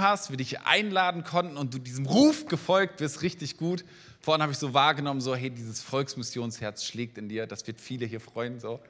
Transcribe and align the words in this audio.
hast, 0.00 0.30
wir 0.30 0.36
dich 0.36 0.60
einladen 0.62 1.24
konnten 1.24 1.56
und 1.56 1.74
du 1.74 1.78
diesem 1.78 2.06
Ruf 2.06 2.46
gefolgt 2.46 2.98
bist, 2.98 3.22
richtig 3.22 3.56
gut. 3.56 3.84
Vorhin 4.20 4.42
habe 4.42 4.52
ich 4.52 4.58
so 4.58 4.72
wahrgenommen, 4.72 5.20
so 5.20 5.34
hey, 5.34 5.50
dieses 5.50 5.82
Volksmissionsherz 5.82 6.84
schlägt 6.84 7.18
in 7.18 7.28
dir, 7.28 7.46
das 7.46 7.66
wird 7.66 7.80
viele 7.80 8.06
hier 8.06 8.20
freuen, 8.20 8.60
so. 8.60 8.80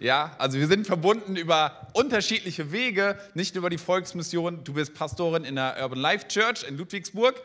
Ja, 0.00 0.34
also 0.38 0.58
wir 0.58 0.66
sind 0.66 0.86
verbunden 0.86 1.36
über 1.36 1.88
unterschiedliche 1.92 2.72
Wege, 2.72 3.16
nicht 3.34 3.54
über 3.54 3.70
die 3.70 3.78
Volksmission. 3.78 4.64
Du 4.64 4.72
bist 4.72 4.94
Pastorin 4.94 5.44
in 5.44 5.54
der 5.54 5.76
Urban 5.80 5.98
Life 5.98 6.26
Church 6.26 6.64
in 6.64 6.76
Ludwigsburg. 6.76 7.40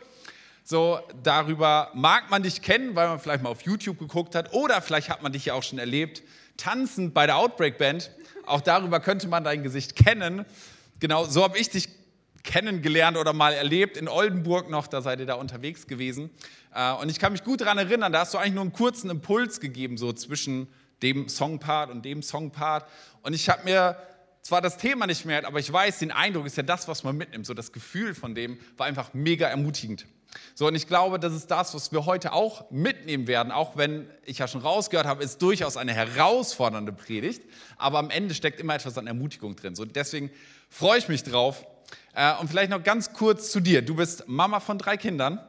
So, 0.64 0.98
darüber 1.22 1.90
mag 1.94 2.30
man 2.30 2.42
dich 2.42 2.60
kennen, 2.60 2.96
weil 2.96 3.08
man 3.08 3.20
vielleicht 3.20 3.42
mal 3.42 3.50
auf 3.50 3.62
YouTube 3.62 3.98
geguckt 3.98 4.34
hat 4.34 4.52
oder 4.52 4.82
vielleicht 4.82 5.08
hat 5.08 5.22
man 5.22 5.32
dich 5.32 5.44
ja 5.44 5.54
auch 5.54 5.62
schon 5.62 5.78
erlebt, 5.78 6.22
tanzend 6.56 7.14
bei 7.14 7.26
der 7.26 7.36
Outbreak 7.36 7.78
Band. 7.78 8.10
Auch 8.44 8.60
darüber 8.60 9.00
könnte 9.00 9.28
man 9.28 9.44
dein 9.44 9.62
Gesicht 9.62 9.94
kennen. 9.94 10.44
Genau, 11.00 11.24
so 11.26 11.44
habe 11.44 11.58
ich 11.58 11.70
dich 11.70 11.88
kennengelernt 12.44 13.16
oder 13.16 13.32
mal 13.32 13.52
erlebt 13.52 13.96
in 13.96 14.08
Oldenburg 14.08 14.70
noch, 14.70 14.86
da 14.86 15.02
seid 15.02 15.20
ihr 15.20 15.26
da 15.26 15.34
unterwegs 15.34 15.86
gewesen. 15.86 16.30
Äh, 16.74 16.92
und 16.94 17.10
ich 17.10 17.18
kann 17.18 17.32
mich 17.32 17.44
gut 17.44 17.60
daran 17.60 17.78
erinnern, 17.78 18.12
da 18.12 18.20
hast 18.20 18.34
du 18.34 18.38
eigentlich 18.38 18.54
nur 18.54 18.62
einen 18.62 18.72
kurzen 18.72 19.10
Impuls 19.10 19.60
gegeben, 19.60 19.96
so 19.96 20.12
zwischen 20.12 20.68
dem 21.02 21.28
Songpart 21.28 21.90
und 21.90 22.04
dem 22.04 22.22
Songpart. 22.22 22.88
Und 23.22 23.34
ich 23.34 23.48
habe 23.48 23.64
mir 23.64 23.96
zwar 24.42 24.62
das 24.62 24.78
Thema 24.78 25.06
nicht 25.06 25.24
mehr, 25.24 25.46
aber 25.46 25.58
ich 25.58 25.72
weiß, 25.72 25.98
den 25.98 26.10
Eindruck 26.10 26.46
ist 26.46 26.56
ja 26.56 26.62
das, 26.62 26.88
was 26.88 27.04
man 27.04 27.16
mitnimmt. 27.16 27.46
So 27.46 27.54
das 27.54 27.72
Gefühl 27.72 28.14
von 28.14 28.34
dem 28.34 28.58
war 28.76 28.86
einfach 28.86 29.12
mega 29.14 29.46
ermutigend. 29.46 30.06
So, 30.54 30.66
und 30.66 30.74
ich 30.74 30.86
glaube, 30.86 31.18
das 31.18 31.32
ist 31.32 31.50
das, 31.50 31.74
was 31.74 31.92
wir 31.92 32.04
heute 32.04 32.32
auch 32.32 32.70
mitnehmen 32.70 33.26
werden, 33.26 33.50
auch 33.50 33.76
wenn 33.76 34.08
ich 34.24 34.38
ja 34.38 34.48
schon 34.48 34.60
rausgehört 34.60 35.06
habe, 35.06 35.22
ist 35.24 35.40
durchaus 35.40 35.76
eine 35.76 35.94
herausfordernde 35.94 36.92
Predigt, 36.92 37.42
aber 37.76 37.98
am 37.98 38.10
Ende 38.10 38.34
steckt 38.34 38.60
immer 38.60 38.74
etwas 38.74 38.98
an 38.98 39.06
Ermutigung 39.06 39.56
drin. 39.56 39.74
So, 39.74 39.84
deswegen 39.84 40.30
freue 40.68 40.98
ich 40.98 41.08
mich 41.08 41.22
drauf. 41.22 41.64
Äh, 42.14 42.34
und 42.36 42.48
vielleicht 42.48 42.70
noch 42.70 42.82
ganz 42.82 43.12
kurz 43.12 43.50
zu 43.50 43.60
dir. 43.60 43.82
Du 43.82 43.94
bist 43.94 44.28
Mama 44.28 44.60
von 44.60 44.78
drei 44.78 44.96
Kindern. 44.96 45.40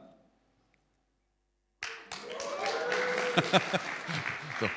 so. 4.59 4.69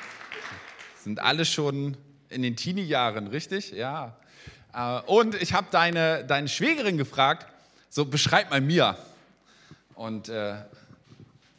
Sind 1.03 1.19
alle 1.19 1.45
schon 1.45 1.97
in 2.29 2.41
den 2.41 2.55
Teenie-Jahren, 2.55 3.27
richtig? 3.27 3.71
Ja. 3.71 4.17
Äh, 4.73 5.01
und 5.01 5.35
ich 5.35 5.53
habe 5.53 5.67
deine, 5.71 6.25
deine 6.25 6.47
Schwägerin 6.47 6.97
gefragt, 6.97 7.47
so 7.89 8.05
beschreib 8.05 8.49
mal 8.49 8.61
Mia. 8.61 8.97
Und 9.95 10.29
äh, 10.29 10.55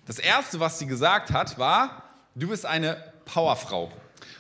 das 0.07 0.19
Erste, 0.19 0.61
was 0.61 0.79
sie 0.79 0.87
gesagt 0.87 1.31
hat, 1.31 1.59
war, 1.59 2.03
du 2.35 2.49
bist 2.49 2.67
eine 2.67 2.97
Powerfrau. 3.25 3.93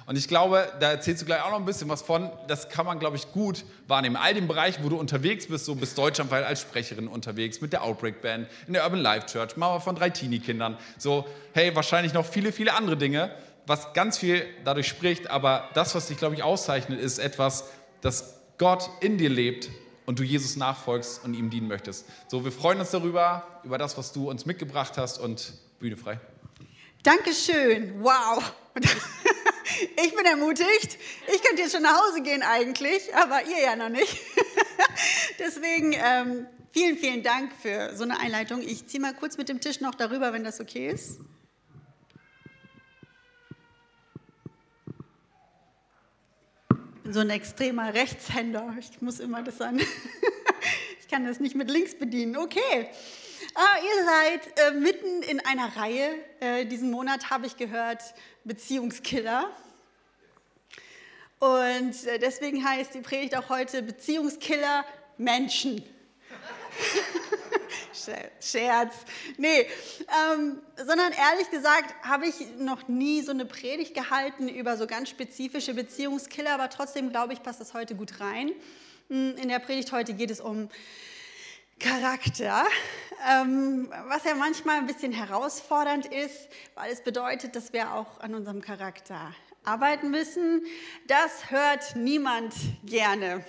Und 0.06 0.16
ich 0.16 0.28
glaube, 0.28 0.72
da 0.80 0.90
erzählst 0.90 1.22
du 1.22 1.26
gleich 1.26 1.42
auch 1.42 1.50
noch 1.50 1.58
ein 1.58 1.64
bisschen 1.64 1.88
was 1.88 2.02
von. 2.02 2.30
Das 2.48 2.68
kann 2.68 2.86
man, 2.86 2.98
glaube 2.98 3.16
ich, 3.16 3.32
gut 3.32 3.64
wahrnehmen. 3.86 4.16
All 4.16 4.34
den 4.34 4.48
Bereichen, 4.48 4.84
wo 4.84 4.88
du 4.88 4.96
unterwegs 4.96 5.46
bist, 5.46 5.64
so 5.64 5.74
bist 5.74 5.96
deutschlandweit 5.98 6.44
als 6.44 6.60
Sprecherin 6.60 7.08
unterwegs, 7.08 7.60
mit 7.60 7.72
der 7.72 7.82
Outbreak 7.82 8.20
Band, 8.20 8.48
in 8.66 8.72
der 8.72 8.84
Urban 8.84 9.00
Life 9.00 9.26
Church, 9.26 9.56
Mama 9.56 9.80
von 9.80 9.96
drei 9.96 10.10
Teenie-Kindern. 10.10 10.76
So, 10.98 11.26
hey, 11.52 11.74
wahrscheinlich 11.74 12.12
noch 12.12 12.26
viele, 12.26 12.52
viele 12.52 12.74
andere 12.74 12.96
Dinge, 12.96 13.30
was 13.66 13.92
ganz 13.92 14.18
viel 14.18 14.44
dadurch 14.64 14.88
spricht. 14.88 15.30
Aber 15.30 15.68
das, 15.74 15.94
was 15.94 16.08
dich, 16.08 16.18
glaube 16.18 16.34
ich, 16.34 16.42
auszeichnet, 16.42 17.00
ist 17.00 17.18
etwas, 17.18 17.70
dass 18.00 18.40
Gott 18.58 18.88
in 19.00 19.18
dir 19.18 19.30
lebt 19.30 19.70
und 20.06 20.18
du 20.18 20.22
Jesus 20.22 20.56
nachfolgst 20.56 21.24
und 21.24 21.34
ihm 21.34 21.50
dienen 21.50 21.68
möchtest. 21.68 22.06
So, 22.28 22.44
wir 22.44 22.52
freuen 22.52 22.80
uns 22.80 22.90
darüber, 22.90 23.60
über 23.64 23.78
das, 23.78 23.96
was 23.96 24.12
du 24.12 24.30
uns 24.30 24.46
mitgebracht 24.46 24.98
hast 24.98 25.18
und 25.18 25.54
Bühne 25.78 25.96
frei. 25.96 26.20
Dankeschön. 27.02 28.02
Wow. 28.02 28.52
Ich 29.96 30.14
bin 30.14 30.26
ermutigt. 30.26 30.98
Ich 31.34 31.42
könnte 31.42 31.62
jetzt 31.62 31.72
schon 31.72 31.82
nach 31.82 31.98
Hause 32.06 32.20
gehen 32.22 32.42
eigentlich, 32.42 33.14
aber 33.14 33.44
ihr 33.46 33.60
ja 33.60 33.76
noch 33.76 33.88
nicht. 33.88 34.14
Deswegen 35.38 35.94
ähm, 35.94 36.46
vielen, 36.72 36.98
vielen 36.98 37.22
Dank 37.22 37.50
für 37.62 37.96
so 37.96 38.04
eine 38.04 38.18
Einleitung. 38.18 38.60
Ich 38.60 38.86
ziehe 38.86 39.00
mal 39.00 39.14
kurz 39.14 39.38
mit 39.38 39.48
dem 39.48 39.60
Tisch 39.60 39.80
noch 39.80 39.94
darüber, 39.94 40.32
wenn 40.32 40.44
das 40.44 40.60
okay 40.60 40.90
ist. 40.90 41.20
So 47.10 47.20
ein 47.20 47.30
extremer 47.30 47.94
Rechtshänder. 47.94 48.74
Ich 48.78 49.00
muss 49.00 49.20
immer 49.20 49.42
das 49.42 49.60
an. 49.60 49.78
ich 51.00 51.08
kann 51.08 51.24
das 51.26 51.40
nicht 51.40 51.54
mit 51.54 51.70
links 51.70 51.94
bedienen. 51.94 52.36
Okay. 52.36 52.88
Ah, 53.54 53.76
ihr 53.82 54.04
seid 54.04 54.58
äh, 54.58 54.80
mitten 54.80 55.22
in 55.22 55.38
einer 55.46 55.76
Reihe. 55.76 56.10
Äh, 56.40 56.66
diesen 56.66 56.90
Monat 56.90 57.30
habe 57.30 57.46
ich 57.46 57.56
gehört, 57.56 58.02
Beziehungskiller. 58.44 59.50
Und 61.38 62.06
äh, 62.06 62.18
deswegen 62.18 62.64
heißt 62.64 62.94
die 62.94 63.00
Predigt 63.00 63.36
auch 63.36 63.48
heute 63.48 63.82
Beziehungskiller 63.82 64.84
Menschen. 65.18 65.82
Scherz. 68.40 68.94
Nee, 69.38 69.60
ähm, 69.60 70.58
sondern 70.76 71.12
ehrlich 71.12 71.50
gesagt 71.50 71.94
habe 72.02 72.26
ich 72.26 72.34
noch 72.58 72.88
nie 72.88 73.22
so 73.22 73.30
eine 73.30 73.46
Predigt 73.46 73.94
gehalten 73.94 74.48
über 74.48 74.76
so 74.76 74.86
ganz 74.86 75.08
spezifische 75.08 75.74
Beziehungskiller, 75.74 76.52
aber 76.54 76.68
trotzdem 76.68 77.10
glaube 77.10 77.32
ich, 77.32 77.42
passt 77.42 77.60
das 77.60 77.72
heute 77.72 77.94
gut 77.94 78.20
rein. 78.20 78.52
Hm, 79.08 79.36
in 79.36 79.48
der 79.48 79.58
Predigt 79.58 79.92
heute 79.92 80.14
geht 80.14 80.30
es 80.30 80.40
um 80.40 80.68
Charakter, 81.78 82.66
was 83.24 84.24
ja 84.24 84.34
manchmal 84.34 84.78
ein 84.78 84.86
bisschen 84.86 85.12
herausfordernd 85.12 86.06
ist, 86.06 86.48
weil 86.74 86.92
es 86.92 87.02
bedeutet, 87.02 87.56
dass 87.56 87.72
wir 87.72 87.94
auch 87.94 88.20
an 88.20 88.34
unserem 88.34 88.60
Charakter 88.60 89.34
arbeiten 89.64 90.10
müssen. 90.10 90.64
Das 91.06 91.50
hört 91.50 91.96
niemand 91.96 92.54
gerne. 92.84 93.44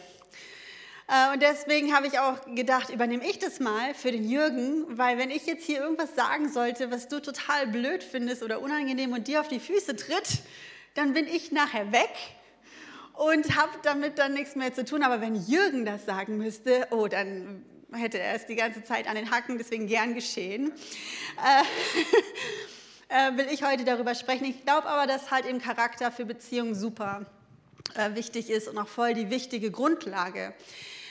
Äh, 1.07 1.33
und 1.33 1.41
deswegen 1.41 1.93
habe 1.93 2.07
ich 2.07 2.19
auch 2.19 2.37
gedacht, 2.55 2.89
übernehme 2.89 3.27
ich 3.27 3.37
das 3.39 3.59
mal 3.59 3.93
für 3.93 4.11
den 4.11 4.27
Jürgen, 4.27 4.97
weil 4.97 5.17
wenn 5.17 5.29
ich 5.29 5.45
jetzt 5.45 5.65
hier 5.65 5.79
irgendwas 5.79 6.15
sagen 6.15 6.49
sollte, 6.49 6.89
was 6.89 7.07
du 7.07 7.21
total 7.21 7.67
blöd 7.67 8.03
findest 8.03 8.43
oder 8.43 8.61
unangenehm 8.61 9.13
und 9.13 9.27
dir 9.27 9.41
auf 9.41 9.47
die 9.47 9.59
Füße 9.59 9.95
tritt, 9.95 10.39
dann 10.95 11.13
bin 11.13 11.27
ich 11.27 11.51
nachher 11.51 11.91
weg 11.91 12.13
und 13.13 13.55
habe 13.55 13.71
damit 13.83 14.17
dann 14.17 14.33
nichts 14.33 14.55
mehr 14.55 14.73
zu 14.73 14.83
tun. 14.83 15.03
Aber 15.03 15.21
wenn 15.21 15.35
Jürgen 15.35 15.85
das 15.85 16.05
sagen 16.05 16.37
müsste, 16.37 16.87
oh, 16.91 17.07
dann 17.07 17.65
hätte 17.95 18.19
er 18.19 18.35
es 18.35 18.45
die 18.45 18.55
ganze 18.55 18.83
Zeit 18.83 19.07
an 19.07 19.15
den 19.15 19.31
Hacken, 19.31 19.57
deswegen 19.57 19.87
gern 19.87 20.13
geschehen. 20.13 20.71
Äh, 23.09 23.33
äh, 23.33 23.37
will 23.37 23.47
ich 23.51 23.63
heute 23.63 23.83
darüber 23.83 24.15
sprechen. 24.15 24.45
Ich 24.45 24.63
glaube 24.63 24.87
aber, 24.87 25.07
dass 25.07 25.31
halt 25.31 25.45
im 25.45 25.61
Charakter 25.61 26.11
für 26.11 26.25
Beziehungen 26.25 26.75
super 26.75 27.25
äh, 27.95 28.15
wichtig 28.15 28.49
ist 28.49 28.67
und 28.67 28.77
auch 28.77 28.87
voll 28.87 29.13
die 29.13 29.29
wichtige 29.29 29.71
Grundlage. 29.71 30.53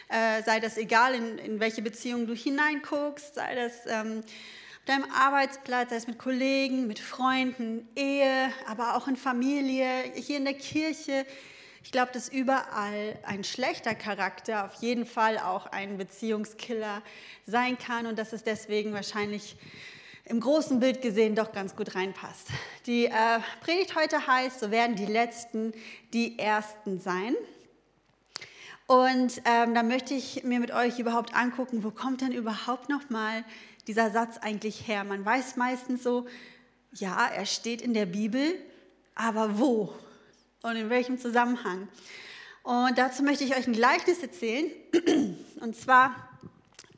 Äh, 0.08 0.42
sei 0.42 0.60
das 0.60 0.76
egal, 0.76 1.14
in, 1.14 1.38
in, 1.38 1.60
welche 1.60 1.82
Beziehung 1.82 2.26
du 2.26 2.34
hineinguckst, 2.34 3.34
sei 3.34 3.54
das 3.54 3.86
ähm, 3.86 4.20
auf 4.20 4.84
deinem 4.84 5.10
Arbeitsplatz, 5.10 5.90
sei 5.90 5.96
es 5.96 6.06
mit 6.06 6.18
Kollegen, 6.18 6.86
mit 6.86 6.98
Freunden, 6.98 7.88
Ehe, 7.96 8.52
aber 8.66 8.96
auch 8.96 9.08
in 9.08 9.16
Familie, 9.16 9.88
hier 10.14 10.36
in 10.36 10.44
der 10.44 10.54
Kirche, 10.54 11.24
ich 11.84 11.92
glaube, 11.92 12.10
dass 12.12 12.30
überall 12.30 13.16
ein 13.24 13.44
schlechter 13.44 13.94
Charakter 13.94 14.64
auf 14.64 14.74
jeden 14.80 15.04
Fall 15.04 15.38
auch 15.38 15.66
ein 15.66 15.98
Beziehungskiller 15.98 17.02
sein 17.46 17.76
kann 17.78 18.06
und 18.06 18.18
dass 18.18 18.32
es 18.32 18.42
deswegen 18.42 18.94
wahrscheinlich 18.94 19.54
im 20.24 20.40
großen 20.40 20.80
Bild 20.80 21.02
gesehen 21.02 21.34
doch 21.34 21.52
ganz 21.52 21.76
gut 21.76 21.94
reinpasst. 21.94 22.48
Die 22.86 23.04
äh, 23.04 23.10
Predigt 23.60 23.94
heute 23.94 24.26
heißt, 24.26 24.60
so 24.60 24.70
werden 24.70 24.96
die 24.96 25.04
Letzten 25.04 25.74
die 26.14 26.38
Ersten 26.38 27.00
sein. 27.00 27.34
Und 28.86 29.42
ähm, 29.44 29.74
da 29.74 29.82
möchte 29.82 30.14
ich 30.14 30.42
mir 30.42 30.60
mit 30.60 30.72
euch 30.72 30.98
überhaupt 30.98 31.34
angucken, 31.34 31.84
wo 31.84 31.90
kommt 31.90 32.22
denn 32.22 32.32
überhaupt 32.32 32.88
noch 32.88 33.10
mal 33.10 33.44
dieser 33.86 34.10
Satz 34.10 34.38
eigentlich 34.38 34.88
her? 34.88 35.04
Man 35.04 35.22
weiß 35.22 35.56
meistens 35.56 36.02
so, 36.02 36.26
ja, 36.92 37.28
er 37.28 37.44
steht 37.44 37.82
in 37.82 37.92
der 37.92 38.06
Bibel, 38.06 38.54
aber 39.14 39.58
wo? 39.58 39.92
Und 40.64 40.76
in 40.76 40.88
welchem 40.88 41.18
Zusammenhang. 41.18 41.88
Und 42.62 42.96
dazu 42.96 43.22
möchte 43.22 43.44
ich 43.44 43.54
euch 43.54 43.66
ein 43.66 43.74
Gleichnis 43.74 44.22
erzählen. 44.22 44.70
Und 45.60 45.76
zwar 45.76 46.14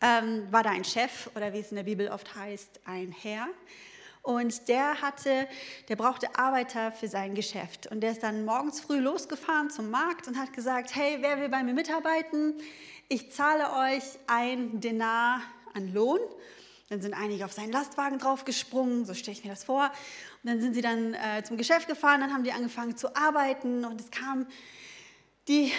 ähm, 0.01 0.47
war 0.53 0.63
da 0.63 0.71
ein 0.71 0.85
Chef 0.85 1.29
oder 1.35 1.53
wie 1.53 1.59
es 1.59 1.71
in 1.71 1.77
der 1.77 1.83
Bibel 1.83 2.09
oft 2.09 2.37
heißt, 2.37 2.81
ein 2.85 3.11
Herr. 3.11 3.49
Und 4.23 4.69
der 4.69 5.03
hatte, 5.03 5.49
der 5.89 5.97
brauchte 5.97 6.39
Arbeiter 6.39 6.93
für 6.93 7.09
sein 7.09 7.35
Geschäft. 7.35 7.89
Und 7.89 8.03
der 8.03 8.13
ist 8.13 8.23
dann 8.23 8.45
morgens 8.45 8.79
früh 8.79 8.99
losgefahren 8.99 9.69
zum 9.71 9.91
Markt 9.91 10.29
und 10.29 10.39
hat 10.39 10.53
gesagt, 10.53 10.95
hey, 10.95 11.19
wer 11.21 11.41
will 11.41 11.49
bei 11.49 11.65
mir 11.65 11.75
mitarbeiten? 11.75 12.55
Ich 13.09 13.33
zahle 13.33 13.73
euch 13.73 14.05
ein 14.29 14.81
Denar 14.81 15.43
an 15.75 15.93
Lohn. 15.93 16.21
Dann 16.89 17.03
sind 17.03 17.15
einige 17.15 17.45
auf 17.45 17.53
seinen 17.53 17.73
Lastwagen 17.73 18.21
draufgesprungen, 18.21 19.07
so 19.07 19.15
stelle 19.15 19.37
ich 19.37 19.43
mir 19.43 19.51
das 19.51 19.65
vor. 19.65 19.91
Dann 20.47 20.61
sind 20.61 20.75
sie 20.75 20.81
dann 20.81 21.15
äh, 21.15 21.43
zum 21.43 21.57
Geschäft 21.57 21.89
gefahren, 21.89 22.21
dann 22.21 22.33
haben 22.33 22.45
die 22.45 22.53
angefangen 22.53 22.97
zu 22.97 23.17
arbeiten 23.17 23.85
und 23.85 24.01
es 24.01 24.13
kam 24.13 24.47
die 25.49 25.73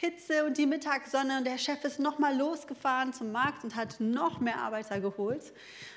Hitze 0.00 0.44
und 0.44 0.58
die 0.58 0.66
Mittagssonne 0.66 1.38
und 1.38 1.46
der 1.46 1.56
Chef 1.56 1.82
ist 1.84 1.98
nochmal 1.98 2.36
losgefahren 2.36 3.14
zum 3.14 3.32
Markt 3.32 3.64
und 3.64 3.74
hat 3.74 4.00
noch 4.00 4.38
mehr 4.38 4.58
Arbeiter 4.58 5.00
geholt. 5.00 5.54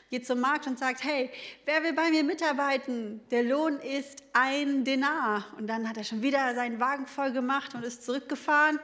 Geht 0.09 0.25
zum 0.25 0.39
Markt 0.39 0.65
und 0.65 0.79
sagt, 0.79 1.03
hey, 1.03 1.29
wer 1.65 1.83
will 1.83 1.91
bei 1.91 2.09
mir 2.09 2.23
mitarbeiten? 2.23 3.19
Der 3.31 3.43
Lohn 3.43 3.79
ist 3.79 4.23
ein 4.31 4.85
Denar. 4.85 5.47
Und 5.57 5.67
dann 5.67 5.89
hat 5.89 5.97
er 5.97 6.05
schon 6.05 6.21
wieder 6.21 6.55
seinen 6.55 6.79
Wagen 6.79 7.07
voll 7.07 7.33
gemacht 7.33 7.75
und 7.75 7.83
ist 7.83 8.05
zurückgefahren. 8.05 8.79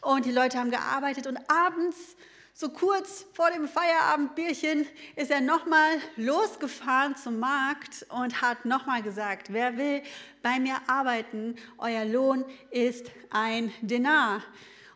Und 0.00 0.24
die 0.24 0.32
Leute 0.32 0.58
haben 0.58 0.70
gearbeitet 0.70 1.26
und 1.26 1.36
abends 1.50 2.16
So 2.56 2.68
kurz 2.68 3.26
vor 3.32 3.50
dem 3.50 3.66
Feierabendbierchen 3.66 4.86
ist 5.16 5.32
er 5.32 5.40
nochmal 5.40 5.98
losgefahren 6.14 7.16
zum 7.16 7.40
Markt 7.40 8.06
und 8.10 8.42
hat 8.42 8.64
nochmal 8.64 9.02
gesagt, 9.02 9.52
wer 9.52 9.76
will 9.76 10.02
bei 10.40 10.60
mir 10.60 10.76
arbeiten, 10.86 11.56
euer 11.78 12.04
Lohn 12.04 12.44
ist 12.70 13.10
ein 13.30 13.72
Denar. 13.80 14.40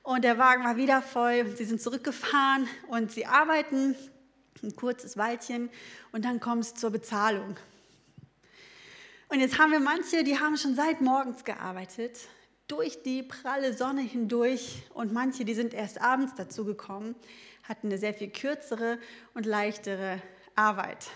Und 0.05 0.23
der 0.23 0.39
Wagen 0.39 0.63
war 0.63 0.77
wieder 0.77 1.03
voll, 1.03 1.57
sie 1.57 1.65
sind 1.65 1.83
zurückgefahren 1.83 2.69
und 2.87 3.11
sie 3.11 3.27
arbeiten 3.27 3.97
ein 4.63 4.77
kurzes 4.77 5.17
Weilchen 5.17 5.69
und 6.13 6.25
dann 6.25 6.39
kommt 6.39 6.63
es 6.63 6.75
zur 6.77 6.91
Bezahlung. 6.91 7.57
Und 9.31 9.41
jetzt 9.41 9.59
haben 9.59 9.73
wir 9.73 9.81
manche, 9.81 10.23
die 10.23 10.39
haben 10.39 10.57
schon 10.57 10.77
seit 10.77 11.01
morgens 11.01 11.43
gearbeitet, 11.43 12.21
durch 12.69 13.03
die 13.03 13.23
pralle 13.23 13.73
Sonne 13.73 14.03
hindurch 14.03 14.83
und 14.95 15.13
manche, 15.13 15.45
die 15.45 15.55
sind 15.55 15.75
erst 15.75 16.01
abends 16.01 16.35
dazu 16.37 16.65
gekommen, 16.65 17.17
hatten 17.69 17.89
eine 17.89 17.99
sehr 17.99 18.15
viel 18.15 18.31
kürzere 18.31 18.99
und 19.35 19.47
leichtere 19.47 20.23
Arbeit. 20.55 21.07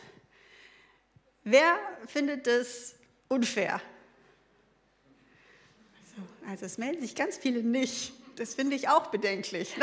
Wer 1.44 1.78
findet 2.06 2.46
das 2.46 2.94
unfair? 3.28 3.80
Also 6.48 6.66
es 6.66 6.78
melden 6.78 7.00
sich 7.00 7.14
ganz 7.14 7.38
viele 7.38 7.62
nicht. 7.62 8.12
Das 8.36 8.54
finde 8.54 8.76
ich 8.76 8.88
auch 8.88 9.08
bedenklich. 9.08 9.74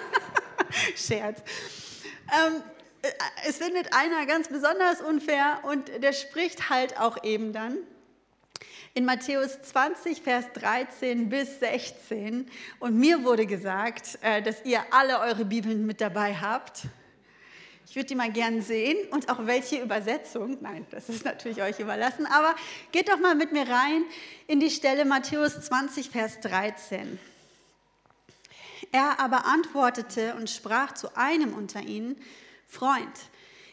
Scherz. 0.96 1.42
Ähm, 2.32 2.62
es 3.46 3.58
findet 3.58 3.92
einer 3.92 4.26
ganz 4.26 4.48
besonders 4.48 5.00
unfair 5.00 5.60
und 5.64 5.88
der 6.02 6.12
spricht 6.12 6.70
halt 6.70 6.98
auch 6.98 7.22
eben 7.24 7.52
dann 7.52 7.78
in 8.98 9.04
Matthäus 9.04 9.62
20, 9.62 10.22
Vers 10.22 10.46
13 10.54 11.28
bis 11.28 11.60
16. 11.60 12.50
Und 12.80 12.98
mir 12.98 13.22
wurde 13.22 13.46
gesagt, 13.46 14.18
äh, 14.22 14.42
dass 14.42 14.64
ihr 14.64 14.80
alle 14.90 15.20
eure 15.20 15.44
Bibeln 15.44 15.86
mit 15.86 16.00
dabei 16.00 16.34
habt. 16.34 16.82
Ich 17.86 17.94
würde 17.94 18.06
die 18.06 18.16
mal 18.16 18.32
gern 18.32 18.60
sehen 18.60 18.96
und 19.12 19.30
auch 19.30 19.46
welche 19.46 19.80
Übersetzung. 19.80 20.58
Nein, 20.62 20.84
das 20.90 21.08
ist 21.08 21.24
natürlich 21.24 21.62
euch 21.62 21.78
überlassen. 21.78 22.26
Aber 22.26 22.56
geht 22.90 23.08
doch 23.08 23.20
mal 23.20 23.36
mit 23.36 23.52
mir 23.52 23.68
rein 23.68 24.02
in 24.48 24.58
die 24.58 24.68
Stelle 24.68 25.04
Matthäus 25.04 25.60
20, 25.60 26.10
Vers 26.10 26.40
13. 26.40 27.20
Er 28.90 29.20
aber 29.20 29.44
antwortete 29.46 30.34
und 30.34 30.50
sprach 30.50 30.94
zu 30.94 31.16
einem 31.16 31.54
unter 31.54 31.82
ihnen, 31.82 32.16
Freund, 32.66 33.06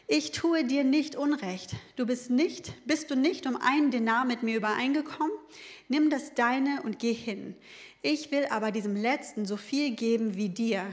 ich 0.08 0.30
tue 0.30 0.64
dir 0.64 0.84
nicht 0.84 1.16
Unrecht. 1.16 1.72
Du 1.96 2.06
bist 2.06 2.30
nicht, 2.30 2.72
bist 2.86 3.10
du 3.10 3.16
nicht 3.16 3.46
um 3.46 3.56
einen 3.56 3.90
Denar 3.90 4.24
mit 4.24 4.42
mir 4.42 4.56
übereingekommen? 4.56 5.36
Nimm 5.88 6.10
das 6.10 6.34
deine 6.34 6.82
und 6.82 6.98
geh 6.98 7.12
hin. 7.12 7.56
Ich 8.02 8.30
will 8.30 8.46
aber 8.50 8.70
diesem 8.70 8.94
Letzten 8.94 9.46
so 9.46 9.56
viel 9.56 9.96
geben 9.96 10.36
wie 10.36 10.48
dir. 10.48 10.84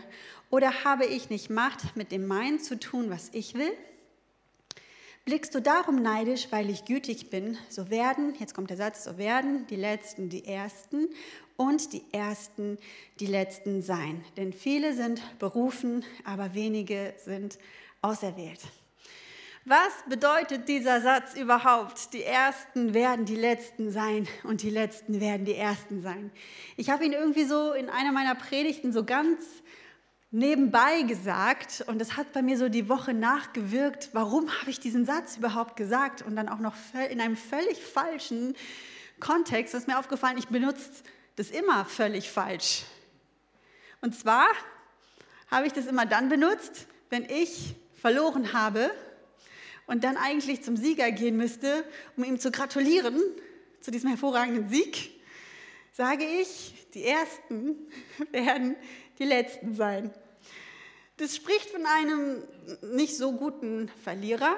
Oder 0.49 0.83
habe 0.83 1.05
ich 1.05 1.29
nicht 1.29 1.49
Macht, 1.49 1.95
mit 1.95 2.11
dem 2.11 2.25
meinen 2.25 2.59
zu 2.59 2.79
tun, 2.79 3.09
was 3.09 3.29
ich 3.33 3.53
will? 3.53 3.71
Blickst 5.25 5.55
du 5.55 5.61
darum 5.61 6.01
neidisch, 6.01 6.47
weil 6.49 6.69
ich 6.69 6.83
gütig 6.83 7.29
bin, 7.29 7.57
so 7.69 7.89
werden, 7.89 8.33
jetzt 8.39 8.53
kommt 8.53 8.71
der 8.71 8.77
Satz, 8.77 9.05
so 9.05 9.17
werden 9.17 9.65
die 9.67 9.77
Letzten 9.77 10.27
die 10.27 10.45
Ersten 10.45 11.07
und 11.55 11.93
die 11.93 12.03
Ersten 12.11 12.77
die 13.19 13.27
Letzten 13.27 13.81
sein. 13.81 14.25
Denn 14.35 14.51
viele 14.51 14.93
sind 14.93 15.21
berufen, 15.39 16.03
aber 16.25 16.55
wenige 16.55 17.13
sind 17.23 17.57
auserwählt. 18.01 18.59
Was 19.65 19.93
bedeutet 20.09 20.67
dieser 20.67 20.99
Satz 20.99 21.35
überhaupt? 21.35 22.11
Die 22.11 22.23
Ersten 22.23 22.93
werden 22.93 23.23
die 23.23 23.37
Letzten 23.37 23.91
sein 23.91 24.27
und 24.43 24.61
die 24.61 24.69
Letzten 24.69 25.21
werden 25.21 25.45
die 25.45 25.55
Ersten 25.55 26.01
sein. 26.01 26.31
Ich 26.75 26.89
habe 26.89 27.05
ihn 27.05 27.13
irgendwie 27.13 27.45
so 27.45 27.71
in 27.71 27.89
einer 27.89 28.11
meiner 28.11 28.35
Predigten 28.35 28.91
so 28.91 29.05
ganz 29.05 29.41
nebenbei 30.31 31.03
gesagt 31.03 31.85
und 31.87 32.01
es 32.01 32.17
hat 32.17 32.33
bei 32.33 32.41
mir 32.41 32.57
so 32.57 32.67
die 32.67 32.89
Woche 32.89 33.13
nachgewirkt, 33.13 34.09
warum 34.11 34.51
habe 34.59 34.69
ich 34.69 34.81
diesen 34.81 35.05
Satz 35.05 35.37
überhaupt 35.37 35.77
gesagt 35.77 36.23
und 36.23 36.35
dann 36.35 36.49
auch 36.49 36.59
noch 36.59 36.75
in 37.09 37.21
einem 37.21 37.37
völlig 37.37 37.81
falschen 37.81 38.55
Kontext 39.21 39.73
ist 39.75 39.87
mir 39.87 39.97
aufgefallen, 39.97 40.37
ich 40.37 40.49
benutze 40.49 40.89
das 41.37 41.51
immer 41.51 41.85
völlig 41.85 42.29
falsch. 42.29 42.83
Und 44.01 44.13
zwar 44.13 44.47
habe 45.49 45.67
ich 45.67 45.71
das 45.71 45.85
immer 45.85 46.05
dann 46.05 46.27
benutzt, 46.27 46.85
wenn 47.09 47.23
ich 47.23 47.75
verloren 47.93 48.51
habe 48.51 48.91
und 49.87 50.03
dann 50.03 50.17
eigentlich 50.17 50.63
zum 50.63 50.77
Sieger 50.77 51.11
gehen 51.11 51.37
müsste, 51.37 51.83
um 52.17 52.23
ihm 52.23 52.39
zu 52.39 52.51
gratulieren 52.51 53.19
zu 53.81 53.91
diesem 53.91 54.09
hervorragenden 54.09 54.69
Sieg, 54.69 55.11
sage 55.91 56.23
ich, 56.23 56.73
die 56.93 57.03
Ersten 57.03 57.75
werden 58.31 58.75
die 59.19 59.25
Letzten 59.25 59.75
sein. 59.75 60.11
Das 61.17 61.35
spricht 61.35 61.69
von 61.69 61.85
einem 61.85 62.43
nicht 62.95 63.15
so 63.15 63.33
guten 63.33 63.89
Verlierer, 64.03 64.55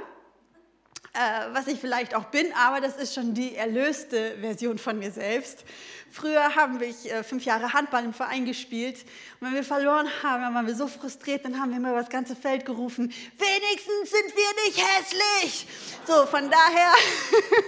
äh, 1.13 1.53
was 1.53 1.67
ich 1.67 1.79
vielleicht 1.79 2.15
auch 2.15 2.25
bin, 2.25 2.47
aber 2.53 2.81
das 2.81 2.97
ist 2.97 3.13
schon 3.13 3.33
die 3.33 3.55
erlöste 3.55 4.37
Version 4.39 4.77
von 4.77 4.99
mir 4.99 5.11
selbst. 5.11 5.63
Früher 6.11 6.55
haben 6.55 6.79
wir 6.79 6.87
äh, 6.87 7.23
fünf 7.23 7.45
Jahre 7.45 7.73
Handball 7.73 8.03
im 8.03 8.13
Verein 8.13 8.45
gespielt 8.45 8.97
und 9.39 9.47
wenn 9.47 9.55
wir 9.55 9.63
verloren 9.63 10.07
haben, 10.23 10.41
dann 10.41 10.53
waren 10.53 10.67
wir 10.67 10.75
so 10.75 10.87
frustriert, 10.87 11.45
dann 11.45 11.59
haben 11.59 11.71
wir 11.71 11.77
immer 11.77 11.89
über 11.89 12.01
das 12.01 12.09
ganze 12.09 12.35
Feld 12.35 12.65
gerufen, 12.65 13.13
wenigstens 13.37 14.11
sind 14.11 14.33
wir 14.35 14.65
nicht 14.65 14.81
hässlich. 14.81 15.67
So, 16.05 16.25
von 16.25 16.49
daher, 16.49 16.91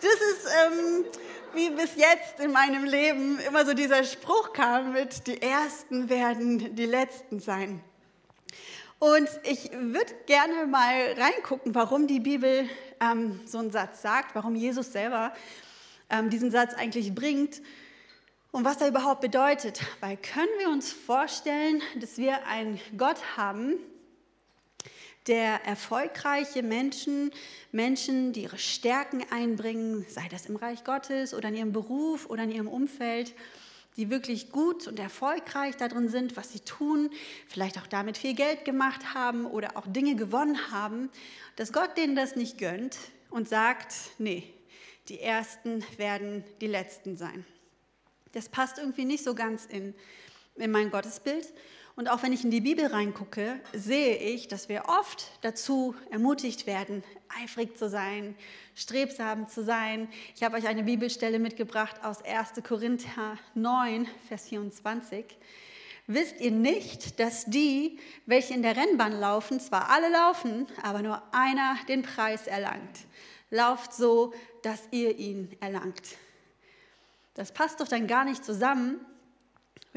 das 0.02 0.14
ist... 0.14 0.48
Ähm, 0.66 1.06
wie 1.54 1.72
bis 1.72 1.96
jetzt 1.96 2.40
in 2.40 2.52
meinem 2.52 2.84
Leben 2.84 3.40
immer 3.40 3.66
so 3.66 3.74
dieser 3.74 4.04
Spruch 4.04 4.54
kam 4.54 4.94
mit, 4.94 5.26
die 5.26 5.42
Ersten 5.42 6.08
werden 6.08 6.76
die 6.76 6.86
Letzten 6.86 7.40
sein. 7.40 7.82
Und 9.00 9.30
ich 9.44 9.72
würde 9.72 10.12
gerne 10.26 10.66
mal 10.66 11.14
reingucken, 11.14 11.76
warum 11.76 12.08
die 12.08 12.20
Bibel 12.20 12.68
ähm, 13.00 13.40
so 13.46 13.60
einen 13.60 13.72
Satz 13.72 14.02
sagt, 14.02 14.34
warum 14.34 14.56
Jesus 14.56 14.92
selber 14.92 15.34
ähm, 16.10 16.32
diesen 16.32 16.50
Satz 16.50 16.74
eigentlich 16.74 17.14
bringt 17.14 17.62
und 18.52 18.66
was 18.66 18.82
er 18.82 18.88
überhaupt 18.88 19.22
bedeutet. 19.22 19.82
Weil 20.00 20.18
können 20.18 20.50
wir 20.58 20.70
uns 20.70 20.92
vorstellen, 20.92 21.84
dass 22.00 22.18
wir 22.18 22.48
einen 22.48 22.80
Gott 22.98 23.38
haben, 23.38 23.76
der 25.28 25.64
erfolgreiche 25.66 26.64
Menschen, 26.64 27.32
Menschen, 27.72 28.34
die 28.34 28.44
ihre 28.44 28.58
Stärken 28.58 29.24
einbringen, 29.30 30.08
sei 30.10 30.28
das 30.32 30.48
im 30.48 30.56
Reich 30.56 30.84
Gottes 30.84 31.36
oder 31.36 31.50
in 31.50 31.56
ihrem 31.56 31.72
Beruf 31.72 32.28
oder 32.32 32.44
in 32.44 32.52
ihrem 32.52 32.68
Umfeld, 32.68 33.36
die 33.98 34.10
wirklich 34.12 34.52
gut 34.52 34.88
und 34.88 35.00
erfolgreich 35.00 35.76
darin 35.76 36.08
sind, 36.08 36.38
was 36.38 36.54
sie 36.54 36.60
tun, 36.60 37.10
vielleicht 37.48 37.80
auch 37.80 37.88
damit 37.88 38.18
viel 38.18 38.36
Geld 38.36 38.64
gemacht 38.64 39.16
haben 39.16 39.46
oder 39.46 39.76
auch 39.76 39.88
Dinge 39.88 40.16
gewonnen 40.16 40.72
haben, 40.72 41.10
dass 41.56 41.74
Gott 41.74 41.98
denen 41.98 42.16
das 42.16 42.36
nicht 42.36 42.60
gönnt 42.60 42.98
und 43.32 43.50
sagt, 43.50 43.94
nee, 44.20 44.44
die 45.10 45.20
Ersten 45.20 45.84
werden 45.98 46.44
die 46.62 46.68
Letzten 46.68 47.18
sein. 47.18 47.46
Das 48.34 48.50
passt 48.50 48.78
irgendwie 48.78 49.06
nicht 49.06 49.24
so 49.24 49.34
ganz 49.34 49.66
in, 49.66 49.96
in 50.56 50.70
mein 50.70 50.92
Gottesbild. 50.92 51.52
Und 51.98 52.12
auch 52.12 52.22
wenn 52.22 52.32
ich 52.32 52.44
in 52.44 52.52
die 52.52 52.62
Bibel 52.62 52.86
reingucke, 52.86 53.60
sehe 53.74 54.18
ich, 54.18 54.48
dass 54.48 54.70
wir 54.70 54.84
oft 54.88 55.32
dazu 55.42 55.96
ermutigt 56.12 56.68
werden, 56.68 57.04
eifrig 57.42 57.76
zu 57.76 57.90
sein, 57.90 58.36
strebsam 58.76 59.50
zu 59.50 59.64
sein. 59.64 60.08
Ich 60.36 60.44
habe 60.44 60.58
euch 60.58 60.68
eine 60.68 60.84
Bibelstelle 60.84 61.40
mitgebracht 61.40 61.96
aus 62.04 62.24
1. 62.24 62.62
Korinther 62.64 63.40
9, 63.56 64.08
Vers 64.28 64.48
24. 64.48 65.26
Wisst 66.06 66.40
ihr 66.40 66.52
nicht, 66.52 67.20
dass 67.20 67.46
die, 67.46 67.98
welche 68.28 68.54
in 68.54 68.62
der 68.62 68.78
Rennbahn 68.78 69.20
laufen, 69.20 69.60
zwar 69.60 69.90
alle 69.90 70.12
laufen, 70.12 70.68
aber 70.84 71.02
nur 71.02 71.24
einer 71.32 71.78
den 71.88 72.04
Preis 72.04 72.46
erlangt? 72.46 73.08
Lauft 73.50 73.92
so, 73.92 74.36
dass 74.62 74.84
ihr 74.92 75.18
ihn 75.18 75.50
erlangt. 75.62 76.16
Das 77.34 77.52
passt 77.52 77.80
doch 77.80 77.88
dann 77.88 78.06
gar 78.06 78.24
nicht 78.24 78.46
zusammen, 78.46 79.00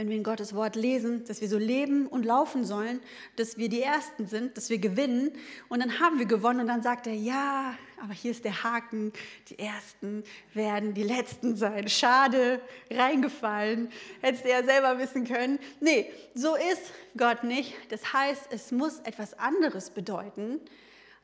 wenn 0.01 0.09
wir 0.09 0.17
in 0.17 0.25
Gottes 0.25 0.55
Wort 0.55 0.77
lesen, 0.77 1.27
dass 1.27 1.43
wir 1.43 1.49
so 1.51 1.59
leben 1.59 2.07
und 2.07 2.25
laufen 2.25 2.65
sollen, 2.65 3.01
dass 3.37 3.59
wir 3.59 3.69
die 3.69 3.83
Ersten 3.83 4.27
sind, 4.27 4.57
dass 4.57 4.71
wir 4.71 4.79
gewinnen. 4.79 5.31
Und 5.69 5.81
dann 5.81 6.01
haben 6.01 6.19
wir 6.19 6.25
gewonnen 6.25 6.61
und 6.61 6.69
dann 6.69 6.83
sagt 6.83 7.07
er, 7.07 7.13
ja, 7.13 7.75
aber 8.03 8.15
hier 8.15 8.31
ist 8.31 8.47
der 8.47 8.65
Haken, 8.65 9.13
die 9.51 9.59
Ersten 9.59 10.25
werden 10.55 10.95
die 10.95 11.03
Letzten 11.03 11.55
sein. 11.55 11.87
Schade, 11.91 12.63
reingefallen, 12.91 13.91
hättest 14.23 14.47
du 14.47 14.49
ja 14.49 14.65
selber 14.65 14.99
wissen 14.99 15.27
können. 15.27 15.59
Nee, 15.81 16.11
so 16.35 16.55
ist 16.55 16.95
Gott 17.19 17.45
nicht. 17.45 17.75
Das 17.91 18.15
heißt, 18.15 18.45
es 18.53 18.73
muss 18.73 19.01
etwas 19.01 19.39
anderes 19.39 19.91
bedeuten, 19.91 20.63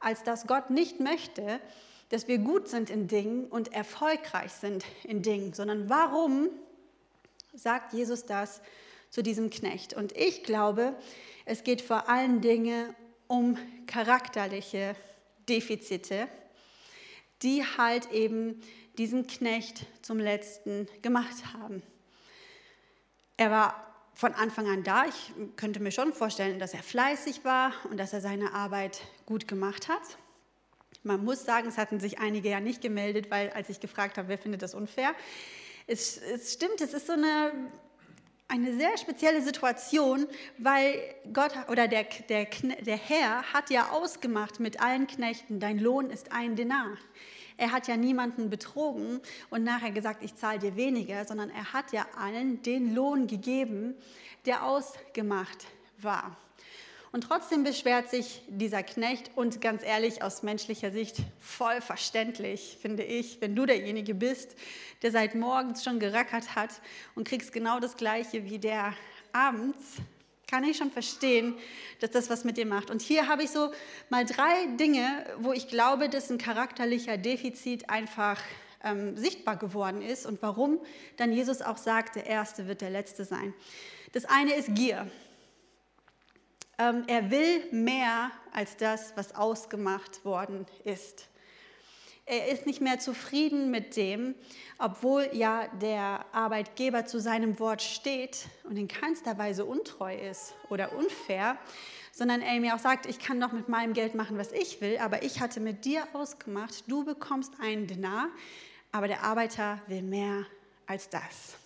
als 0.00 0.23
dass 0.23 0.47
Gott 0.47 0.68
nicht 0.68 1.00
möchte, 1.00 1.61
dass 2.11 2.28
wir 2.28 2.37
gut 2.37 2.68
sind 2.68 2.90
in 2.90 3.09
Dingen 3.09 3.47
und 3.47 3.73
erfolgreich 3.73 4.52
sind 4.52 4.85
in 5.02 5.23
Dingen, 5.23 5.54
sondern 5.54 5.88
warum 5.88 6.50
sagt 7.56 7.92
Jesus 7.92 8.26
das 8.26 8.60
zu 9.10 9.22
diesem 9.22 9.50
Knecht. 9.50 9.94
Und 9.94 10.16
ich 10.16 10.44
glaube, 10.44 10.94
es 11.44 11.64
geht 11.64 11.80
vor 11.80 12.08
allen 12.08 12.40
Dingen 12.40 12.94
um 13.26 13.58
charakterliche 13.86 14.94
Defizite, 15.48 16.28
die 17.42 17.64
halt 17.64 18.10
eben 18.12 18.60
diesen 18.98 19.26
Knecht 19.26 19.86
zum 20.02 20.18
Letzten 20.18 20.88
gemacht 21.02 21.52
haben. 21.54 21.82
Er 23.36 23.50
war 23.50 23.82
von 24.14 24.32
Anfang 24.32 24.66
an 24.68 24.82
da. 24.82 25.04
Ich 25.06 25.32
könnte 25.56 25.80
mir 25.80 25.90
schon 25.92 26.12
vorstellen, 26.12 26.58
dass 26.58 26.72
er 26.72 26.82
fleißig 26.82 27.44
war 27.44 27.72
und 27.90 27.98
dass 27.98 28.12
er 28.12 28.20
seine 28.20 28.54
Arbeit 28.54 29.02
gut 29.26 29.46
gemacht 29.46 29.88
hat. 29.88 30.02
Man 31.02 31.25
muss 31.25 31.44
sagen, 31.44 31.68
es 31.68 31.76
hatten 31.78 32.00
sich 32.00 32.18
einige 32.18 32.48
ja 32.48 32.60
nicht 32.60 32.80
gemeldet, 32.80 33.30
weil 33.30 33.50
als 33.50 33.68
ich 33.68 33.78
gefragt 33.78 34.16
habe, 34.16 34.28
wer 34.28 34.38
findet 34.38 34.62
das 34.62 34.75
unfair, 34.75 35.14
es, 35.87 36.19
es 36.19 36.52
stimmt, 36.52 36.81
es 36.81 36.95
ist 36.95 37.07
so 37.07 37.12
eine, 37.12 37.52
eine 38.49 38.75
sehr 38.76 38.97
spezielle 38.99 39.43
Situation, 39.43 40.26
weil 40.59 40.95
Gott 41.33 41.52
oder 41.69 41.88
der, 41.88 42.05
der, 42.28 42.47
der 42.47 42.97
Herr 42.97 43.52
hat 43.52 43.71
ja 43.71 43.90
ausgemacht 43.90 44.61
mit 44.61 44.81
allen 44.81 45.07
Knechten, 45.07 45.61
dein 45.61 45.78
Lohn 45.78 46.11
ist 46.11 46.33
ein 46.33 46.57
Denar. 46.57 46.97
Er 47.59 47.73
hat 47.73 47.88
ja 47.88 47.97
niemanden 47.97 48.50
betrogen 48.50 49.21
und 49.49 49.64
nachher 49.64 49.90
gesagt, 49.90 50.23
ich 50.23 50.37
zahle 50.37 50.59
dir 50.59 50.76
weniger, 50.76 51.25
sondern 51.25 51.49
er 51.50 51.73
hat 51.73 51.93
ja 51.93 52.07
allen 52.19 52.62
den 52.62 52.95
Lohn 52.95 53.26
gegeben, 53.26 53.95
der 54.45 54.64
ausgemacht 54.64 55.66
war. 55.99 56.37
Und 57.12 57.22
trotzdem 57.22 57.64
beschwert 57.64 58.10
sich 58.10 58.42
dieser 58.48 58.82
Knecht 58.82 59.30
und 59.36 59.60
ganz 59.60 59.82
ehrlich, 59.82 60.22
aus 60.22 60.42
menschlicher 60.42 60.90
Sicht 60.90 61.16
voll 61.38 61.80
verständlich, 61.80 62.78
finde 62.80 63.04
ich, 63.04 63.40
wenn 63.40 63.54
du 63.54 63.64
derjenige 63.64 64.14
bist, 64.14 64.56
der 65.02 65.12
seit 65.12 65.34
morgens 65.34 65.84
schon 65.84 65.98
gerackert 66.00 66.54
hat 66.54 66.70
und 67.14 67.26
kriegst 67.26 67.52
genau 67.52 67.80
das 67.80 67.96
Gleiche 67.96 68.44
wie 68.44 68.58
der 68.58 68.92
abends, 69.32 69.96
kann 70.48 70.62
ich 70.64 70.76
schon 70.76 70.90
verstehen, 70.90 71.56
dass 72.00 72.10
das 72.10 72.30
was 72.30 72.44
mit 72.44 72.56
dir 72.56 72.66
macht. 72.66 72.90
Und 72.90 73.02
hier 73.02 73.28
habe 73.28 73.42
ich 73.42 73.50
so 73.50 73.72
mal 74.10 74.25
drei 74.25 74.66
Dinge, 74.78 75.26
wo 75.38 75.52
ich 75.52 75.68
glaube, 75.68 76.08
dass 76.08 76.30
ein 76.30 76.38
charakterlicher 76.38 77.18
Defizit 77.18 77.90
einfach 77.90 78.40
ähm, 78.84 79.16
sichtbar 79.16 79.56
geworden 79.56 80.02
ist 80.02 80.25
und 80.25 80.40
warum 80.42 80.78
dann 81.16 81.32
Jesus 81.32 81.62
auch 81.62 81.78
sagt, 81.78 82.16
der 82.16 82.26
Erste 82.26 82.68
wird 82.68 82.80
der 82.80 82.90
Letzte 82.90 83.25
sein. 83.25 83.54
Das 84.12 84.25
eine 84.25 84.54
ist 84.54 84.75
Gier. 84.75 85.10
Ähm, 86.78 87.04
er 87.06 87.30
will 87.30 87.64
mehr 87.73 88.30
als 88.52 88.76
das, 88.76 89.12
was 89.16 89.35
ausgemacht 89.35 90.25
worden 90.25 90.66
ist. 90.85 91.28
Er 92.28 92.49
ist 92.49 92.66
nicht 92.66 92.80
mehr 92.80 92.99
zufrieden 92.99 93.71
mit 93.71 93.97
dem, 93.97 94.35
obwohl 94.78 95.28
ja 95.33 95.68
der 95.80 96.26
Arbeitgeber 96.33 97.06
zu 97.06 97.21
seinem 97.21 97.61
Wort 97.61 97.83
steht 97.83 98.47
und 98.64 98.76
in 98.76 98.88
keinster 98.88 99.38
Weise 99.38 99.64
untreu 99.64 100.14
ist 100.14 100.54
oder 100.68 100.92
unfair, 100.92 101.56
sondern 102.11 102.42
er 102.42 102.59
mir 102.61 102.75
auch 102.75 102.80
sagt, 102.80 103.06
ich 103.06 103.21
kann 103.21 103.40
doch 103.40 103.52
mit 103.52 103.68
meinem 103.68 103.92
Geld 103.92 104.16
machen, 104.16 104.38
was 104.38 104.50
ich 104.50 104.80
will, 104.80 104.99
aber 104.99 105.23
ich 105.23 105.40
hatte 105.40 105.61
mit 105.61 105.85
dir 105.85 106.02
ausgemacht, 106.14 106.85
du 106.88 107.04
bekommst 107.04 107.52
einen 107.61 107.87
Denar, 107.87 108.28
aber 108.90 109.06
der 109.06 109.23
Arbeiter 109.23 109.80
will 109.87 110.02
mehr 110.02 110.47
als 110.87 111.09
das. 111.09 111.56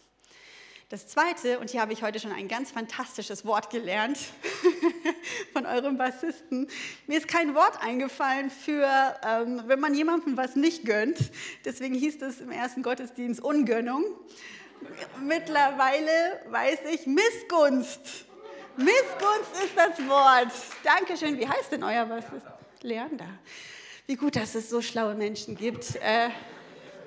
Das 0.91 1.07
Zweite, 1.07 1.61
und 1.61 1.71
hier 1.71 1.81
habe 1.81 1.93
ich 1.93 2.03
heute 2.03 2.19
schon 2.19 2.33
ein 2.33 2.49
ganz 2.49 2.73
fantastisches 2.73 3.47
Wort 3.47 3.71
gelernt 3.71 4.19
von 5.53 5.67
eurem 5.67 5.97
Bassisten. 5.97 6.69
Mir 7.07 7.19
ist 7.19 7.29
kein 7.29 7.55
Wort 7.55 7.83
eingefallen 7.83 8.51
für, 8.51 8.89
ähm, 9.27 9.63
wenn 9.67 9.81
man 9.81 9.95
jemandem 9.95 10.37
was 10.37 10.57
nicht 10.57 10.85
gönnt. 10.85 11.19
Deswegen 11.65 11.95
hieß 11.95 12.23
es 12.23 12.41
im 12.41 12.51
ersten 12.51 12.83
Gottesdienst 12.83 13.41
Ungönnung. 13.41 14.05
Mittlerweile 15.23 16.41
weiß 16.49 16.81
ich 16.93 17.07
Missgunst. 17.07 18.27
Missgunst 18.77 19.65
ist 19.65 19.77
das 19.77 20.09
Wort. 20.09 20.53
Dankeschön. 20.85 21.39
Wie 21.39 21.47
heißt 21.47 21.73
denn 21.73 21.85
euer 21.85 22.07
Bassist? 22.07 22.47
Leander. 22.83 23.29
Wie 24.07 24.17
gut, 24.17 24.37
dass 24.37 24.55
es 24.55 24.71
so 24.71 24.81
schlaue 24.81 25.15
Menschen 25.15 25.57
gibt. 25.57 25.97
Äh, 25.97 26.31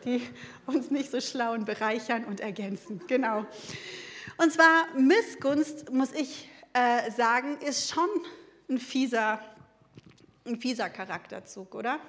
die 0.05 0.21
uns 0.65 0.91
nicht 0.91 1.11
so 1.11 1.21
schlauen 1.21 1.65
bereichern 1.65 2.25
und 2.25 2.39
ergänzen. 2.39 3.01
Genau. 3.07 3.45
Und 4.37 4.51
zwar 4.51 4.87
Missgunst, 4.97 5.91
muss 5.91 6.11
ich 6.13 6.49
äh, 6.73 7.11
sagen, 7.11 7.57
ist 7.59 7.89
schon 7.89 8.09
ein 8.69 8.79
fieser, 8.79 9.39
ein 10.45 10.59
fieser 10.59 10.89
Charakterzug, 10.89 11.75
oder? 11.75 11.99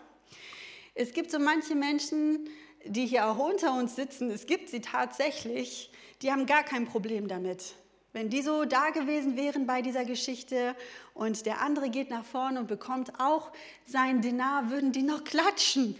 Es 0.94 1.12
gibt 1.12 1.30
so 1.30 1.38
manche 1.38 1.74
Menschen, 1.74 2.48
die 2.84 3.06
hier 3.06 3.26
auch 3.26 3.38
unter 3.38 3.74
uns 3.74 3.96
sitzen, 3.96 4.30
es 4.30 4.46
gibt 4.46 4.68
sie 4.68 4.80
tatsächlich, 4.80 5.90
die 6.22 6.30
haben 6.30 6.46
gar 6.46 6.62
kein 6.62 6.86
Problem 6.86 7.28
damit. 7.28 7.74
Wenn 8.12 8.30
die 8.30 8.42
so 8.42 8.64
da 8.64 8.90
gewesen 8.90 9.36
wären 9.36 9.66
bei 9.66 9.82
dieser 9.82 10.04
Geschichte 10.04 10.76
und 11.14 11.46
der 11.46 11.60
andere 11.60 11.90
geht 11.90 12.10
nach 12.10 12.24
vorne 12.24 12.60
und 12.60 12.68
bekommt 12.68 13.18
auch 13.18 13.50
sein 13.86 14.20
Dinar, 14.20 14.70
würden 14.70 14.92
die 14.92 15.02
noch 15.02 15.24
klatschen 15.24 15.96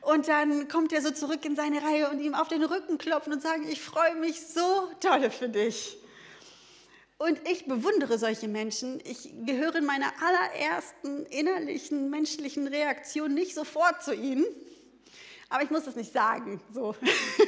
und 0.00 0.28
dann 0.28 0.68
kommt 0.68 0.92
er 0.92 1.02
so 1.02 1.10
zurück 1.10 1.44
in 1.44 1.56
seine 1.56 1.82
Reihe 1.82 2.08
und 2.10 2.20
ihm 2.20 2.34
auf 2.34 2.48
den 2.48 2.62
Rücken 2.62 2.96
klopfen 2.96 3.32
und 3.32 3.42
sagen, 3.42 3.66
ich 3.68 3.80
freue 3.80 4.14
mich 4.14 4.46
so 4.46 4.88
toll 5.00 5.30
für 5.30 5.48
dich. 5.48 5.98
Und 7.18 7.40
ich 7.48 7.66
bewundere 7.66 8.16
solche 8.16 8.46
Menschen. 8.46 9.00
Ich 9.04 9.34
gehöre 9.44 9.76
in 9.76 9.84
meiner 9.84 10.12
allerersten 10.22 11.26
innerlichen 11.26 12.10
menschlichen 12.10 12.68
Reaktion 12.68 13.34
nicht 13.34 13.54
sofort 13.56 14.04
zu 14.04 14.14
ihnen. 14.14 14.46
Aber 15.48 15.64
ich 15.64 15.70
muss 15.70 15.84
das 15.84 15.96
nicht 15.96 16.12
sagen, 16.12 16.60
so. 16.72 16.94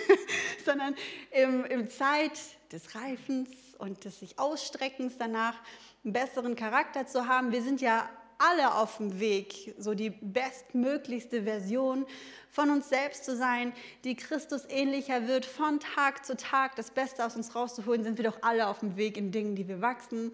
sondern 0.64 0.96
im, 1.30 1.64
im 1.64 1.88
Zeit 1.88 2.32
des 2.72 2.96
Reifens 2.96 3.48
und 3.78 4.04
des 4.04 4.18
sich 4.18 4.38
Ausstreckens 4.38 5.14
danach, 5.18 5.54
einen 6.02 6.14
besseren 6.14 6.56
Charakter 6.56 7.06
zu 7.06 7.28
haben. 7.28 7.52
Wir 7.52 7.62
sind 7.62 7.80
ja 7.80 8.08
alle 8.40 8.74
auf 8.74 8.96
dem 8.96 9.20
Weg, 9.20 9.74
so 9.78 9.94
die 9.94 10.10
bestmöglichste 10.10 11.42
Version 11.42 12.06
von 12.50 12.70
uns 12.70 12.88
selbst 12.88 13.24
zu 13.24 13.36
sein, 13.36 13.72
die 14.04 14.16
Christus 14.16 14.64
ähnlicher 14.68 15.28
wird, 15.28 15.44
von 15.44 15.78
Tag 15.78 16.24
zu 16.24 16.36
Tag 16.36 16.74
das 16.74 16.90
Beste 16.90 17.24
aus 17.24 17.36
uns 17.36 17.54
rauszuholen, 17.54 18.02
sind 18.02 18.18
wir 18.18 18.24
doch 18.24 18.38
alle 18.42 18.66
auf 18.66 18.80
dem 18.80 18.96
Weg 18.96 19.16
in 19.16 19.30
Dingen, 19.30 19.54
die 19.54 19.68
wir 19.68 19.80
wachsen. 19.80 20.32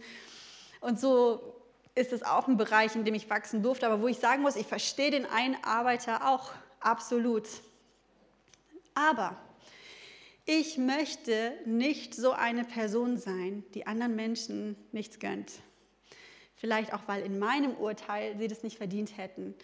Und 0.80 1.00
so 1.00 1.56
ist 1.96 2.12
es 2.12 2.22
auch 2.22 2.46
ein 2.46 2.56
Bereich, 2.56 2.94
in 2.94 3.04
dem 3.04 3.14
ich 3.14 3.28
wachsen 3.28 3.62
durfte, 3.62 3.86
aber 3.86 4.00
wo 4.00 4.06
ich 4.06 4.18
sagen 4.18 4.42
muss, 4.42 4.54
ich 4.54 4.66
verstehe 4.66 5.10
den 5.10 5.26
einen 5.26 5.56
Arbeiter 5.64 6.28
auch 6.28 6.52
absolut. 6.80 7.48
Aber 8.94 9.36
ich 10.44 10.78
möchte 10.78 11.52
nicht 11.64 12.14
so 12.14 12.30
eine 12.30 12.64
Person 12.64 13.16
sein, 13.16 13.64
die 13.74 13.86
anderen 13.86 14.14
Menschen 14.14 14.76
nichts 14.92 15.18
gönnt. 15.18 15.50
Vielleicht 16.56 16.92
auch, 16.92 17.02
weil 17.06 17.22
in 17.22 17.38
meinem 17.38 17.74
Urteil 17.74 18.36
sie 18.38 18.48
das 18.48 18.62
nicht 18.62 18.78
verdient 18.78 19.16
hätten. 19.16 19.54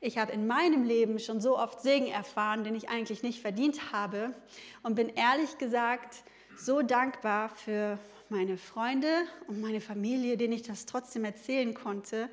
Ich 0.00 0.18
habe 0.18 0.32
in 0.32 0.46
meinem 0.46 0.84
Leben 0.84 1.18
schon 1.18 1.40
so 1.40 1.58
oft 1.58 1.80
Segen 1.80 2.06
erfahren, 2.06 2.64
den 2.64 2.74
ich 2.74 2.88
eigentlich 2.88 3.22
nicht 3.22 3.40
verdient 3.40 3.92
habe 3.92 4.34
und 4.82 4.94
bin 4.94 5.10
ehrlich 5.10 5.58
gesagt 5.58 6.24
so 6.56 6.82
dankbar 6.82 7.50
für 7.50 7.98
meine 8.28 8.56
Freunde 8.56 9.08
und 9.46 9.60
meine 9.60 9.80
Familie, 9.80 10.36
denen 10.36 10.54
ich 10.54 10.62
das 10.62 10.86
trotzdem 10.86 11.24
erzählen 11.24 11.74
konnte 11.74 12.28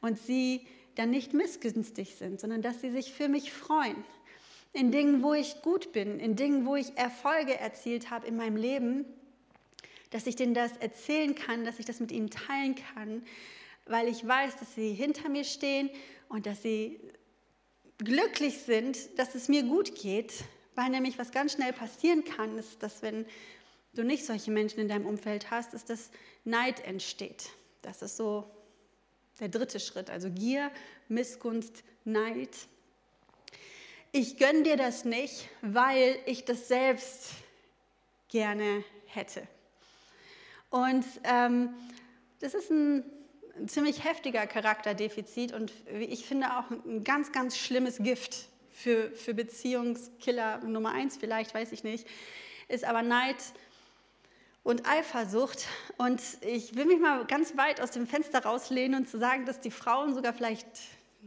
und 0.00 0.18
sie 0.18 0.66
dann 0.94 1.10
nicht 1.10 1.34
missgünstig 1.34 2.16
sind, 2.16 2.40
sondern 2.40 2.62
dass 2.62 2.80
sie 2.80 2.90
sich 2.90 3.12
für 3.12 3.28
mich 3.28 3.52
freuen. 3.52 4.04
In 4.72 4.90
Dingen, 4.90 5.22
wo 5.22 5.34
ich 5.34 5.62
gut 5.62 5.92
bin, 5.92 6.18
in 6.18 6.36
Dingen, 6.36 6.66
wo 6.66 6.74
ich 6.74 6.96
Erfolge 6.96 7.58
erzielt 7.58 8.10
habe 8.10 8.26
in 8.26 8.36
meinem 8.36 8.56
Leben 8.56 9.04
dass 10.14 10.28
ich 10.28 10.36
denen 10.36 10.54
das 10.54 10.76
erzählen 10.76 11.34
kann, 11.34 11.64
dass 11.64 11.80
ich 11.80 11.86
das 11.86 11.98
mit 11.98 12.12
ihnen 12.12 12.30
teilen 12.30 12.76
kann, 12.76 13.24
weil 13.86 14.06
ich 14.06 14.24
weiß, 14.24 14.54
dass 14.58 14.76
sie 14.76 14.94
hinter 14.94 15.28
mir 15.28 15.42
stehen 15.42 15.90
und 16.28 16.46
dass 16.46 16.62
sie 16.62 17.00
glücklich 17.98 18.58
sind, 18.58 19.18
dass 19.18 19.34
es 19.34 19.48
mir 19.48 19.64
gut 19.64 19.96
geht, 19.96 20.44
weil 20.76 20.90
nämlich 20.90 21.18
was 21.18 21.32
ganz 21.32 21.54
schnell 21.54 21.72
passieren 21.72 22.22
kann, 22.22 22.56
ist, 22.58 22.80
dass 22.80 23.02
wenn 23.02 23.26
du 23.94 24.04
nicht 24.04 24.24
solche 24.24 24.52
Menschen 24.52 24.78
in 24.78 24.86
deinem 24.86 25.04
Umfeld 25.04 25.50
hast, 25.50 25.74
ist, 25.74 25.90
dass 25.90 26.12
Neid 26.44 26.84
entsteht. 26.86 27.50
Das 27.82 28.00
ist 28.00 28.16
so 28.16 28.48
der 29.40 29.48
dritte 29.48 29.80
Schritt, 29.80 30.10
also 30.10 30.30
Gier, 30.30 30.70
Missgunst, 31.08 31.82
Neid. 32.04 32.56
Ich 34.12 34.36
gönne 34.36 34.62
dir 34.62 34.76
das 34.76 35.04
nicht, 35.04 35.48
weil 35.60 36.20
ich 36.26 36.44
das 36.44 36.68
selbst 36.68 37.30
gerne 38.28 38.84
hätte. 39.06 39.48
Und 40.74 41.04
ähm, 41.22 41.72
das 42.40 42.52
ist 42.52 42.68
ein, 42.68 43.04
ziemlich 43.68 44.02
heftiger 44.02 44.44
Charakterdefizit 44.48 45.52
und 45.52 45.72
ich 46.00 46.26
finde 46.26 46.48
auch 46.56 46.68
ein 46.68 47.04
ganz, 47.04 47.30
ganz 47.30 47.56
schlimmes 47.56 47.98
Gift 47.98 48.48
für, 48.72 49.12
für 49.12 49.34
Beziehungskiller 49.34 50.58
Nummer 50.64 50.90
eins, 50.90 51.16
vielleicht, 51.16 51.54
weiß 51.54 51.70
ich 51.70 51.84
nicht, 51.84 52.08
ist 52.66 52.84
aber 52.84 53.02
Neid 53.02 53.36
und 54.64 54.88
Eifersucht. 54.88 55.68
Und 55.96 56.20
ich 56.40 56.74
will 56.74 56.86
mich 56.86 56.98
mal 56.98 57.24
ganz 57.26 57.56
weit 57.56 57.80
aus 57.80 57.92
dem 57.92 58.08
Fenster 58.08 58.42
rauslehnen 58.42 59.02
und 59.02 59.08
zu 59.08 59.16
sagen, 59.16 59.46
dass 59.46 59.60
die 59.60 59.70
Frauen 59.70 60.12
sogar 60.12 60.32
vielleicht 60.32 60.66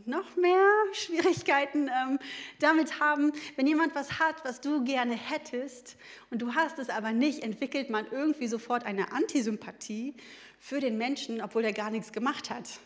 noch 0.05 0.35
mehr 0.35 0.63
Schwierigkeiten 0.93 1.89
ähm, 1.89 2.19
damit 2.59 2.99
haben. 2.99 3.31
Wenn 3.55 3.67
jemand 3.67 3.95
was 3.95 4.19
hat, 4.19 4.43
was 4.45 4.61
du 4.61 4.83
gerne 4.83 5.15
hättest 5.15 5.97
und 6.29 6.41
du 6.41 6.55
hast 6.55 6.79
es 6.79 6.89
aber 6.89 7.11
nicht, 7.11 7.43
entwickelt 7.43 7.89
man 7.89 8.05
irgendwie 8.11 8.47
sofort 8.47 8.85
eine 8.85 9.11
Antisympathie 9.11 10.15
für 10.59 10.79
den 10.79 10.97
Menschen, 10.97 11.41
obwohl 11.41 11.63
er 11.63 11.73
gar 11.73 11.91
nichts 11.91 12.11
gemacht 12.11 12.49
hat. 12.49 12.79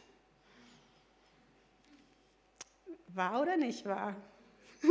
Wahr 3.08 3.42
oder 3.42 3.58
nicht 3.58 3.86
wahr? 3.86 4.16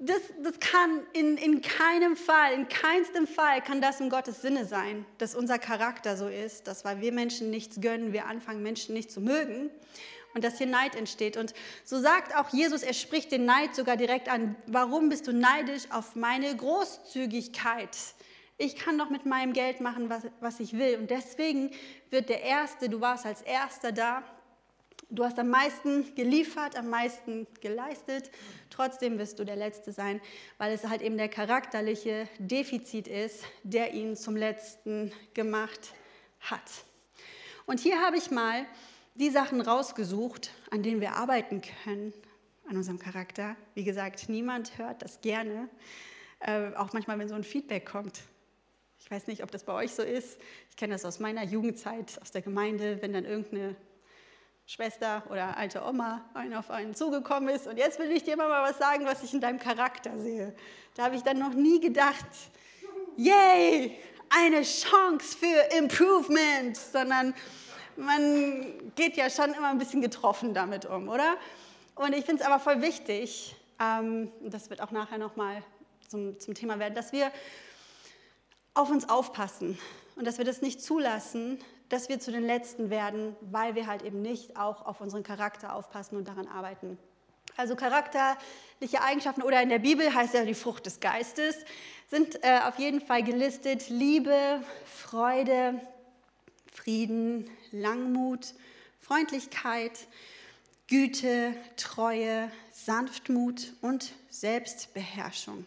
das, 0.00 0.22
das 0.42 0.58
kann 0.60 1.02
in, 1.12 1.36
in 1.36 1.60
keinem 1.60 2.16
Fall, 2.16 2.54
in 2.54 2.68
keinstem 2.68 3.26
Fall 3.26 3.60
kann 3.60 3.82
das 3.82 4.00
in 4.00 4.08
Gottes 4.08 4.40
Sinne 4.40 4.64
sein, 4.64 5.04
dass 5.18 5.34
unser 5.34 5.58
Charakter 5.58 6.16
so 6.16 6.26
ist, 6.26 6.66
dass 6.66 6.84
weil 6.86 7.02
wir 7.02 7.12
Menschen 7.12 7.50
nichts 7.50 7.80
gönnen, 7.80 8.14
wir 8.14 8.26
anfangen 8.26 8.62
Menschen 8.62 8.94
nicht 8.94 9.10
zu 9.10 9.20
mögen 9.20 9.70
und 10.34 10.42
dass 10.42 10.56
hier 10.56 10.66
Neid 10.66 10.94
entsteht. 10.96 11.36
Und 11.36 11.52
so 11.84 12.00
sagt 12.00 12.34
auch 12.34 12.48
Jesus, 12.48 12.82
er 12.82 12.94
spricht 12.94 13.30
den 13.30 13.44
Neid 13.44 13.74
sogar 13.74 13.98
direkt 13.98 14.30
an. 14.30 14.56
Warum 14.66 15.10
bist 15.10 15.26
du 15.26 15.34
neidisch 15.34 15.84
auf 15.90 16.16
meine 16.16 16.56
Großzügigkeit? 16.56 17.96
Ich 18.56 18.76
kann 18.76 18.96
doch 18.96 19.10
mit 19.10 19.26
meinem 19.26 19.52
Geld 19.52 19.80
machen, 19.80 20.08
was, 20.08 20.22
was 20.40 20.60
ich 20.60 20.78
will. 20.78 20.96
Und 20.98 21.10
deswegen 21.10 21.72
wird 22.08 22.30
der 22.30 22.42
Erste, 22.42 22.88
du 22.88 23.00
warst 23.00 23.26
als 23.26 23.42
Erster 23.42 23.92
da, 23.92 24.22
Du 25.08 25.24
hast 25.24 25.38
am 25.38 25.48
meisten 25.48 26.14
geliefert, 26.14 26.76
am 26.76 26.88
meisten 26.88 27.46
geleistet. 27.60 28.30
Trotzdem 28.68 29.18
wirst 29.18 29.38
du 29.38 29.44
der 29.44 29.56
Letzte 29.56 29.92
sein, 29.92 30.20
weil 30.58 30.72
es 30.72 30.86
halt 30.86 31.02
eben 31.02 31.16
der 31.16 31.28
charakterliche 31.28 32.28
Defizit 32.38 33.08
ist, 33.08 33.44
der 33.62 33.92
ihn 33.92 34.16
zum 34.16 34.36
Letzten 34.36 35.12
gemacht 35.34 35.94
hat. 36.40 36.84
Und 37.66 37.80
hier 37.80 38.00
habe 38.00 38.16
ich 38.16 38.30
mal 38.30 38.66
die 39.14 39.30
Sachen 39.30 39.60
rausgesucht, 39.60 40.50
an 40.70 40.82
denen 40.82 41.00
wir 41.00 41.16
arbeiten 41.16 41.60
können, 41.84 42.12
an 42.68 42.76
unserem 42.76 42.98
Charakter. 42.98 43.56
Wie 43.74 43.84
gesagt, 43.84 44.28
niemand 44.28 44.78
hört 44.78 45.02
das 45.02 45.20
gerne, 45.20 45.68
äh, 46.40 46.72
auch 46.74 46.92
manchmal, 46.92 47.18
wenn 47.18 47.28
so 47.28 47.34
ein 47.34 47.44
Feedback 47.44 47.84
kommt. 47.84 48.20
Ich 49.00 49.10
weiß 49.10 49.26
nicht, 49.26 49.42
ob 49.42 49.50
das 49.50 49.64
bei 49.64 49.72
euch 49.72 49.92
so 49.92 50.02
ist. 50.02 50.40
Ich 50.68 50.76
kenne 50.76 50.92
das 50.92 51.04
aus 51.04 51.18
meiner 51.18 51.42
Jugendzeit, 51.42 52.20
aus 52.22 52.30
der 52.30 52.42
Gemeinde, 52.42 53.02
wenn 53.02 53.12
dann 53.12 53.24
irgendeine 53.24 53.74
Schwester 54.70 55.24
oder 55.28 55.56
alte 55.56 55.84
Oma 55.84 56.24
einen 56.32 56.54
auf 56.54 56.70
einen 56.70 56.94
zugekommen 56.94 57.48
ist 57.48 57.66
und 57.66 57.76
jetzt 57.76 57.98
will 57.98 58.12
ich 58.12 58.22
dir 58.22 58.36
mal 58.36 58.48
was 58.62 58.78
sagen, 58.78 59.04
was 59.04 59.20
ich 59.24 59.34
in 59.34 59.40
deinem 59.40 59.58
Charakter 59.58 60.16
sehe. 60.16 60.54
Da 60.94 61.06
habe 61.06 61.16
ich 61.16 61.22
dann 61.22 61.40
noch 61.40 61.54
nie 61.54 61.80
gedacht, 61.80 62.24
yay, 63.16 63.98
eine 64.28 64.62
Chance 64.62 65.36
für 65.36 65.76
Improvement, 65.76 66.76
sondern 66.76 67.34
man 67.96 68.94
geht 68.94 69.16
ja 69.16 69.28
schon 69.28 69.52
immer 69.54 69.70
ein 69.70 69.78
bisschen 69.78 70.02
getroffen 70.02 70.54
damit 70.54 70.86
um, 70.86 71.08
oder? 71.08 71.36
Und 71.96 72.12
ich 72.12 72.24
finde 72.24 72.42
es 72.42 72.48
aber 72.48 72.60
voll 72.60 72.80
wichtig, 72.80 73.56
ähm, 73.80 74.30
das 74.40 74.70
wird 74.70 74.82
auch 74.82 74.92
nachher 74.92 75.18
nochmal 75.18 75.64
zum, 76.06 76.38
zum 76.38 76.54
Thema 76.54 76.78
werden, 76.78 76.94
dass 76.94 77.10
wir 77.10 77.32
auf 78.74 78.88
uns 78.88 79.08
aufpassen 79.08 79.76
und 80.14 80.28
dass 80.28 80.38
wir 80.38 80.44
das 80.44 80.62
nicht 80.62 80.80
zulassen, 80.80 81.58
dass 81.90 82.08
wir 82.08 82.18
zu 82.18 82.32
den 82.32 82.44
Letzten 82.44 82.88
werden, 82.88 83.36
weil 83.42 83.74
wir 83.74 83.86
halt 83.86 84.02
eben 84.02 84.22
nicht 84.22 84.56
auch 84.56 84.86
auf 84.86 85.00
unseren 85.00 85.22
Charakter 85.22 85.74
aufpassen 85.74 86.16
und 86.16 86.26
daran 86.26 86.48
arbeiten. 86.48 86.96
Also 87.56 87.76
charakterliche 87.76 89.02
Eigenschaften 89.02 89.42
oder 89.42 89.60
in 89.60 89.68
der 89.68 89.80
Bibel 89.80 90.14
heißt 90.14 90.34
ja 90.34 90.44
die 90.44 90.54
Frucht 90.54 90.86
des 90.86 91.00
Geistes, 91.00 91.56
sind 92.08 92.42
äh, 92.42 92.60
auf 92.66 92.78
jeden 92.78 93.00
Fall 93.00 93.22
gelistet 93.22 93.90
Liebe, 93.90 94.62
Freude, 94.86 95.80
Frieden, 96.72 97.50
Langmut, 97.72 98.54
Freundlichkeit, 99.00 99.92
Güte, 100.86 101.54
Treue, 101.76 102.50
Sanftmut 102.72 103.74
und 103.82 104.12
Selbstbeherrschung. 104.30 105.66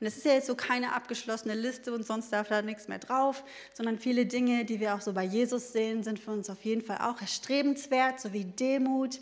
Und 0.00 0.06
das 0.06 0.16
ist 0.16 0.24
ja 0.24 0.32
jetzt 0.32 0.46
so 0.46 0.54
keine 0.54 0.94
abgeschlossene 0.94 1.54
Liste 1.54 1.92
und 1.92 2.06
sonst 2.06 2.32
darf 2.32 2.48
da 2.48 2.62
nichts 2.62 2.88
mehr 2.88 2.98
drauf, 2.98 3.44
sondern 3.74 3.98
viele 3.98 4.24
Dinge, 4.24 4.64
die 4.64 4.80
wir 4.80 4.94
auch 4.94 5.02
so 5.02 5.12
bei 5.12 5.24
Jesus 5.24 5.74
sehen, 5.74 6.02
sind 6.02 6.18
für 6.18 6.30
uns 6.30 6.48
auf 6.48 6.64
jeden 6.64 6.80
Fall 6.80 6.98
auch 7.02 7.20
erstrebenswert, 7.20 8.18
so 8.18 8.32
wie 8.32 8.46
Demut, 8.46 9.20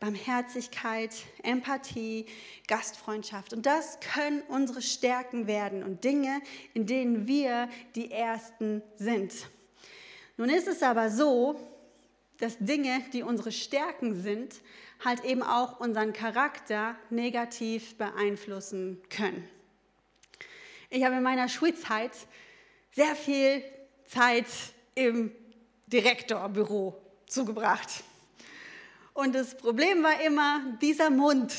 Barmherzigkeit, 0.00 1.14
Empathie, 1.42 2.26
Gastfreundschaft. 2.66 3.54
Und 3.54 3.64
das 3.64 4.00
können 4.00 4.42
unsere 4.48 4.82
Stärken 4.82 5.46
werden 5.46 5.82
und 5.82 6.04
Dinge, 6.04 6.42
in 6.74 6.84
denen 6.84 7.26
wir 7.26 7.70
die 7.94 8.10
Ersten 8.10 8.82
sind. 8.96 9.32
Nun 10.36 10.50
ist 10.50 10.68
es 10.68 10.82
aber 10.82 11.10
so, 11.10 11.58
dass 12.38 12.58
Dinge, 12.58 13.00
die 13.14 13.22
unsere 13.22 13.50
Stärken 13.50 14.20
sind, 14.20 14.56
halt 15.02 15.24
eben 15.24 15.42
auch 15.42 15.80
unseren 15.80 16.12
Charakter 16.12 16.96
negativ 17.08 17.96
beeinflussen 17.96 19.00
können. 19.08 19.48
Ich 20.90 21.04
habe 21.04 21.16
in 21.16 21.22
meiner 21.22 21.50
Schulzeit 21.50 22.12
sehr 22.92 23.14
viel 23.14 23.62
Zeit 24.06 24.46
im 24.94 25.30
Direktorbüro 25.86 26.96
zugebracht. 27.26 28.02
Und 29.12 29.34
das 29.34 29.54
Problem 29.54 30.02
war 30.02 30.18
immer, 30.22 30.78
dieser 30.80 31.10
Mund 31.10 31.52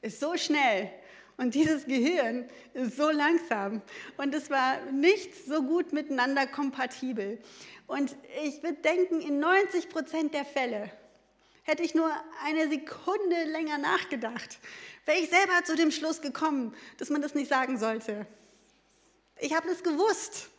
ist 0.00 0.20
so 0.20 0.38
schnell 0.38 0.90
und 1.36 1.54
dieses 1.54 1.84
Gehirn 1.84 2.48
ist 2.72 2.96
so 2.96 3.10
langsam 3.10 3.82
und 4.16 4.34
es 4.34 4.48
war 4.48 4.80
nicht 4.90 5.44
so 5.46 5.62
gut 5.62 5.92
miteinander 5.92 6.46
kompatibel. 6.46 7.38
Und 7.86 8.16
ich 8.42 8.62
würde 8.62 8.80
denken, 8.80 9.20
in 9.20 9.38
90 9.38 9.90
Prozent 9.90 10.32
der 10.32 10.46
Fälle 10.46 10.90
hätte 11.64 11.82
ich 11.82 11.94
nur 11.94 12.10
eine 12.42 12.70
Sekunde 12.70 13.44
länger 13.44 13.76
nachgedacht, 13.76 14.58
wäre 15.04 15.18
ich 15.18 15.28
selber 15.28 15.62
zu 15.62 15.76
dem 15.76 15.90
Schluss 15.90 16.22
gekommen, 16.22 16.74
dass 16.96 17.10
man 17.10 17.20
das 17.20 17.34
nicht 17.34 17.50
sagen 17.50 17.76
sollte. 17.76 18.26
Ich 19.42 19.56
habe 19.56 19.66
das 19.66 19.82
gewusst. 19.82 20.50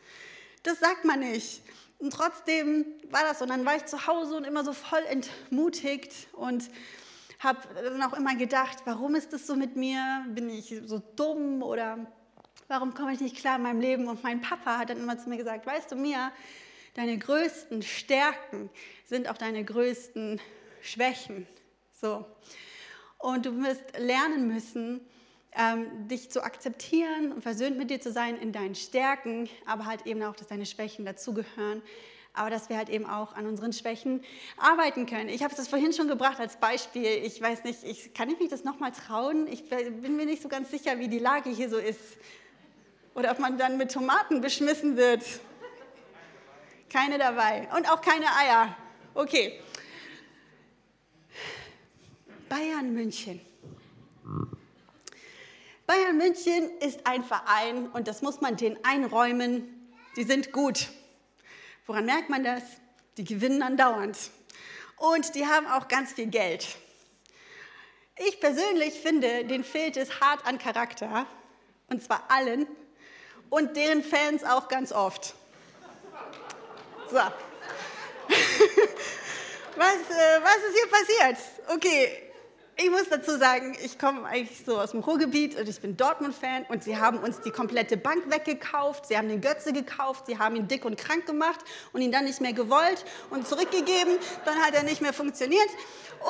Das 0.64 0.82
sagt 0.82 1.06
man 1.06 1.22
nicht. 1.22 1.62
Und 2.00 2.12
trotzdem 2.12 2.86
war 3.12 3.22
das 3.22 3.40
so. 3.40 3.46
Und 3.46 3.50
dann 3.50 3.66
war 3.66 3.78
ich 3.78 3.86
zu 3.86 4.08
Hause 4.08 4.36
und 4.36 4.44
immer 4.44 4.66
so 4.66 4.74
voll 4.74 5.04
entmutigt 5.10 6.28
und 6.34 6.70
habe 7.40 7.60
dann 7.76 8.04
auch 8.04 8.12
immer 8.12 8.36
gedacht, 8.36 8.80
warum 8.84 9.16
ist 9.16 9.32
das 9.32 9.48
so 9.48 9.56
mit 9.56 9.78
mir? 9.78 10.26
Bin 10.28 10.50
ich 10.50 10.82
so 10.86 11.02
dumm 11.16 11.64
oder 11.64 12.12
warum 12.68 12.94
komme 12.94 13.14
ich 13.14 13.22
nicht 13.22 13.38
klar 13.38 13.56
in 13.56 13.64
meinem 13.64 13.80
Leben? 13.80 14.10
Und 14.10 14.22
mein 14.22 14.42
Papa 14.42 14.80
hat 14.80 14.90
dann 14.90 14.98
immer 14.98 15.18
zu 15.18 15.30
mir 15.30 15.38
gesagt, 15.38 15.66
weißt 15.66 15.94
du 15.94 15.96
mir, 15.96 16.34
deine 16.94 17.18
größten 17.18 17.84
Stärken 17.84 18.70
sind 19.06 19.30
auch 19.30 19.38
deine 19.38 19.64
größten 19.64 20.42
Schwächen. 20.82 21.48
So. 22.02 22.26
Und 23.18 23.46
du 23.46 23.64
wirst 23.64 23.98
lernen 23.98 24.50
müssen, 24.50 25.00
ähm, 25.56 26.08
dich 26.08 26.32
zu 26.32 26.44
akzeptieren 26.44 27.32
und 27.32 27.42
versöhnt 27.42 27.78
mit 27.78 27.90
dir 27.90 28.02
zu 28.02 28.12
sein 28.12 28.38
in 28.38 28.52
deinen 28.52 28.76
Stärken, 28.76 29.50
aber 29.66 29.86
halt 29.86 30.06
eben 30.06 30.24
auch, 30.24 30.36
dass 30.36 30.48
deine 30.48 30.66
Schwächen 30.66 31.06
dazugehören. 31.06 31.82
Aber 32.36 32.50
dass 32.50 32.70
wir 32.70 32.78
halt 32.78 32.90
eben 32.90 33.06
auch 33.06 33.36
an 33.36 33.46
unseren 33.46 33.74
Schwächen 33.74 34.24
arbeiten 34.58 35.06
können. 35.06 35.30
Ich 35.30 35.44
habe 35.44 35.54
es 35.56 35.68
vorhin 35.68 35.94
schon 35.94 36.08
gebracht 36.08 36.40
als 36.40 36.56
Beispiel. 36.56 37.06
Ich 37.24 37.40
weiß 37.40 37.64
nicht, 37.64 37.84
ich, 37.84 38.16
kann 38.16 38.28
ich 38.28 38.40
mich 38.40 38.50
das 38.50 38.64
nochmal 38.64 38.92
trauen? 38.92 39.46
Ich 39.48 39.70
bin 39.70 40.16
mir 40.16 40.26
nicht 40.26 40.42
so 40.42 40.50
ganz 40.50 40.72
sicher, 40.72 40.98
wie 40.98 41.08
die 41.08 41.20
Lage 41.20 41.52
hier 41.52 41.70
so 41.70 41.78
ist. 41.78 42.00
Oder 43.14 43.32
ob 43.32 43.38
man 43.38 43.60
dann 43.60 43.78
mit 43.78 43.92
Tomaten 43.92 44.42
beschmissen 44.42 44.98
wird. 44.98 45.22
Keine 46.90 47.20
dabei. 47.20 47.68
Und 47.78 47.88
auch 47.92 48.02
keine 48.02 48.26
Eier. 48.26 48.76
Okay. 49.14 49.60
Bayern 52.50 52.94
München. 52.94 53.42
Bayern 55.94 56.18
München 56.18 56.76
ist 56.80 57.06
ein 57.06 57.24
Verein 57.24 57.88
und 57.90 58.08
das 58.08 58.24
muss 58.24 58.42
man 58.42 58.58
denen 58.58 58.80
einräumen. 58.84 59.94
Die 60.16 60.24
sind 60.24 60.52
gut. 60.52 60.90
Woran 61.86 62.06
merkt 62.06 62.32
man 62.32 62.44
das? 62.44 62.64
Die 63.18 63.24
gewinnen 63.24 63.62
andauernd. 63.62 64.18
Und 64.98 65.36
die 65.36 65.46
haben 65.46 65.68
auch 65.68 65.88
ganz 65.88 66.14
viel 66.14 66.26
Geld. 66.26 66.68
Ich 68.18 68.40
persönlich 68.40 68.96
finde, 68.96 69.46
denen 69.46 69.64
fehlt 69.64 69.96
es 69.96 70.20
hart 70.20 70.48
an 70.48 70.58
Charakter. 70.58 71.28
Und 71.90 72.02
zwar 72.02 72.24
allen. 72.30 72.66
Und 73.52 73.78
deren 73.78 74.04
Fans 74.04 74.44
auch 74.44 74.70
ganz 74.70 74.92
oft. 74.92 75.36
So. 77.12 77.18
was, 77.18 77.30
äh, 80.10 80.42
was 80.42 80.58
ist 80.58 80.76
hier 80.76 80.90
passiert? 80.90 81.38
Okay, 81.68 82.33
ich 82.76 82.90
muss 82.90 83.08
dazu 83.10 83.38
sagen, 83.38 83.76
ich 83.84 84.00
komme 84.00 84.26
eigentlich 84.26 84.64
so 84.66 84.80
aus 84.80 84.92
dem 84.92 85.02
Ruhrgebiet 85.02 85.60
und 85.60 85.70
ich 85.70 85.80
bin 85.80 85.96
Dortmund-Fan 85.96 86.66
und 86.70 86.84
sie 86.84 86.98
haben 86.98 87.20
uns 87.20 87.42
die 87.42 87.52
komplette 87.52 87.98
Bank 87.98 88.32
weggekauft, 88.32 89.06
sie 89.08 89.18
haben 89.18 89.30
den 89.30 89.42
Götze 89.42 89.74
gekauft, 89.74 90.26
sie 90.28 90.40
haben 90.40 90.56
ihn 90.56 90.68
dick 90.68 90.84
und 90.86 90.98
krank 90.98 91.26
gemacht 91.26 91.60
und 91.92 92.02
ihn 92.02 92.12
dann 92.12 92.26
nicht 92.26 92.42
mehr 92.42 92.54
gewollt 92.54 93.06
und 93.30 93.48
zurückgegeben, 93.48 94.18
dann 94.46 94.58
hat 94.60 94.74
er 94.74 94.84
nicht 94.84 95.02
mehr 95.02 95.14
funktioniert 95.14 95.70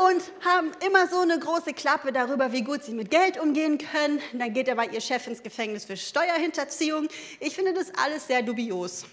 und 0.08 0.22
haben 0.44 0.72
immer 0.86 1.08
so 1.08 1.20
eine 1.20 1.40
große 1.40 1.74
Klappe 1.74 2.12
darüber, 2.12 2.52
wie 2.52 2.64
gut 2.64 2.84
sie 2.84 2.94
mit 2.94 3.10
Geld 3.10 3.40
umgehen 3.40 3.78
können. 3.78 4.20
Dann 4.34 4.52
geht 4.54 4.70
aber 4.70 4.92
ihr 4.92 5.02
Chef 5.02 5.28
ins 5.28 5.44
Gefängnis 5.44 5.86
für 5.86 5.96
Steuerhinterziehung. 5.96 7.08
Ich 7.40 7.56
finde 7.56 7.74
das 7.74 7.92
alles 8.04 8.28
sehr 8.28 8.42
dubios. 8.42 9.06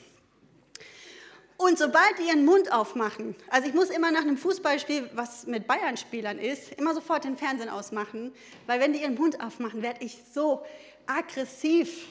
Und 1.61 1.79
sobald 1.79 2.19
die 2.19 2.23
ihren 2.23 2.47
Mund 2.47 2.73
aufmachen, 2.73 3.37
also 3.51 3.69
ich 3.69 3.75
muss 3.75 3.91
immer 3.91 4.11
nach 4.11 4.23
einem 4.23 4.39
Fußballspiel, 4.39 5.11
was 5.13 5.47
mit 5.47 5.67
Bayern-Spielern 5.67 6.39
ist, 6.39 6.73
immer 6.79 6.95
sofort 6.95 7.25
den 7.25 7.37
Fernsehen 7.37 7.69
ausmachen, 7.69 8.33
weil 8.67 8.81
wenn 8.81 8.95
die 8.95 9.03
ihren 9.03 9.15
Mund 9.15 9.43
aufmachen, 9.43 9.83
werde 9.83 10.03
ich 10.03 10.23
so 10.33 10.65
aggressiv. 11.07 12.07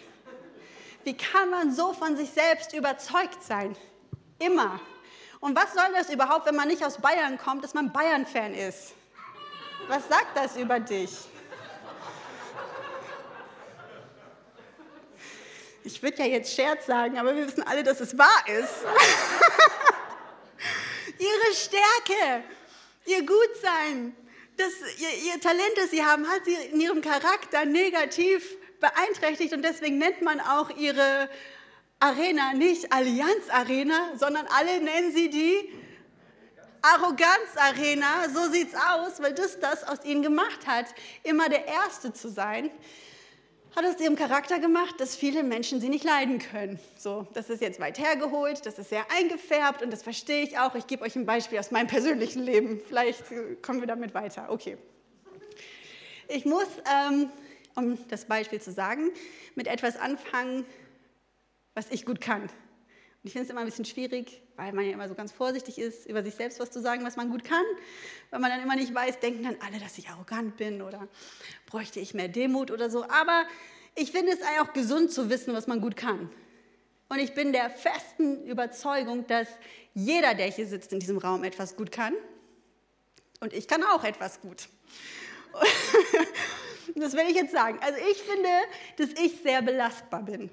Wie 1.04 1.18
kann 1.18 1.50
man 1.50 1.74
so 1.74 1.94
von 1.94 2.16
sich 2.16 2.30
selbst 2.30 2.76
überzeugt 2.76 3.42
sein? 3.42 3.76
Immer. 4.38 4.80
Und 5.40 5.56
was 5.56 5.74
soll 5.74 5.96
das 5.96 6.14
überhaupt, 6.14 6.46
wenn 6.46 6.56
man 6.56 6.68
nicht 6.68 6.86
aus 6.86 7.00
Bayern 7.00 7.40
kommt, 7.40 7.64
dass 7.64 7.74
man 7.74 7.92
Bayern-Fan 7.92 8.54
ist? 8.54 8.94
Was 9.88 10.08
sagt 10.08 10.38
das 10.38 10.58
über 10.58 10.80
dich? 10.80 11.10
Ich 15.92 16.04
würde 16.04 16.20
ja 16.20 16.26
jetzt 16.26 16.54
Scherz 16.54 16.86
sagen, 16.86 17.18
aber 17.18 17.36
wir 17.36 17.48
wissen 17.48 17.64
alle, 17.64 17.82
dass 17.82 18.00
es 18.00 18.16
wahr 18.16 18.44
ist. 18.46 18.86
ihre 21.18 21.56
Stärke, 21.56 22.44
ihr 23.08 23.26
Gutsein, 23.26 24.16
das, 24.56 24.72
ihr, 25.00 25.34
ihr 25.34 25.42
Talent, 25.42 25.72
das 25.78 25.90
sie 25.90 26.06
haben, 26.06 26.28
hat 26.28 26.46
sie 26.46 26.54
in 26.54 26.80
ihrem 26.80 27.02
Charakter 27.02 27.66
negativ 27.66 28.56
beeinträchtigt 28.80 29.52
und 29.52 29.64
deswegen 29.64 29.98
nennt 29.98 30.22
man 30.22 30.40
auch 30.40 30.70
ihre 30.78 31.28
Arena 32.00 32.54
nicht 32.54 32.94
Allianz 32.94 33.50
Arena, 33.50 34.12
sondern 34.16 34.46
alle 34.56 34.80
nennen 34.82 35.12
sie 35.12 35.32
die 35.32 35.74
Arroganz 36.84 37.56
Arena. 37.56 38.30
So 38.32 38.52
sieht's 38.52 38.76
aus, 38.76 39.20
weil 39.24 39.34
das 39.34 39.60
das 39.60 39.84
aus 39.86 40.06
ihnen 40.06 40.22
gemacht 40.22 40.68
hat, 40.68 40.86
immer 41.24 41.50
der 41.50 41.66
Erste 41.66 42.14
zu 42.14 42.30
sein 42.30 42.70
hat 43.76 43.86
aus 43.86 44.00
ihrem 44.00 44.16
Charakter 44.16 44.60
gemacht, 44.60 44.96
dass 45.00 45.16
viele 45.16 45.44
Menschen 45.44 45.80
sie 45.80 45.90
nicht 45.90 46.04
leiden 46.04 46.40
können. 46.40 46.80
So, 46.98 47.28
das 47.34 47.50
ist 47.50 47.62
jetzt 47.62 47.80
weit 47.80 48.00
hergeholt, 48.00 48.66
das 48.66 48.80
ist 48.80 48.90
sehr 48.90 49.06
eingefärbt 49.12 49.82
und 49.82 49.92
das 49.92 50.04
verstehe 50.04 50.44
ich 50.44 50.58
auch. 50.58 50.76
Ich 50.76 50.88
gebe 50.88 51.04
euch 51.04 51.16
ein 51.16 51.26
Beispiel 51.26 51.60
aus 51.60 51.72
meinem 51.72 51.88
persönlichen 51.88 52.44
Leben. 52.44 52.82
Vielleicht 52.88 53.24
kommen 53.62 53.80
wir 53.80 53.88
damit 53.88 54.14
weiter. 54.14 54.48
Okay. 54.50 54.78
Ich 56.28 56.46
muss, 56.46 56.68
ähm, 56.92 57.30
um 57.76 57.98
das 58.10 58.26
Beispiel 58.26 58.62
zu 58.62 58.72
sagen, 58.72 59.10
mit 59.56 59.68
etwas 59.68 59.98
anfangen, 59.98 60.66
was 61.74 61.90
ich 61.92 62.06
gut 62.06 62.22
kann. 62.22 62.50
Und 63.22 63.28
ich 63.28 63.34
finde 63.34 63.46
es 63.46 63.50
immer 63.50 63.60
ein 63.60 63.66
bisschen 63.66 63.86
schwierig, 63.86 64.42
weil 64.56 64.72
man 64.72 64.86
ja 64.86 64.92
immer 64.92 65.10
so 65.10 65.14
ganz 65.14 65.34
vorsichtig 65.34 65.78
ist, 65.78 66.06
über 66.06 66.24
sich 66.24 66.36
selbst 66.36 66.60
was 66.60 66.72
zu 66.72 66.82
sagen, 66.82 67.04
was 67.04 67.18
man 67.18 67.30
gut 67.30 67.44
kann. 67.44 67.66
Weil 68.30 68.40
man 68.40 68.50
dann 68.50 68.62
immer 68.62 68.78
nicht 68.78 68.96
weiß, 68.96 69.20
denken 69.20 69.44
dann 69.44 69.58
alle, 69.60 69.80
dass 69.80 69.98
ich 69.98 70.08
arrogant 70.10 70.56
bin 70.56 70.82
oder 70.82 71.08
bräuchte 71.66 72.00
ich 72.00 72.14
mehr 72.14 72.30
Demut 72.30 72.72
oder 72.72 72.90
so. 72.90 73.04
Aber 73.04 73.46
ich 73.96 74.14
finde 74.14 74.32
es 74.32 74.40
auch 74.62 74.72
gesund 74.72 75.12
zu 75.12 75.30
wissen, 75.30 75.54
was 75.54 75.68
man 75.68 75.82
gut 75.82 75.98
kann. 75.98 76.30
Und 77.10 77.20
ich 77.20 77.34
bin 77.34 77.52
der 77.52 77.70
festen 77.70 78.46
Überzeugung, 78.46 79.28
dass 79.28 79.48
jeder, 79.94 80.34
der 80.36 80.46
hier 80.46 80.68
sitzt 80.68 80.94
in 80.94 81.00
diesem 81.00 81.18
Raum, 81.18 81.44
etwas 81.44 81.76
gut 81.76 81.92
kann. 81.92 82.14
Und 83.42 83.52
ich 83.52 83.68
kann 83.68 83.84
auch 83.84 84.04
etwas 84.06 84.40
gut. 84.40 84.70
das 86.96 87.14
will 87.14 87.26
ich 87.28 87.36
jetzt 87.36 87.52
sagen. 87.52 87.80
Also 87.82 88.00
ich 88.12 88.22
finde, 88.22 88.50
dass 88.98 89.10
ich 89.22 89.42
sehr 89.42 89.62
belastbar 89.62 90.24
bin. 90.24 90.50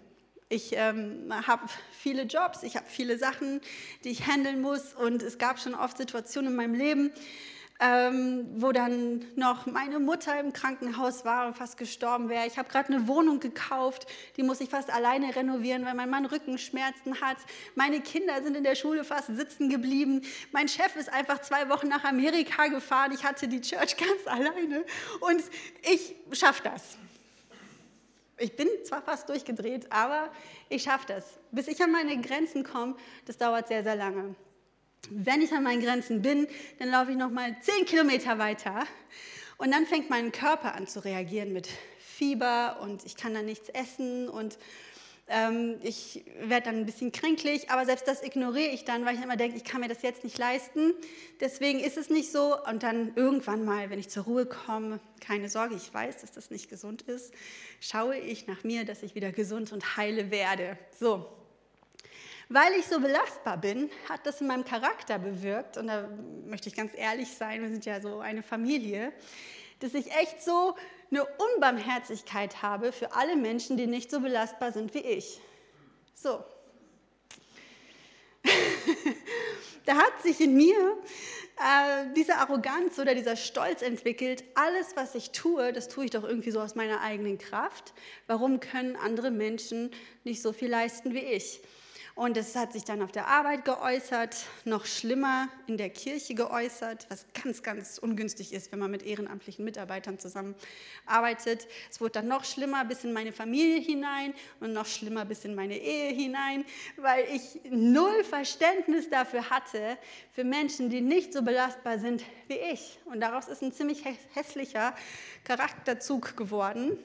Ich 0.49 0.75
ähm, 0.77 1.33
habe 1.49 1.65
viele 1.91 2.23
Jobs, 2.23 2.63
ich 2.63 2.77
habe 2.77 2.87
viele 2.89 3.19
Sachen, 3.19 3.61
die 4.05 4.11
ich 4.11 4.29
handeln 4.29 4.61
muss 4.61 4.95
und 4.95 5.21
es 5.25 5.39
gab 5.39 5.59
schon 5.59 5.75
oft 5.75 5.99
Situationen 5.99 6.53
in 6.53 6.57
meinem 6.57 6.75
Leben, 6.75 7.11
ähm, 7.81 8.47
wo 8.55 8.71
dann 8.71 9.25
noch 9.35 9.67
meine 9.67 9.99
Mutter 9.99 10.39
im 10.39 10.53
Krankenhaus 10.53 11.25
war 11.25 11.49
und 11.49 11.57
fast 11.57 11.77
gestorben 11.77 12.29
wäre. 12.29 12.47
Ich 12.47 12.59
habe 12.59 12.69
gerade 12.69 12.95
eine 12.95 13.09
Wohnung 13.09 13.41
gekauft, 13.41 14.07
die 14.37 14.45
muss 14.45 14.61
ich 14.61 14.71
fast 14.71 14.89
alleine 14.89 15.35
renovieren, 15.35 15.85
weil 15.85 15.95
mein 15.95 16.11
Mann 16.11 16.27
Rückenschmerzen 16.27 17.21
hat. 17.21 17.39
Meine 17.75 18.01
Kinder 18.01 18.41
sind 18.41 18.57
in 18.57 18.63
der 18.63 18.77
Schule 18.77 19.03
fast 19.03 19.27
sitzen 19.27 19.69
geblieben. 19.69 20.23
Mein 20.53 20.69
Chef 20.69 20.95
ist 20.95 21.13
einfach 21.13 21.41
zwei 21.41 21.69
Wochen 21.71 21.89
nach 21.89 22.05
Amerika 22.05 22.69
gefahren. 22.69 23.11
Ich 23.13 23.25
hatte 23.25 23.49
die 23.49 23.63
Church 23.63 23.97
ganz 23.99 24.27
alleine 24.27 24.85
und 25.19 25.43
ich 25.93 26.15
schaffe 26.31 26.63
das. 26.63 26.99
Ich 28.38 28.55
bin 28.55 28.68
zwar 28.85 29.01
fast 29.01 29.29
durchgedreht, 29.31 29.90
aber 29.90 30.31
ich 30.68 30.83
schaffe 30.83 31.07
das. 31.09 31.25
Bis 31.53 31.68
ich 31.68 31.83
an 31.83 31.90
meine 31.90 32.20
Grenzen 32.20 32.64
komme, 32.64 32.96
das 33.25 33.38
dauert 33.38 33.68
sehr, 33.68 33.83
sehr 33.83 33.96
lange. 33.96 34.35
Wenn 35.09 35.40
ich 35.40 35.53
an 35.53 35.62
meinen 35.62 35.81
Grenzen 35.81 36.20
bin, 36.20 36.46
dann 36.79 36.90
laufe 36.90 37.12
ich 37.12 37.16
noch 37.16 37.31
mal 37.31 37.57
zehn 37.62 37.87
Kilometer 37.87 38.38
weiter 38.38 38.85
und 39.57 39.70
dann 39.72 39.87
fängt 39.87 40.11
mein 40.11 40.33
Körper 40.33 40.75
an 40.75 40.87
zu 40.87 41.03
reagieren 41.03 41.53
mit 41.53 41.68
Fieber 41.99 42.79
und 42.83 43.07
ich 43.07 43.16
kann 43.16 43.33
dann 43.33 43.46
nichts 43.46 43.70
essen 43.70 44.29
und 44.29 44.59
ähm, 45.29 45.77
ich 45.83 46.25
werde 46.41 46.67
dann 46.67 46.77
ein 46.77 46.87
bisschen 46.87 47.11
kränklich, 47.11 47.71
aber 47.71 47.85
selbst 47.85 48.07
das 48.07 48.23
ignoriere 48.23 48.71
ich 48.71 48.85
dann, 48.85 49.05
weil 49.05 49.17
ich 49.17 49.23
immer 49.23 49.37
denke, 49.37 49.57
ich 49.57 49.65
kann 49.65 49.81
mir 49.81 49.89
das 49.89 50.03
jetzt 50.03 50.23
nicht 50.23 50.39
leisten. 50.39 50.95
Deswegen 51.41 51.81
ist 51.81 51.97
es 51.97 52.11
nicht 52.11 52.31
so. 52.31 52.57
Und 52.65 52.85
dann 52.85 53.12
irgendwann 53.17 53.65
mal, 53.65 53.91
wenn 53.91 53.99
ich 53.99 54.09
zur 54.09 54.25
Ruhe 54.25 54.47
komme, 54.47 55.01
keine 55.21 55.49
Sorge, 55.49 55.75
ich 55.75 55.93
weiß, 55.93 56.19
dass 56.19 56.31
das 56.31 56.51
nicht 56.51 56.71
gesund 56.71 57.03
ist, 57.03 57.35
schaue 57.81 58.17
ich 58.17 58.47
nach 58.47 58.62
mir, 58.62 58.85
dass 58.85 59.03
ich 59.03 59.17
wieder 59.17 59.33
gesund 59.33 59.73
und 59.73 59.97
heile 59.97 60.31
werde. 60.31 60.79
So. 60.97 61.27
Weil 62.49 62.75
ich 62.79 62.87
so 62.87 63.01
belastbar 63.01 63.57
bin, 63.57 63.91
hat 64.09 64.25
das 64.25 64.41
in 64.41 64.47
meinem 64.47 64.65
Charakter 64.65 65.19
bewirkt, 65.19 65.77
und 65.77 65.89
da 65.89 66.09
möchte 66.47 66.69
ich 66.69 66.77
ganz 66.77 66.93
ehrlich 66.95 67.29
sein, 67.33 67.61
wir 67.62 67.69
sind 67.69 67.85
ja 67.85 68.01
so 68.01 68.21
eine 68.21 68.45
Familie, 68.45 69.12
dass 69.81 69.95
ich 69.95 70.12
echt 70.12 70.43
so 70.45 70.77
eine 71.11 71.25
Unbarmherzigkeit 71.25 72.62
habe 72.62 72.92
für 72.92 73.14
alle 73.14 73.37
Menschen, 73.37 73.77
die 73.77 73.87
nicht 73.87 74.11
so 74.11 74.21
belastbar 74.21 74.73
sind 74.73 74.95
wie 74.95 75.01
ich. 75.01 75.40
So. 76.14 76.45
da 79.87 79.97
hat 79.97 80.23
sich 80.23 80.40
in 80.40 80.57
mir 80.57 80.97
äh, 81.59 82.07
diese 82.14 82.37
Arroganz 82.37 82.99
oder 82.99 83.14
dieser 83.14 83.37
Stolz 83.37 83.83
entwickelt, 83.83 84.45
alles, 84.55 84.95
was 84.95 85.14
ich 85.14 85.31
tue, 85.31 85.73
das 85.73 85.88
tue 85.88 86.05
ich 86.07 86.11
doch 86.11 86.25
irgendwie 86.25 86.51
so 86.51 86.61
aus 86.61 86.75
meiner 86.75 87.01
eigenen 87.01 87.38
Kraft. 87.38 87.95
Warum 88.27 88.61
können 88.61 88.97
andere 88.97 89.31
Menschen 89.31 89.90
nicht 90.25 90.42
so 90.42 90.53
viel 90.53 90.69
leisten 90.69 91.14
wie 91.14 91.21
ich? 91.21 91.61
Und 92.17 92.39
es 92.39 92.57
hat 92.57 92.73
sich 92.73 92.83
dann 92.83 93.03
auf 93.03 93.13
der 93.13 93.29
Arbeit 93.29 93.67
geäußert, 93.67 94.47
noch 94.65 94.87
schlimmer 94.87 95.51
in 95.67 95.77
der 95.77 95.91
Kirche 95.91 96.35
geäußert, 96.35 97.07
was 97.11 97.27
ganz, 97.35 97.63
ganz 97.63 97.99
ungünstig 97.99 98.55
ist, 98.55 98.73
wenn 98.73 98.79
man 98.79 98.91
mit 98.91 99.03
ehrenamtlichen 99.03 99.67
Mitarbeitern 99.67 100.19
zusammenarbeitet. 100.19 101.69
Es 101.91 102.01
wurde 102.01 102.13
dann 102.13 102.29
noch 102.29 102.47
schlimmer 102.47 102.87
bis 102.87 103.05
in 103.05 103.13
meine 103.13 103.35
Familie 103.35 103.81
hinein 103.81 104.33
und 104.61 104.73
noch 104.73 104.87
schlimmer 104.87 105.27
bis 105.27 105.45
in 105.45 105.55
meine 105.55 105.77
Ehe 105.77 106.11
hinein, 106.15 106.65
weil 106.97 107.27
ich 107.35 107.61
null 107.69 108.25
Verständnis 108.25 109.11
dafür 109.11 109.51
hatte, 109.51 109.99
für 110.33 110.43
Menschen, 110.43 110.89
die 110.89 111.03
nicht 111.03 111.35
so 111.35 111.43
belastbar 111.43 111.99
sind 111.99 112.25
wie 112.49 112.55
ich. 112.73 112.99
Und 113.05 113.21
daraus 113.21 113.47
ist 113.49 113.63
ein 113.63 113.73
ziemlich 113.73 114.03
hässlicher 114.33 114.95
Charakterzug 115.45 116.35
geworden 116.35 116.97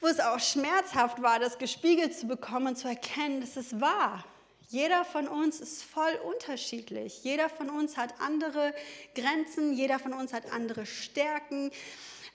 wo 0.00 0.06
es 0.06 0.20
auch 0.20 0.40
schmerzhaft 0.40 1.22
war, 1.22 1.38
das 1.38 1.58
gespiegelt 1.58 2.18
zu 2.18 2.26
bekommen 2.26 2.68
und 2.68 2.76
zu 2.76 2.88
erkennen, 2.88 3.40
dass 3.40 3.56
es 3.56 3.80
wahr. 3.80 4.24
Jeder 4.68 5.04
von 5.04 5.26
uns 5.26 5.60
ist 5.60 5.82
voll 5.82 6.12
unterschiedlich. 6.32 7.24
Jeder 7.24 7.48
von 7.48 7.70
uns 7.70 7.96
hat 7.96 8.14
andere 8.20 8.72
Grenzen, 9.14 9.72
jeder 9.72 9.98
von 9.98 10.12
uns 10.12 10.32
hat 10.32 10.52
andere 10.52 10.86
Stärken. 10.86 11.72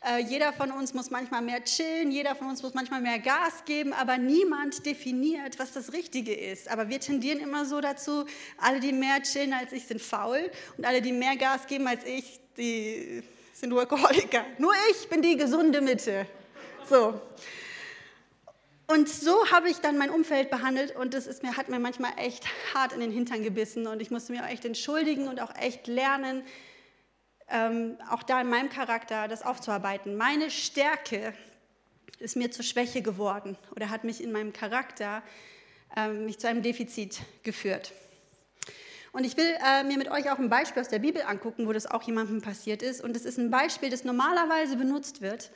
Äh, 0.05 0.19
jeder 0.19 0.51
von 0.51 0.71
uns 0.71 0.93
muss 0.93 1.09
manchmal 1.09 1.41
mehr 1.41 1.63
chillen, 1.63 2.11
jeder 2.11 2.35
von 2.35 2.49
uns 2.49 2.61
muss 2.61 2.73
manchmal 2.73 3.01
mehr 3.01 3.19
Gas 3.19 3.63
geben, 3.65 3.93
aber 3.93 4.17
niemand 4.17 4.85
definiert, 4.85 5.57
was 5.57 5.71
das 5.71 5.93
Richtige 5.93 6.33
ist. 6.33 6.67
Aber 6.67 6.89
wir 6.89 6.99
tendieren 6.99 7.39
immer 7.39 7.65
so 7.65 7.79
dazu, 7.79 8.25
alle, 8.57 8.81
die 8.81 8.91
mehr 8.91 9.23
chillen 9.23 9.53
als 9.53 9.71
ich, 9.71 9.85
sind 9.85 10.01
faul 10.01 10.51
und 10.77 10.85
alle, 10.85 11.01
die 11.01 11.13
mehr 11.13 11.37
Gas 11.37 11.65
geben 11.65 11.87
als 11.87 12.03
ich, 12.05 12.39
die 12.57 13.23
sind 13.53 13.73
Workaholiker. 13.73 14.45
Nur 14.59 14.73
ich 14.91 15.07
bin 15.07 15.21
die 15.21 15.37
gesunde 15.37 15.79
Mitte. 15.79 16.27
So. 16.89 17.19
Und 18.87 19.09
so 19.09 19.49
habe 19.51 19.69
ich 19.69 19.77
dann 19.77 19.97
mein 19.97 20.11
Umfeld 20.11 20.51
behandelt 20.51 20.95
und 20.95 21.15
das 21.15 21.25
ist 21.25 21.41
mir, 21.41 21.57
hat 21.57 21.69
mir 21.69 21.79
manchmal 21.79 22.11
echt 22.17 22.45
hart 22.73 22.93
in 22.93 22.99
den 22.99 23.11
Hintern 23.11 23.41
gebissen 23.41 23.87
und 23.87 23.99
ich 23.99 24.11
musste 24.11 24.31
mir 24.31 24.43
auch 24.43 24.47
echt 24.47 24.63
entschuldigen 24.63 25.27
und 25.27 25.41
auch 25.41 25.55
echt 25.55 25.87
lernen, 25.87 26.43
ähm, 27.49 27.97
auch 28.11 28.21
da 28.21 28.41
in 28.41 28.49
meinem 28.49 28.69
Charakter 28.69 29.27
das 29.27 29.41
aufzuarbeiten. 29.41 30.17
Meine 30.17 30.51
Stärke 30.51 31.33
ist 32.19 32.35
mir 32.35 32.51
zur 32.51 32.63
Schwäche 32.63 33.01
geworden 33.01 33.57
oder 33.75 33.89
hat 33.89 34.03
mich 34.03 34.21
in 34.23 34.31
meinem 34.31 34.53
Charakter 34.53 35.23
ähm, 35.97 36.25
mich 36.25 36.37
zu 36.37 36.47
einem 36.47 36.61
Defizit 36.61 37.21
geführt. 37.41 37.91
Und 39.11 39.23
ich 39.23 39.35
will 39.37 39.55
äh, 39.65 39.83
mir 39.83 39.97
mit 39.97 40.11
euch 40.11 40.29
auch 40.29 40.37
ein 40.37 40.49
Beispiel 40.49 40.81
aus 40.81 40.89
der 40.89 40.99
Bibel 40.99 41.23
angucken, 41.23 41.67
wo 41.67 41.73
das 41.73 41.87
auch 41.87 42.03
jemandem 42.03 42.41
passiert 42.41 42.83
ist. 42.83 43.01
Und 43.01 43.15
es 43.15 43.25
ist 43.25 43.39
ein 43.39 43.49
Beispiel, 43.49 43.89
das 43.89 44.03
normalerweise 44.03 44.75
benutzt 44.75 45.21
wird, 45.21 45.51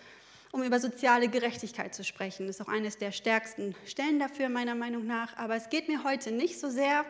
um 0.51 0.63
über 0.63 0.79
soziale 0.79 1.27
Gerechtigkeit 1.27 1.93
zu 1.93 2.03
sprechen. 2.03 2.47
Das 2.47 2.59
ist 2.59 2.61
auch 2.61 2.71
eines 2.71 2.97
der 2.97 3.11
stärksten 3.11 3.75
Stellen 3.85 4.19
dafür, 4.19 4.49
meiner 4.49 4.75
Meinung 4.75 5.05
nach. 5.05 5.37
Aber 5.37 5.55
es 5.55 5.69
geht 5.69 5.87
mir 5.87 6.03
heute 6.03 6.31
nicht 6.31 6.59
so 6.59 6.69
sehr 6.69 7.05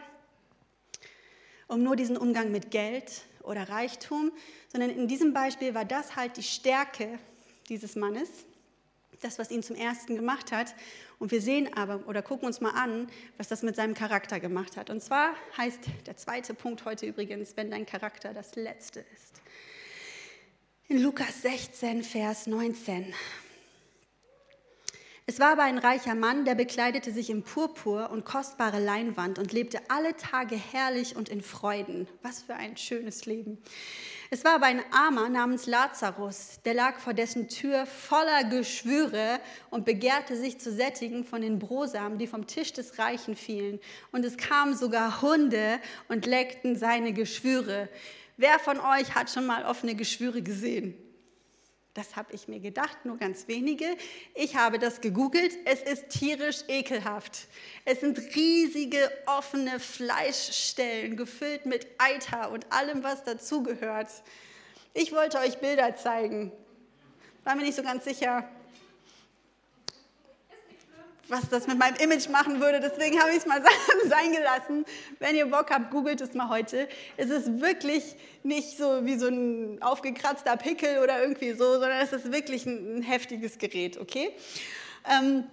um 1.68 1.84
nur 1.84 1.96
diesen 1.96 2.18
Umgang 2.18 2.52
mit 2.52 2.72
Geld 2.72 3.22
oder 3.44 3.70
Reichtum, 3.70 4.32
sondern 4.70 4.90
in 4.90 5.08
diesem 5.08 5.34
Beispiel 5.34 5.74
war 5.76 5.86
das 5.86 6.16
halt 6.16 6.38
die 6.38 6.44
Stärke 6.44 7.20
dieses 7.70 7.96
Mannes, 7.96 8.30
das, 9.22 9.38
was 9.38 9.52
ihn 9.52 9.62
zum 9.62 9.76
Ersten 9.76 10.16
gemacht 10.16 10.52
hat. 10.52 10.74
Und 11.20 11.32
wir 11.32 11.42
sehen 11.42 11.72
aber 11.76 12.08
oder 12.08 12.22
gucken 12.22 12.48
uns 12.48 12.60
mal 12.60 12.72
an, 12.72 13.08
was 13.38 13.48
das 13.48 13.62
mit 13.62 13.76
seinem 13.76 13.94
Charakter 13.94 14.40
gemacht 14.40 14.78
hat. 14.78 14.90
Und 14.90 15.02
zwar 15.02 15.34
heißt 15.58 15.80
der 16.08 16.18
zweite 16.18 16.54
Punkt 16.54 16.86
heute 16.86 17.06
übrigens, 17.06 17.56
wenn 17.56 17.70
dein 17.70 17.86
Charakter 17.86 18.34
das 18.34 18.56
Letzte 18.56 19.02
ist 19.14 19.40
in 20.90 21.04
Lukas 21.04 21.44
16, 21.44 22.04
Vers 22.04 22.48
19. 22.48 23.14
Es 25.28 25.40
war 25.40 25.52
aber 25.52 25.62
ein 25.62 25.78
reicher 25.78 26.16
Mann, 26.16 26.46
der 26.46 26.56
bekleidete 26.56 27.12
sich 27.12 27.30
in 27.30 27.44
Purpur 27.44 28.10
und 28.10 28.26
kostbare 28.26 28.80
Leinwand 28.80 29.38
und 29.38 29.54
lebte 29.54 29.80
alle 29.90 30.18
Tage 30.18 30.56
herrlich 30.56 31.16
und 31.16 31.30
in 31.30 31.42
Freuden. 31.42 32.08
Was 32.24 32.42
für 32.42 32.56
ein 32.56 32.76
schönes 32.76 33.28
Leben. 33.28 33.60
Es 34.32 34.44
war 34.44 34.56
aber 34.56 34.66
ein 34.66 34.82
Armer 34.92 35.30
namens 35.30 35.68
Lazarus, 35.68 36.60
der 36.66 36.74
lag 36.74 36.98
vor 36.98 37.14
dessen 37.14 37.50
Tür 37.50 37.86
voller 37.86 38.44
Geschwüre 38.46 39.40
und 39.70 39.86
begehrte 39.86 40.36
sich 40.36 40.60
zu 40.60 40.72
sättigen 40.72 41.24
von 41.24 41.44
den 41.44 41.60
Brosamen, 41.60 42.18
die 42.18 42.26
vom 42.26 42.48
Tisch 42.48 42.74
des 42.74 42.98
Reichen 42.98 43.36
fielen. 43.36 43.80
Und 44.12 44.26
es 44.26 44.38
kamen 44.38 44.76
sogar 44.76 45.22
Hunde 45.22 45.80
und 46.08 46.26
leckten 46.26 46.76
seine 46.76 47.14
Geschwüre. 47.14 47.90
Wer 48.40 48.58
von 48.58 48.80
euch 48.80 49.16
hat 49.16 49.30
schon 49.30 49.46
mal 49.46 49.66
offene 49.66 49.96
Geschwüre 49.96 50.42
gesehen? 50.42 50.94
Das 51.94 52.16
habe 52.16 52.32
ich 52.32 52.48
mir 52.48 52.62
gedacht, 52.62 53.04
nur 53.04 53.18
ganz 53.18 53.50
wenige. 53.50 53.86
Ich 54.34 54.56
habe 54.56 54.80
das 54.80 55.02
gegoogelt. 55.02 55.52
Es 55.66 55.82
ist 55.82 56.08
tierisch 56.08 56.60
ekelhaft. 56.70 57.50
Es 57.84 58.00
sind 58.00 58.18
riesige 58.38 59.12
offene 59.26 59.82
Fleischstellen, 59.82 61.18
gefüllt 61.18 61.66
mit 61.66 61.86
Eiter 61.98 62.52
und 62.52 62.72
allem, 62.72 63.04
was 63.04 63.26
dazugehört. 63.26 64.08
Ich 64.94 65.12
wollte 65.12 65.40
euch 65.40 65.58
Bilder 65.58 65.98
zeigen. 65.98 66.54
War 67.44 67.56
mir 67.58 67.64
nicht 67.64 67.76
so 67.76 67.84
ganz 67.84 68.06
sicher, 68.06 68.50
was 71.30 71.48
das 71.50 71.68
mit 71.68 71.78
meinem 71.78 71.96
Image 71.98 72.28
machen 72.30 72.60
würde. 72.60 72.80
Deswegen 72.80 73.20
habe 73.20 73.32
ich 73.32 73.38
es 73.38 73.46
mal 73.46 73.64
sein 74.10 74.32
gelassen. 74.32 74.86
Wenn 75.20 75.36
ihr 75.36 75.46
Bock 75.46 75.70
habt, 75.70 75.92
googelt 75.92 76.22
es 76.22 76.34
mal 76.34 76.50
heute. 76.50 76.88
Es 77.18 77.30
ist 77.30 77.62
wirklich 77.62 78.16
nicht 78.44 78.78
so 78.78 79.06
wie 79.06 79.18
so 79.18 79.28
ein 79.28 79.82
aufgekratzter 79.82 80.58
Pickel 80.58 81.00
oder 81.00 81.22
irgendwie 81.22 81.52
so, 81.52 81.74
sondern 81.74 82.02
es 82.02 82.12
ist 82.14 82.32
wirklich 82.32 82.66
ein, 82.66 83.02
heftiges 83.02 83.58
Gerät, 83.58 83.98
okay? 83.98 84.32
Ähm, 85.10 85.46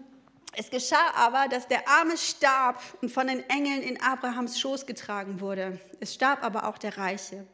es 0.58 0.70
geschah 0.70 1.12
aber, 1.14 1.48
dass 1.48 1.68
der 1.68 1.86
Arme 1.88 2.16
starb 2.16 2.82
und 3.02 3.10
von 3.10 3.26
den 3.26 3.48
Engeln 3.50 3.82
in 3.82 4.00
Abrahams 4.00 4.58
Schoß 4.58 4.86
getragen 4.86 5.40
wurde. 5.40 5.78
Es 6.00 6.14
starb 6.14 6.42
aber 6.42 6.66
auch 6.66 6.78
der 6.78 6.96
Reiche 6.96 7.46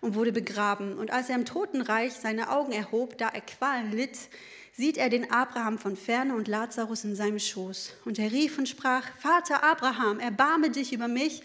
und 0.00 0.14
wurde 0.14 0.32
begraben. 0.32 0.96
Und 0.96 1.10
als 1.10 1.28
er 1.28 1.34
im 1.34 1.44
Totenreich 1.44 2.12
seine 2.12 2.50
Augen 2.50 2.72
erhob, 2.72 3.18
da 3.18 3.28
er 3.28 3.40
Qualen 3.40 3.90
litt, 3.90 4.16
sieht 4.76 4.98
er 4.98 5.08
den 5.08 5.30
Abraham 5.30 5.78
von 5.78 5.96
ferne 5.96 6.34
und 6.34 6.48
Lazarus 6.48 7.04
in 7.04 7.16
seinem 7.16 7.38
Schoß. 7.38 7.94
Und 8.04 8.18
er 8.18 8.30
rief 8.30 8.58
und 8.58 8.68
sprach, 8.68 9.04
Vater 9.18 9.64
Abraham, 9.64 10.20
erbarme 10.20 10.70
dich 10.70 10.92
über 10.92 11.08
mich 11.08 11.42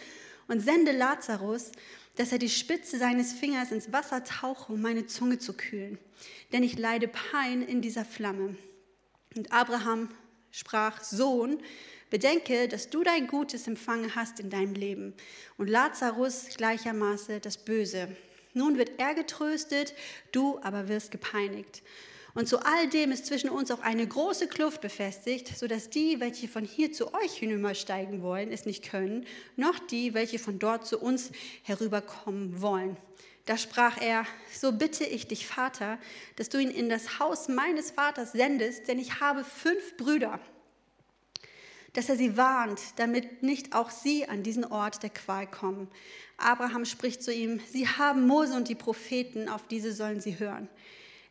und 0.48 0.60
sende 0.60 0.92
Lazarus, 0.92 1.72
dass 2.18 2.34
er 2.34 2.40
die 2.40 2.50
Spitze 2.50 2.98
seines 2.98 3.32
Fingers 3.32 3.72
ins 3.72 3.94
Wasser 3.94 4.24
tauche, 4.26 4.74
um 4.74 4.82
meine 4.82 5.08
Zunge 5.08 5.40
zu 5.40 5.54
kühlen. 5.54 5.98
Denn 6.52 6.62
ich 6.62 6.78
leide 6.78 7.08
Pein 7.08 7.62
in 7.62 7.82
dieser 7.82 8.04
Flamme. 8.04 8.58
Und 9.36 9.54
Abraham 9.54 10.10
sprach, 10.52 11.02
Sohn, 11.02 11.64
bedenke, 12.10 12.68
dass 12.68 12.90
du 12.90 13.02
dein 13.04 13.28
Gutes 13.28 13.66
empfangen 13.66 14.14
hast 14.14 14.42
in 14.42 14.50
deinem 14.50 14.74
Leben 14.74 15.14
und 15.58 15.70
Lazarus 15.70 16.50
gleichermaßen 16.58 17.40
das 17.40 17.58
Böse. 17.58 18.10
Nun 18.54 18.78
wird 18.78 19.00
er 19.00 19.16
getröstet, 19.16 19.94
du 20.34 20.60
aber 20.62 20.90
wirst 20.90 21.12
gepeinigt. 21.12 21.82
Und 22.34 22.48
zu 22.48 22.60
all 22.60 22.88
dem 22.88 23.12
ist 23.12 23.26
zwischen 23.26 23.50
uns 23.50 23.72
auch 23.72 23.82
eine 23.82 24.08
große 24.08 24.48
Kluft 24.48 24.80
befestigt, 24.82 25.58
sodass 25.58 25.90
die, 25.90 26.20
welche 26.20 26.48
von 26.48 26.64
hier 26.64 26.94
zu 26.94 27.14
euch 27.14 27.34
hinübersteigen 27.34 28.22
wollen, 28.22 28.52
es 28.52 28.66
nicht 28.66 28.90
können, 28.90 29.26
noch 29.58 29.80
die, 29.80 30.14
welche 30.14 30.40
von 30.40 30.58
dort 30.58 30.88
zu 30.88 31.00
uns 31.00 31.32
herüberkommen 31.64 32.62
wollen. 32.62 32.96
Da 33.46 33.58
sprach 33.58 34.00
er, 34.00 34.26
so 34.54 34.72
bitte 34.72 35.04
ich 35.04 35.28
dich, 35.28 35.46
Vater, 35.46 35.98
dass 36.36 36.50
du 36.50 36.60
ihn 36.60 36.70
in 36.70 36.90
das 36.90 37.20
Haus 37.20 37.48
meines 37.50 37.92
Vaters 37.92 38.32
sendest, 38.32 38.88
denn 38.88 39.00
ich 39.00 39.20
habe 39.20 39.44
fünf 39.44 39.98
Brüder, 39.98 40.40
dass 41.94 42.08
er 42.08 42.16
sie 42.16 42.38
warnt, 42.38 42.80
damit 42.96 43.44
nicht 43.44 43.76
auch 43.76 43.90
sie 43.90 44.30
an 44.30 44.44
diesen 44.44 44.64
Ort 44.64 45.04
der 45.04 45.10
Qual 45.10 45.48
kommen. 45.48 45.90
Abraham 46.38 46.86
spricht 46.86 47.24
zu 47.24 47.34
ihm, 47.34 47.60
sie 47.70 47.88
haben 47.88 48.26
Mose 48.26 48.56
und 48.56 48.70
die 48.70 48.76
Propheten, 48.76 49.50
auf 49.50 49.68
diese 49.68 49.92
sollen 49.92 50.22
sie 50.22 50.40
hören. 50.40 50.70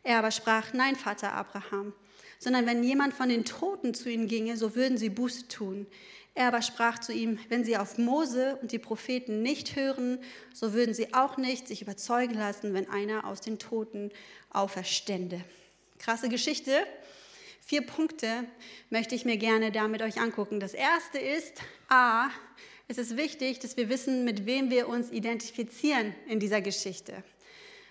Er 0.03 0.19
aber 0.19 0.31
sprach, 0.31 0.73
nein, 0.73 0.97
Vater 0.97 1.33
Abraham, 1.35 1.93
sondern 2.39 2.67
wenn 2.67 2.83
jemand 2.83 3.15
von 3.15 3.29
den 3.29 3.45
Toten 3.45 3.95
zu 3.95 4.09
ihnen 4.11 4.29
ginge, 4.29 4.57
so 4.57 4.75
würden 4.75 4.97
sie 4.97 5.11
Buße 5.11 5.49
tun. 5.49 5.87
Er 6.35 6.49
aber 6.49 6.63
sprach 6.63 6.99
zu 6.99 7.13
ihm, 7.13 7.39
wenn 7.49 7.65
sie 7.65 7.77
auf 7.77 7.99
Mose 7.99 8.57
und 8.63 8.73
die 8.73 8.79
Propheten 8.79 9.43
nicht 9.43 9.77
hören, 9.77 10.19
so 10.55 10.73
würden 10.73 10.95
sie 10.95 11.13
auch 11.13 11.37
nicht 11.37 11.69
sich 11.69 11.83
überzeugen 11.83 12.35
lassen, 12.35 12.73
wenn 12.73 12.89
einer 12.89 13.27
aus 13.27 13.41
den 13.41 13.59
Toten 13.59 14.11
auferstände. 14.51 15.43
Krasse 15.99 16.29
Geschichte. 16.29 16.87
Vier 17.61 17.83
Punkte 17.83 18.45
möchte 18.89 19.15
ich 19.15 19.25
mir 19.25 19.37
gerne 19.37 19.71
da 19.71 19.87
mit 19.87 20.03
euch 20.03 20.19
angucken. 20.19 20.61
Das 20.61 20.73
erste 20.73 21.19
ist, 21.19 21.61
a, 21.89 22.31
es 22.89 22.97
ist 22.99 23.17
wichtig, 23.17 23.59
dass 23.59 23.77
wir 23.77 23.89
wissen, 23.89 24.25
mit 24.25 24.47
wem 24.47 24.71
wir 24.71 24.89
uns 24.89 25.11
identifizieren 25.11 26.15
in 26.27 26.41
dieser 26.41 26.61
Geschichte. 26.61 27.23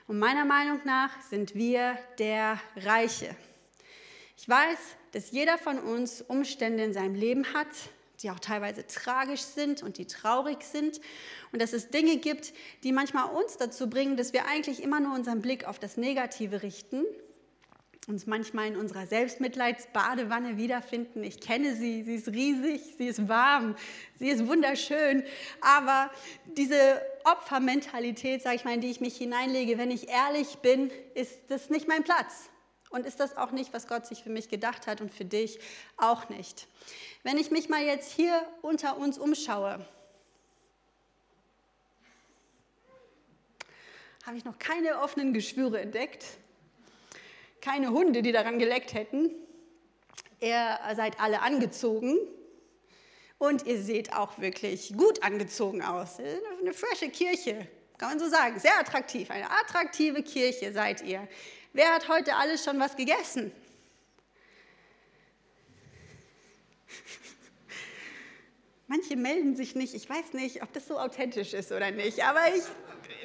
Und 0.10 0.18
meiner 0.18 0.44
Meinung 0.44 0.80
nach 0.86 1.22
sind 1.22 1.54
wir 1.54 1.96
der 2.18 2.60
Reiche. 2.76 3.36
Ich 4.38 4.50
weiß, 4.50 4.80
dass 5.12 5.30
jeder 5.30 5.60
von 5.60 5.78
uns 5.78 6.24
Umstände 6.24 6.84
in 6.84 6.94
seinem 6.94 7.14
Leben 7.14 7.54
hat, 7.54 7.68
die 8.24 8.32
auch 8.32 8.40
teilweise 8.40 8.88
tragisch 8.88 9.42
sind 9.42 9.84
und 9.84 10.00
die 10.00 10.08
traurig 10.08 10.64
sind. 10.64 11.00
Und 11.52 11.62
dass 11.62 11.74
es 11.74 11.92
Dinge 11.92 12.18
gibt, 12.18 12.54
die 12.84 12.92
manchmal 12.92 13.30
uns 13.36 13.58
dazu 13.58 13.88
bringen, 13.88 14.18
dass 14.18 14.34
wir 14.34 14.48
eigentlich 14.48 14.82
immer 14.82 15.00
nur 15.00 15.14
unseren 15.14 15.44
Blick 15.44 15.66
auf 15.66 15.78
das 15.78 15.96
Negative 15.96 16.64
richten 16.64 17.06
uns 18.10 18.26
manchmal 18.26 18.68
in 18.68 18.76
unserer 18.76 19.06
Selbstmitleidsbadewanne 19.06 20.58
wiederfinden. 20.58 21.24
Ich 21.24 21.40
kenne 21.40 21.76
sie, 21.76 22.02
sie 22.02 22.16
ist 22.16 22.30
riesig, 22.30 22.82
sie 22.98 23.08
ist 23.08 23.28
warm, 23.28 23.76
sie 24.18 24.30
ist 24.30 24.48
wunderschön, 24.48 25.24
aber 25.62 26.10
diese 26.58 27.00
Opfermentalität, 27.26 28.42
sage 28.42 28.56
ich 28.56 28.66
mal, 28.66 28.76
in 28.76 28.82
die 28.82 28.92
ich 28.92 29.02
mich 29.02 29.18
hineinlege, 29.18 29.78
wenn 29.78 29.92
ich 29.92 30.10
ehrlich 30.10 30.58
bin, 30.58 30.92
ist 31.14 31.40
das 31.50 31.70
nicht 31.70 31.88
mein 31.88 32.04
Platz. 32.04 32.50
Und 32.90 33.06
ist 33.06 33.20
das 33.20 33.38
auch 33.38 33.52
nicht, 33.52 33.72
was 33.72 33.88
Gott 33.88 34.08
sich 34.08 34.24
für 34.24 34.32
mich 34.32 34.50
gedacht 34.50 34.88
hat 34.88 35.00
und 35.00 35.14
für 35.14 35.26
dich 35.26 35.60
auch 35.98 36.30
nicht. 36.30 36.68
Wenn 37.24 37.38
ich 37.38 37.52
mich 37.52 37.70
mal 37.70 37.84
jetzt 37.84 38.12
hier 38.12 38.42
unter 38.62 38.98
uns 38.98 39.20
umschaue, 39.20 39.86
habe 44.26 44.38
ich 44.38 44.46
noch 44.46 44.58
keine 44.58 45.00
offenen 45.02 45.34
Geschwüre 45.34 45.80
entdeckt 45.80 46.26
keine 47.62 47.90
Hunde, 47.92 48.22
die 48.22 48.32
daran 48.32 48.60
geleckt 48.60 48.94
hätten. 48.94 49.32
Ihr 50.42 50.80
seid 50.96 51.20
alle 51.20 51.42
angezogen 51.42 52.18
und 53.40 53.66
ihr 53.66 53.82
seht 53.82 54.14
auch 54.14 54.38
wirklich 54.38 54.94
gut 54.96 55.24
angezogen 55.24 55.82
aus. 55.82 56.20
Eine 56.20 56.74
frische 56.74 57.10
Kirche, 57.10 57.68
kann 57.98 58.10
man 58.10 58.20
so 58.20 58.30
sagen. 58.30 58.60
Sehr 58.60 58.78
attraktiv. 58.78 59.32
Eine 59.32 59.50
attraktive 59.50 60.22
Kirche 60.22 60.72
seid 60.72 61.02
ihr. 61.02 61.28
Wer 61.74 61.92
hat 61.94 62.08
heute 62.08 62.36
alles 62.36 62.64
schon 62.64 62.80
was 62.80 62.96
gegessen? 62.96 63.52
Manche 68.88 69.16
melden 69.16 69.56
sich 69.56 69.74
nicht. 69.76 69.94
Ich 69.94 70.10
weiß 70.10 70.34
nicht, 70.34 70.62
ob 70.62 70.74
das 70.74 70.88
so 70.88 71.00
authentisch 71.00 71.54
ist 71.54 71.72
oder 71.72 71.92
nicht. 71.92 72.24
Aber 72.24 72.42
ich 72.56 72.64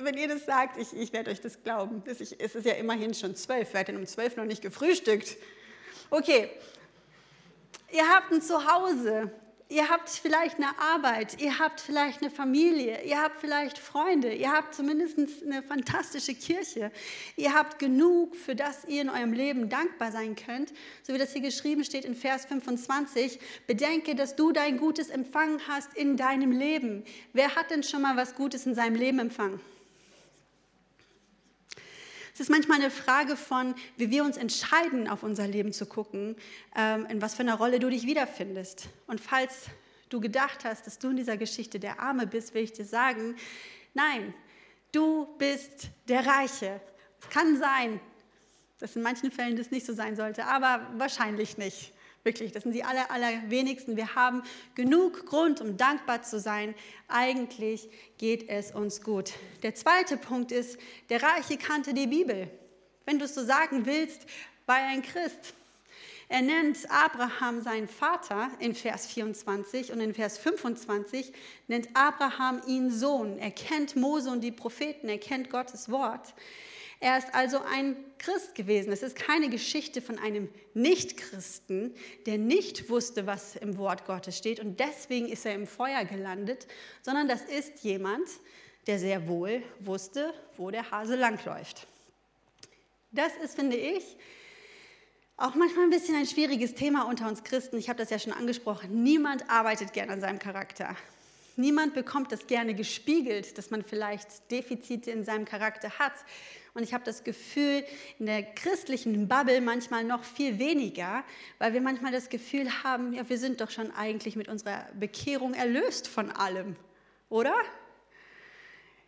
wenn 0.01 0.17
ihr 0.17 0.29
das 0.29 0.45
sagt, 0.45 0.79
ich, 0.79 0.93
ich 0.95 1.13
werde 1.13 1.31
euch 1.31 1.41
das 1.41 1.63
glauben. 1.63 2.03
Es 2.07 2.21
ist 2.21 2.67
ja 2.67 2.75
immerhin 2.75 3.15
schon 3.15 3.37
zwölf. 3.37 3.69
Wer 3.73 3.81
hat 3.81 3.89
denn 3.89 3.97
um 3.97 4.07
zwölf 4.07 4.37
noch 4.37 4.45
nicht 4.45 4.63
gefrühstückt? 4.63 5.37
Okay, 6.11 6.51
ihr 7.93 8.07
habt 8.09 8.33
ein 8.33 8.43
Zuhause. 8.43 9.31
Ihr 9.75 9.89
habt 9.89 10.09
vielleicht 10.09 10.59
eine 10.59 10.79
Arbeit, 10.79 11.43
ihr 11.43 11.59
habt 11.59 11.81
vielleicht 11.81 12.23
eine 12.23 12.31
Familie, 12.31 13.03
ihr 13.03 13.21
habt 13.21 13.41
vielleicht 13.41 13.77
Freunde, 13.77 14.33
ihr 14.33 14.53
habt 14.53 14.73
zumindest 14.73 15.19
eine 15.43 15.65
fantastische 15.65 16.33
Kirche. 16.33 16.93
Ihr 17.35 17.55
habt 17.55 17.81
genug, 17.81 18.37
für 18.37 18.55
das 18.55 18.85
ihr 18.85 19.03
in 19.03 19.11
eurem 19.11 19.33
Leben 19.33 19.69
dankbar 19.69 20.13
sein 20.13 20.37
könnt. 20.37 20.73
So 21.03 21.13
wie 21.13 21.19
das 21.19 21.33
hier 21.33 21.43
geschrieben 21.43 21.83
steht 21.83 22.05
in 22.05 22.15
Vers 22.15 22.45
25. 22.45 23.41
Bedenke, 23.67 24.15
dass 24.15 24.37
du 24.37 24.53
dein 24.53 24.77
Gutes 24.77 25.09
empfangen 25.09 25.61
hast 25.67 25.93
in 25.97 26.17
deinem 26.17 26.53
Leben. 26.53 27.03
Wer 27.33 27.57
hat 27.57 27.73
denn 27.73 27.83
schon 27.83 28.03
mal 28.03 28.17
was 28.17 28.37
Gutes 28.37 28.67
in 28.67 28.77
seinem 28.77 28.95
Leben 28.95 29.19
empfangen? 29.19 29.59
Es 32.35 32.41
ist 32.41 32.51
manchmal 32.51 32.81
eine 32.81 32.91
Frage 32.91 33.37
von, 33.37 33.77
wie 33.97 34.11
wir 34.11 34.25
uns 34.25 34.37
entscheiden, 34.37 35.07
auf 35.07 35.23
unser 35.23 35.47
Leben 35.47 35.73
zu 35.73 35.87
gucken, 35.87 36.35
ähm, 36.75 37.07
in 37.07 37.23
was 37.23 37.37
für 37.37 37.43
einer 37.43 37.55
Rolle 37.55 37.79
du 37.79 37.89
dich 37.89 38.09
wiederfindest. 38.09 38.89
Und 39.07 39.21
falls 39.21 39.67
du 40.09 40.21
gedacht 40.21 40.65
hast, 40.65 40.85
dass 40.89 40.99
du 40.99 41.11
in 41.11 41.17
dieser 41.17 41.37
Geschichte 41.37 41.79
der 41.79 42.01
Arme 42.01 42.27
bist, 42.27 42.53
will 42.53 42.65
ich 42.65 42.73
dir 42.73 42.87
sagen, 42.87 43.37
nein, 43.95 44.35
du 44.91 45.29
bist 45.39 45.91
der 46.09 46.27
Reiche. 46.27 46.81
Es 47.21 47.29
kann 47.29 47.57
sein, 47.57 48.01
dass 48.79 48.97
in 48.97 49.03
manchen 49.03 49.31
Fällen 49.31 49.55
das 49.55 49.71
nicht 49.71 49.87
so 49.87 49.93
sein 49.93 50.17
sollte, 50.17 50.45
aber 50.45 50.89
wahrscheinlich 50.97 51.57
nicht. 51.57 51.93
Wirklich, 52.25 52.53
das 52.53 52.63
sind 52.63 52.73
die 52.73 52.85
aller, 52.85 53.11
allerwenigsten. 53.11 53.99
Wir 53.99 54.15
haben 54.15 54.43
genug 54.75 55.27
Grund, 55.27 55.61
um 55.61 55.77
dankbar 55.77 56.23
zu 56.23 56.41
sein. 56.41 56.75
Eigentlich 57.07 57.91
geht 58.17 58.49
es 58.49 58.73
uns 58.73 59.03
gut. 59.03 59.35
Der 59.63 59.75
zweite 59.75 60.17
Punkt 60.17 60.51
ist, 60.51 60.79
der 61.11 61.23
Reiche 61.23 61.59
kannte 61.59 61.93
die 61.93 62.07
Bibel. 62.07 62.49
Wenn 63.05 63.19
du 63.19 63.27
es 63.27 63.35
so 63.35 63.45
sagen 63.45 63.85
willst, 63.85 64.23
war 64.65 64.79
er 64.79 64.89
ein 64.89 65.03
Christ. 65.03 65.53
Er 66.31 66.41
nennt 66.41 66.91
Abraham 66.91 67.61
seinen 67.61 67.89
Vater 67.89 68.51
in 68.59 68.75
Vers 68.75 69.07
24 69.07 69.93
und 69.93 70.01
in 70.01 70.15
Vers 70.15 70.39
25 70.39 71.31
nennt 71.69 71.91
Abraham 71.93 72.63
ihn 72.67 72.91
Sohn. 72.91 73.39
Er 73.39 73.51
kennt 73.51 73.97
Mose 73.97 74.31
und 74.31 74.41
die 74.41 74.51
Propheten, 74.51 75.11
er 75.11 75.19
kennt 75.19 75.51
Gottes 75.51 75.91
Wort. 75.91 76.33
Er 77.05 77.19
ist 77.19 77.35
also 77.35 77.61
ein 77.61 77.97
Christ 78.17 78.55
gewesen. 78.55 78.91
Es 78.91 79.03
ist 79.03 79.15
keine 79.15 79.51
Geschichte 79.51 80.01
von 80.01 80.19
einem 80.19 80.49
Nichtchristen, 80.73 81.95
der 82.25 82.39
nicht 82.39 82.89
wusste, 82.89 83.27
was 83.27 83.57
im 83.57 83.77
Wort 83.77 84.07
Gottes 84.07 84.39
steht 84.39 84.59
und 84.59 84.81
deswegen 84.81 85.29
ist 85.29 85.45
er 85.45 85.55
im 85.55 85.67
Feuer 85.67 86.07
gelandet, 86.07 86.67
sondern 87.03 87.29
das 87.29 87.43
ist 87.43 87.85
jemand, 87.85 88.27
der 88.87 88.99
sehr 88.99 89.29
wohl 89.29 89.63
wusste, 89.81 90.33
wo 90.57 90.71
der 90.71 90.91
Hase 90.91 91.17
langläuft. 91.17 91.87
Das 93.13 93.37
ist, 93.37 93.55
finde 93.55 93.77
ich, 93.77 94.17
auch 95.37 95.55
manchmal 95.57 95.85
ein 95.85 95.91
bisschen 95.91 96.17
ein 96.17 96.27
schwieriges 96.27 96.75
Thema 96.75 97.03
unter 97.03 97.29
uns 97.29 97.45
Christen. 97.45 97.77
Ich 97.77 97.91
habe 97.91 97.99
das 97.99 98.09
ja 98.09 98.19
schon 98.19 98.33
angesprochen. 98.33 99.03
Niemand 99.03 99.51
arbeitet 99.51 99.93
gern 99.93 100.09
an 100.09 100.21
seinem 100.21 100.39
Charakter. 100.39 100.97
Niemand 101.57 101.95
bekommt 101.95 102.33
das 102.33 102.47
gerne 102.47 102.75
gespiegelt, 102.75 103.57
dass 103.59 103.71
man 103.71 103.85
vielleicht 103.85 104.51
Defizite 104.51 105.11
in 105.11 105.25
seinem 105.25 105.45
Charakter 105.45 105.99
hat. 105.99 106.13
Und 106.75 106.83
ich 106.83 106.93
habe 106.93 107.05
das 107.05 107.23
Gefühl, 107.23 107.85
in 108.19 108.27
der 108.27 108.43
christlichen 108.43 109.29
Bubble 109.29 109.61
manchmal 109.61 110.03
noch 110.03 110.25
viel 110.25 110.59
weniger, 110.59 111.23
weil 111.59 111.73
wir 111.73 111.81
manchmal 111.81 112.11
das 112.11 112.29
Gefühl 112.29 112.69
haben, 112.83 113.13
ja, 113.13 113.29
wir 113.29 113.39
sind 113.39 113.61
doch 113.61 113.71
schon 113.71 113.93
eigentlich 113.93 114.35
mit 114.35 114.49
unserer 114.49 114.87
Bekehrung 114.99 115.55
erlöst 115.55 116.09
von 116.09 116.31
allem, 116.33 116.75
oder? 117.29 117.55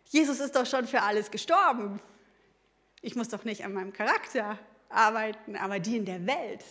Jesus 0.05 0.39
ist 0.39 0.55
doch 0.55 0.65
schon 0.65 0.87
für 0.87 1.01
alles 1.01 1.29
gestorben. 1.29 1.99
Ich 3.01 3.15
muss 3.15 3.27
doch 3.27 3.43
nicht 3.43 3.65
an 3.65 3.73
meinem 3.73 3.91
Charakter 3.91 4.57
arbeiten, 4.87 5.57
aber 5.57 5.79
die 5.79 5.97
in 5.97 6.05
der 6.05 6.25
Welt, 6.25 6.63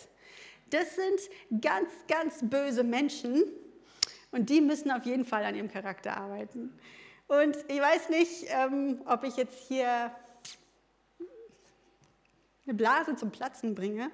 das 0.71 0.95
sind 0.95 1.61
ganz, 1.61 1.91
ganz 2.07 2.39
böse 2.41 2.83
Menschen 2.83 3.43
und 4.31 4.49
die 4.49 4.61
müssen 4.61 4.91
auf 4.91 5.05
jeden 5.05 5.25
Fall 5.25 5.43
an 5.43 5.55
ihrem 5.55 5.71
Charakter 5.71 6.17
arbeiten. 6.17 6.77
Und 7.27 7.57
ich 7.67 7.79
weiß 7.79 8.09
nicht, 8.09 8.45
ähm, 8.49 9.01
ob 9.05 9.23
ich 9.23 9.35
jetzt 9.35 9.67
hier 9.67 10.11
eine 12.67 12.73
Blase 12.73 13.15
zum 13.15 13.31
Platzen 13.31 13.75
bringe. 13.75 14.11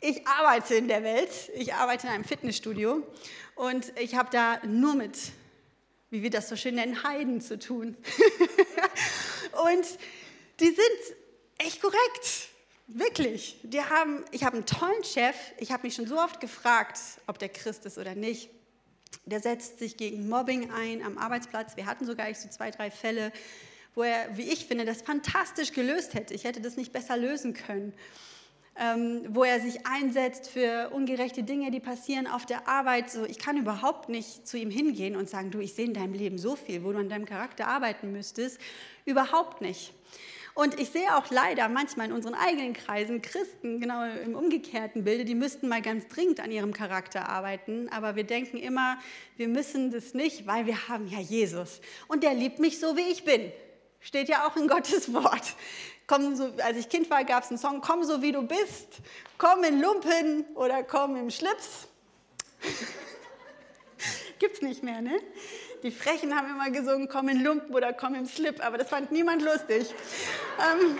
Ich 0.00 0.26
arbeite 0.26 0.74
in 0.74 0.88
der 0.88 1.02
Welt, 1.02 1.30
ich 1.54 1.74
arbeite 1.74 2.06
in 2.06 2.12
einem 2.12 2.24
Fitnessstudio 2.24 3.06
und 3.54 3.92
ich 3.98 4.14
habe 4.14 4.30
da 4.30 4.58
nur 4.66 4.94
mit, 4.94 5.18
wie 6.10 6.22
wir 6.22 6.30
das 6.30 6.48
so 6.48 6.56
schön 6.56 6.76
nennen, 6.76 7.02
Heiden 7.02 7.40
zu 7.40 7.58
tun. 7.58 7.96
und 9.64 9.86
die 10.60 10.66
sind 10.66 11.16
echt 11.58 11.82
korrekt, 11.82 12.48
wirklich. 12.86 13.60
Die 13.62 13.82
haben, 13.82 14.24
ich 14.30 14.44
habe 14.44 14.56
einen 14.56 14.66
tollen 14.66 15.04
Chef, 15.04 15.36
ich 15.58 15.72
habe 15.72 15.82
mich 15.82 15.94
schon 15.94 16.06
so 16.06 16.18
oft 16.18 16.40
gefragt, 16.40 16.98
ob 17.26 17.38
der 17.38 17.50
Christ 17.50 17.84
ist 17.84 17.98
oder 17.98 18.14
nicht. 18.14 18.50
Der 19.26 19.40
setzt 19.40 19.78
sich 19.78 19.96
gegen 19.96 20.28
Mobbing 20.28 20.70
ein 20.70 21.04
am 21.04 21.18
Arbeitsplatz. 21.18 21.76
Wir 21.76 21.86
hatten 21.86 22.06
sogar 22.06 22.32
so 22.34 22.48
zwei, 22.48 22.70
drei 22.70 22.90
Fälle, 22.90 23.32
wo 23.94 24.02
er, 24.02 24.36
wie 24.36 24.42
ich 24.42 24.66
finde, 24.66 24.84
das 24.84 25.02
fantastisch 25.02 25.72
gelöst 25.72 26.14
hätte. 26.14 26.34
Ich 26.34 26.44
hätte 26.44 26.60
das 26.60 26.76
nicht 26.76 26.92
besser 26.92 27.16
lösen 27.16 27.54
können. 27.54 27.92
Ähm, 28.76 29.22
wo 29.28 29.44
er 29.44 29.60
sich 29.60 29.86
einsetzt 29.86 30.48
für 30.48 30.90
ungerechte 30.90 31.42
Dinge, 31.42 31.70
die 31.70 31.80
passieren 31.80 32.26
auf 32.26 32.46
der 32.46 32.66
Arbeit. 32.66 33.10
So, 33.10 33.26
ich 33.26 33.38
kann 33.38 33.58
überhaupt 33.58 34.08
nicht 34.08 34.46
zu 34.46 34.56
ihm 34.56 34.70
hingehen 34.70 35.16
und 35.16 35.28
sagen, 35.28 35.50
du, 35.50 35.58
ich 35.58 35.74
sehe 35.74 35.84
in 35.84 35.92
deinem 35.92 36.14
Leben 36.14 36.38
so 36.38 36.56
viel, 36.56 36.82
wo 36.82 36.92
du 36.92 36.98
an 36.98 37.08
deinem 37.08 37.26
Charakter 37.26 37.66
arbeiten 37.66 38.12
müsstest. 38.12 38.58
Überhaupt 39.04 39.60
nicht. 39.60 39.92
Und 40.54 40.78
ich 40.78 40.90
sehe 40.90 41.16
auch 41.16 41.30
leider 41.30 41.68
manchmal 41.68 42.06
in 42.06 42.12
unseren 42.12 42.34
eigenen 42.34 42.72
Kreisen 42.72 43.22
Christen, 43.22 43.80
genau 43.80 44.04
im 44.04 44.34
umgekehrten 44.34 45.04
Bilde, 45.04 45.24
die 45.24 45.34
müssten 45.34 45.68
mal 45.68 45.82
ganz 45.82 46.08
dringend 46.08 46.40
an 46.40 46.50
ihrem 46.50 46.72
Charakter 46.72 47.28
arbeiten. 47.28 47.88
Aber 47.90 48.16
wir 48.16 48.24
denken 48.24 48.56
immer, 48.56 48.98
wir 49.36 49.48
müssen 49.48 49.90
das 49.90 50.14
nicht, 50.14 50.46
weil 50.46 50.66
wir 50.66 50.88
haben 50.88 51.06
ja 51.06 51.20
Jesus. 51.20 51.80
Und 52.08 52.22
der 52.22 52.34
liebt 52.34 52.58
mich 52.58 52.80
so, 52.80 52.96
wie 52.96 53.10
ich 53.10 53.24
bin. 53.24 53.52
Steht 54.00 54.28
ja 54.28 54.46
auch 54.46 54.56
in 54.56 54.66
Gottes 54.66 55.12
Wort. 55.12 55.54
Komm 56.06 56.34
so, 56.34 56.50
als 56.64 56.76
ich 56.76 56.88
Kind 56.88 57.08
war, 57.10 57.24
gab 57.24 57.44
es 57.44 57.50
einen 57.50 57.58
Song, 57.58 57.80
komm 57.80 58.02
so 58.02 58.20
wie 58.20 58.32
du 58.32 58.42
bist, 58.42 59.00
komm 59.38 59.62
in 59.62 59.80
Lumpen 59.80 60.44
oder 60.56 60.82
komm 60.82 61.16
im 61.16 61.30
Schlips. 61.30 61.86
Gibt's 64.40 64.62
nicht 64.62 64.82
mehr, 64.82 65.02
ne? 65.02 65.20
Die 65.82 65.90
Frechen 65.90 66.36
haben 66.36 66.50
immer 66.50 66.70
gesungen, 66.70 67.08
komm 67.08 67.28
in 67.28 67.42
Lumpen 67.42 67.74
oder 67.74 67.92
komm 67.92 68.14
im 68.14 68.26
Slip, 68.26 68.64
aber 68.64 68.76
das 68.76 68.88
fand 68.88 69.12
niemand 69.12 69.42
lustig. 69.42 69.94
Ähm, 70.58 70.98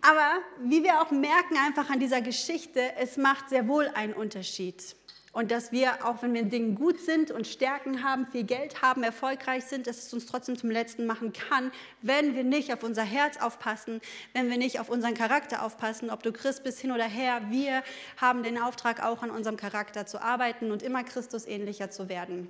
aber 0.02 0.40
wie 0.62 0.82
wir 0.84 1.00
auch 1.00 1.10
merken 1.10 1.56
einfach 1.56 1.88
an 1.88 1.98
dieser 1.98 2.20
Geschichte, 2.20 2.92
es 2.98 3.16
macht 3.16 3.48
sehr 3.48 3.66
wohl 3.66 3.88
einen 3.88 4.12
Unterschied. 4.12 4.94
Und 5.32 5.52
dass 5.52 5.70
wir, 5.70 6.04
auch 6.04 6.22
wenn 6.22 6.34
wir 6.34 6.40
in 6.40 6.50
Dingen 6.50 6.74
gut 6.74 6.98
sind 7.00 7.30
und 7.30 7.46
Stärken 7.46 8.02
haben, 8.02 8.26
viel 8.26 8.42
Geld 8.42 8.82
haben, 8.82 9.04
erfolgreich 9.04 9.64
sind, 9.64 9.86
dass 9.86 9.98
es 9.98 10.12
uns 10.12 10.26
trotzdem 10.26 10.58
zum 10.58 10.70
Letzten 10.70 11.06
machen 11.06 11.32
kann, 11.32 11.70
wenn 12.02 12.34
wir 12.34 12.42
nicht 12.42 12.72
auf 12.72 12.82
unser 12.82 13.04
Herz 13.04 13.36
aufpassen, 13.40 14.00
wenn 14.32 14.50
wir 14.50 14.58
nicht 14.58 14.80
auf 14.80 14.88
unseren 14.88 15.14
Charakter 15.14 15.64
aufpassen, 15.64 16.10
ob 16.10 16.24
du 16.24 16.32
Christ 16.32 16.64
bist 16.64 16.80
hin 16.80 16.90
oder 16.90 17.04
her. 17.04 17.42
Wir 17.48 17.84
haben 18.16 18.42
den 18.42 18.58
Auftrag, 18.58 19.04
auch 19.04 19.22
an 19.22 19.30
unserem 19.30 19.56
Charakter 19.56 20.04
zu 20.04 20.20
arbeiten 20.20 20.72
und 20.72 20.82
immer 20.82 21.04
Christus 21.04 21.46
ähnlicher 21.46 21.90
zu 21.90 22.08
werden. 22.08 22.48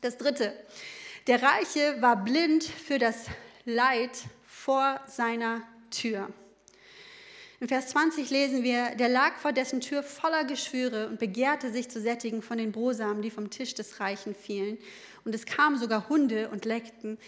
Das 0.00 0.16
Dritte. 0.16 0.54
Der 1.26 1.42
Reiche 1.42 2.00
war 2.00 2.16
blind 2.16 2.62
für 2.62 2.98
das 2.98 3.26
Leid 3.64 4.10
vor 4.44 5.00
seiner 5.06 5.62
Tür. 5.90 6.28
In 7.62 7.68
Vers 7.68 7.90
20 7.90 8.28
lesen 8.30 8.64
wir, 8.64 8.96
der 8.96 9.08
lag 9.08 9.36
vor 9.36 9.52
dessen 9.52 9.80
Tür 9.80 10.02
voller 10.02 10.42
Geschwüre 10.42 11.06
und 11.06 11.20
begehrte 11.20 11.70
sich 11.70 11.88
zu 11.88 12.00
sättigen 12.00 12.42
von 12.42 12.58
den 12.58 12.72
Brosamen, 12.72 13.22
die 13.22 13.30
vom 13.30 13.50
Tisch 13.50 13.72
des 13.72 14.00
Reichen 14.00 14.34
fielen. 14.34 14.78
Und 15.24 15.32
es 15.32 15.46
kamen 15.46 15.78
sogar 15.78 16.08
Hunde 16.08 16.48
und 16.48 16.64
leckten 16.64 17.18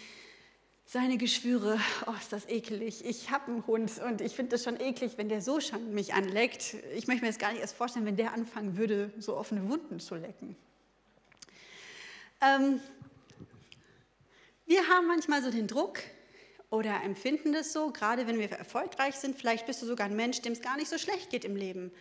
seine 0.85 1.17
Geschwüre. 1.17 1.79
Oh, 2.05 2.11
ist 2.19 2.33
das 2.33 2.49
ekelig. 2.49 3.05
Ich 3.05 3.31
habe 3.31 3.49
einen 3.49 3.65
Hund 3.65 3.93
und 4.05 4.19
ich 4.19 4.35
finde 4.35 4.51
das 4.51 4.65
schon 4.65 4.77
eklig, 4.77 5.13
wenn 5.15 5.29
der 5.29 5.41
so 5.41 5.61
schon 5.61 5.93
mich 5.93 6.13
anleckt. 6.13 6.75
Ich 6.97 7.07
möchte 7.07 7.23
mir 7.23 7.29
das 7.29 7.39
gar 7.39 7.53
nicht 7.53 7.61
erst 7.61 7.77
vorstellen, 7.77 8.05
wenn 8.05 8.17
der 8.17 8.33
anfangen 8.33 8.75
würde, 8.75 9.13
so 9.17 9.37
offene 9.37 9.69
Wunden 9.69 10.01
zu 10.01 10.15
lecken. 10.15 10.57
Ähm, 12.41 12.81
wir 14.65 14.85
haben 14.89 15.07
manchmal 15.07 15.41
so 15.41 15.49
den 15.49 15.67
Druck, 15.67 15.99
oder 16.69 17.03
empfinden 17.03 17.53
das 17.53 17.73
so, 17.73 17.91
gerade 17.91 18.27
wenn 18.27 18.39
wir 18.39 18.51
erfolgreich 18.51 19.15
sind. 19.15 19.37
Vielleicht 19.37 19.65
bist 19.65 19.81
du 19.81 19.85
sogar 19.85 20.07
ein 20.07 20.15
Mensch, 20.15 20.41
dem 20.41 20.53
es 20.53 20.61
gar 20.61 20.77
nicht 20.77 20.89
so 20.89 20.97
schlecht 20.97 21.29
geht 21.29 21.45
im 21.45 21.55
Leben. 21.55 21.91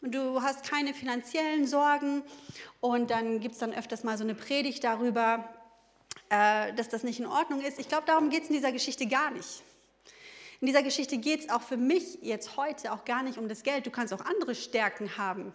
Und 0.00 0.14
du 0.14 0.42
hast 0.42 0.68
keine 0.68 0.94
finanziellen 0.94 1.66
Sorgen. 1.66 2.22
Und 2.80 3.10
dann 3.10 3.40
gibt 3.40 3.54
es 3.54 3.60
dann 3.60 3.74
öfters 3.74 4.04
mal 4.04 4.16
so 4.16 4.24
eine 4.24 4.34
Predigt 4.34 4.84
darüber, 4.84 5.48
äh, 6.30 6.72
dass 6.74 6.88
das 6.88 7.02
nicht 7.02 7.18
in 7.18 7.26
Ordnung 7.26 7.60
ist. 7.60 7.78
Ich 7.78 7.88
glaube, 7.88 8.04
darum 8.06 8.30
geht 8.30 8.44
es 8.44 8.48
in 8.48 8.54
dieser 8.54 8.72
Geschichte 8.72 9.06
gar 9.06 9.30
nicht. 9.30 9.62
In 10.60 10.66
dieser 10.66 10.82
Geschichte 10.82 11.18
geht 11.18 11.40
es 11.40 11.50
auch 11.50 11.62
für 11.62 11.76
mich 11.76 12.18
jetzt 12.22 12.56
heute 12.56 12.92
auch 12.92 13.04
gar 13.04 13.22
nicht 13.22 13.38
um 13.38 13.48
das 13.48 13.62
Geld. 13.62 13.86
Du 13.86 13.90
kannst 13.90 14.12
auch 14.12 14.24
andere 14.24 14.54
Stärken 14.54 15.16
haben 15.16 15.54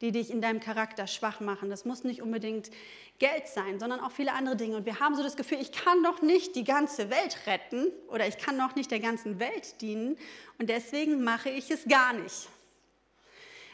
die 0.00 0.12
dich 0.12 0.30
in 0.30 0.40
deinem 0.40 0.60
Charakter 0.60 1.06
schwach 1.06 1.40
machen. 1.40 1.70
Das 1.70 1.84
muss 1.84 2.04
nicht 2.04 2.22
unbedingt 2.22 2.70
Geld 3.18 3.48
sein, 3.48 3.80
sondern 3.80 4.00
auch 4.00 4.12
viele 4.12 4.32
andere 4.32 4.56
Dinge. 4.56 4.76
Und 4.76 4.86
wir 4.86 5.00
haben 5.00 5.14
so 5.14 5.22
das 5.22 5.36
Gefühl, 5.36 5.58
ich 5.60 5.72
kann 5.72 6.02
doch 6.02 6.20
nicht 6.20 6.54
die 6.54 6.64
ganze 6.64 7.10
Welt 7.10 7.38
retten 7.46 7.86
oder 8.08 8.26
ich 8.26 8.38
kann 8.38 8.58
doch 8.58 8.74
nicht 8.74 8.90
der 8.90 9.00
ganzen 9.00 9.38
Welt 9.40 9.80
dienen 9.80 10.18
und 10.58 10.68
deswegen 10.68 11.24
mache 11.24 11.48
ich 11.48 11.70
es 11.70 11.86
gar 11.86 12.12
nicht. 12.12 12.48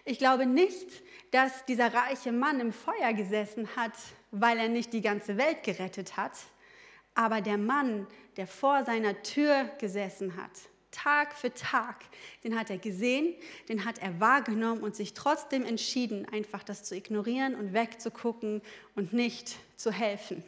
Ich 0.05 0.19
glaube 0.19 0.47
nicht, 0.47 0.87
dass 1.31 1.65
dieser 1.65 1.93
reiche 1.93 2.33
Mann 2.33 2.61
im 2.61 2.73
Feuer 2.73 3.13
gesessen 3.15 3.69
hat, 3.77 3.93
weil 4.31 4.59
er 4.59 4.69
nicht 4.69 4.93
die 4.93 5.01
ganze 5.01 5.37
Welt 5.37 5.63
gerettet 5.63 6.17
hat, 6.17 6.33
aber 7.15 7.41
der 7.41 7.59
Mann, 7.59 8.07
der 8.37 8.47
vor 8.47 8.85
seiner 8.85 9.23
Tür 9.23 9.71
gesessen 9.79 10.37
hat, 10.37 10.51
Tag 10.93 11.35
für 11.35 11.53
Tag, 11.53 11.97
den 12.45 12.57
hat 12.57 12.71
er 12.71 12.79
gesehen, 12.79 13.35
den 13.69 13.85
hat 13.85 13.99
er 13.99 14.21
wahrgenommen 14.21 14.83
und 14.83 14.95
sich 14.95 15.15
trotzdem 15.15 15.65
entschieden, 15.65 16.27
einfach 16.31 16.63
das 16.63 16.85
zu 16.85 16.95
ignorieren 16.95 17.57
und 17.57 17.73
wegzugucken 17.73 18.63
und 18.95 19.13
nicht 19.13 19.57
zu 19.77 19.91
helfen. 19.91 20.45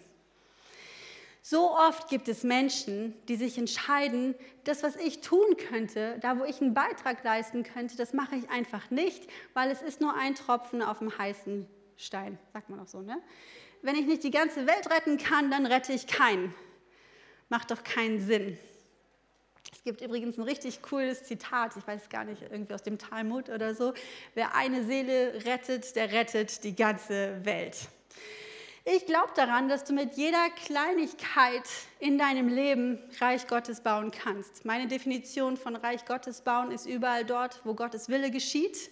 So 1.47 1.73
oft 1.77 2.09
gibt 2.09 2.29
es 2.29 2.43
Menschen, 2.43 3.15
die 3.29 3.37
sich 3.37 3.59
entscheiden, 3.59 4.35
das, 4.65 4.83
was 4.83 4.97
ich 4.97 5.21
tun 5.21 5.59
könnte, 5.69 6.19
da, 6.23 6.39
wo 6.39 6.45
ich 6.45 6.63
einen 6.63 6.73
Beitrag 6.73 7.23
leisten 7.23 7.65
könnte, 7.65 7.99
das 7.99 8.15
mache 8.15 8.37
ich 8.37 8.49
einfach 8.49 8.91
nicht, 8.91 9.29
weil 9.53 9.71
es 9.71 9.83
ist 9.83 10.01
nur 10.01 10.15
ein 10.15 10.35
Tropfen 10.35 10.81
auf 10.81 11.01
dem 11.01 11.19
heißen 11.19 11.67
Stein, 11.99 12.39
sagt 12.55 12.71
man 12.71 12.81
auch 12.81 12.87
so. 12.87 13.03
Ne? 13.03 13.21
Wenn 13.83 13.95
ich 13.95 14.07
nicht 14.07 14.25
die 14.25 14.31
ganze 14.31 14.67
Welt 14.67 14.91
retten 14.91 15.19
kann, 15.19 15.51
dann 15.51 15.67
rette 15.67 15.93
ich 15.93 16.07
keinen. 16.07 16.55
Macht 17.51 17.71
doch 17.71 17.85
keinen 17.85 18.21
Sinn. 18.21 18.57
Gibt 19.85 20.01
übrigens 20.01 20.39
ein 20.39 20.45
richtig 20.45 20.81
cooles 20.81 21.25
Zitat, 21.25 21.77
ich 21.77 21.87
weiß 21.87 22.09
gar 22.09 22.25
nicht, 22.25 22.41
irgendwie 22.41 22.73
aus 22.73 22.83
dem 22.83 22.97
Talmud 22.97 23.51
oder 23.51 23.75
so. 23.75 23.93
Wer 24.33 24.55
eine 24.55 24.83
Seele 24.83 25.45
rettet, 25.45 25.95
der 25.95 26.11
rettet 26.11 26.65
die 26.65 26.75
ganze 26.75 27.45
Welt. 27.45 27.77
Ich 28.87 29.05
glaube 29.05 29.33
daran, 29.37 29.69
dass 29.69 29.85
du 29.85 29.93
mit 29.93 30.15
jeder 30.15 30.49
Kleinigkeit 30.65 31.69
in 32.01 32.17
deinem 32.17 32.49
Leben 32.49 32.99
Reich 33.21 33.47
Gottes 33.47 33.83
bauen 33.83 34.11
kannst. 34.11 34.65
Meine 34.65 34.89
Definition 34.89 35.59
von 35.59 35.77
Reich 35.77 36.07
Gottes 36.07 36.41
bauen 36.41 36.71
ist 36.71 36.87
überall 36.87 37.27
dort, 37.27 37.61
wo 37.65 37.75
Gottes 37.75 38.09
Wille 38.09 38.31
geschieht, 38.31 38.91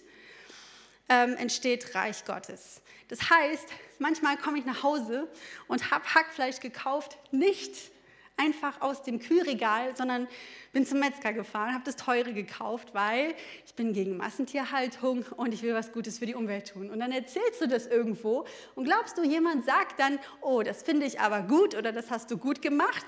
ähm, 1.09 1.35
entsteht 1.37 1.95
Reich 1.95 2.23
Gottes. 2.23 2.83
Das 3.07 3.31
heißt, 3.31 3.65
manchmal 3.97 4.37
komme 4.37 4.59
ich 4.59 4.65
nach 4.65 4.83
Hause 4.83 5.27
und 5.67 5.89
habe 5.89 6.05
Hackfleisch 6.05 6.59
gekauft, 6.59 7.17
nicht 7.31 7.92
einfach 8.37 8.81
aus 8.81 9.03
dem 9.03 9.19
Kühlregal, 9.19 9.95
sondern 9.95 10.27
bin 10.71 10.85
zum 10.85 10.99
Metzger 10.99 11.33
gefahren, 11.33 11.73
habe 11.73 11.83
das 11.85 11.95
teure 11.95 12.33
gekauft, 12.33 12.93
weil 12.93 13.35
ich 13.65 13.75
bin 13.75 13.93
gegen 13.93 14.17
Massentierhaltung 14.17 15.25
und 15.37 15.53
ich 15.53 15.61
will 15.61 15.73
was 15.73 15.91
Gutes 15.91 16.19
für 16.19 16.25
die 16.25 16.35
Umwelt 16.35 16.69
tun. 16.69 16.89
Und 16.89 16.99
dann 16.99 17.11
erzählst 17.11 17.61
du 17.61 17.67
das 17.67 17.87
irgendwo 17.87 18.45
und 18.75 18.85
glaubst 18.85 19.17
du, 19.17 19.23
jemand 19.23 19.65
sagt 19.65 19.99
dann, 19.99 20.19
oh, 20.41 20.63
das 20.63 20.83
finde 20.83 21.05
ich 21.05 21.19
aber 21.19 21.41
gut 21.41 21.75
oder 21.75 21.91
das 21.91 22.09
hast 22.09 22.31
du 22.31 22.37
gut 22.37 22.61
gemacht, 22.61 23.05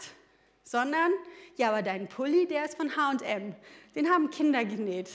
sondern, 0.63 1.11
ja, 1.57 1.69
aber 1.69 1.81
dein 1.81 2.07
Pulli, 2.07 2.47
der 2.47 2.65
ist 2.65 2.75
von 2.77 2.95
H&M, 2.95 3.55
den 3.95 4.09
haben 4.09 4.29
Kinder 4.29 4.63
genäht. 4.63 5.09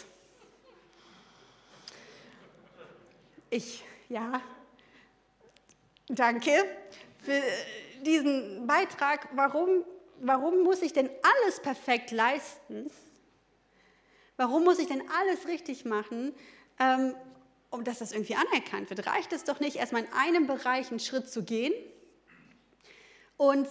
Ich, 3.51 3.83
ja, 4.09 4.41
danke 6.09 6.53
für 7.23 7.43
diesen 8.05 8.67
Beitrag. 8.67 9.29
Warum 9.35 9.85
warum 10.21 10.63
muss 10.63 10.83
ich 10.83 10.93
denn 10.93 11.09
alles 11.23 11.61
perfekt 11.61 12.11
leisten? 12.11 12.91
Warum 14.37 14.65
muss 14.65 14.79
ich 14.79 14.87
denn 14.87 15.03
alles 15.21 15.47
richtig 15.47 15.85
machen, 15.85 16.35
ähm, 16.79 17.15
um 17.71 17.85
dass 17.85 17.99
das 17.99 18.13
irgendwie 18.13 18.37
anerkannt 18.37 18.91
wird? 18.91 19.07
Reicht 19.07 19.33
es 19.33 19.45
doch 19.45 19.61
nicht, 19.61 19.77
erstmal 19.77 20.05
in 20.05 20.13
einem 20.13 20.47
Bereich 20.47 20.91
einen 20.91 21.01
Schritt 21.01 21.29
zu 21.29 21.43
gehen 21.43 21.73
und 23.37 23.69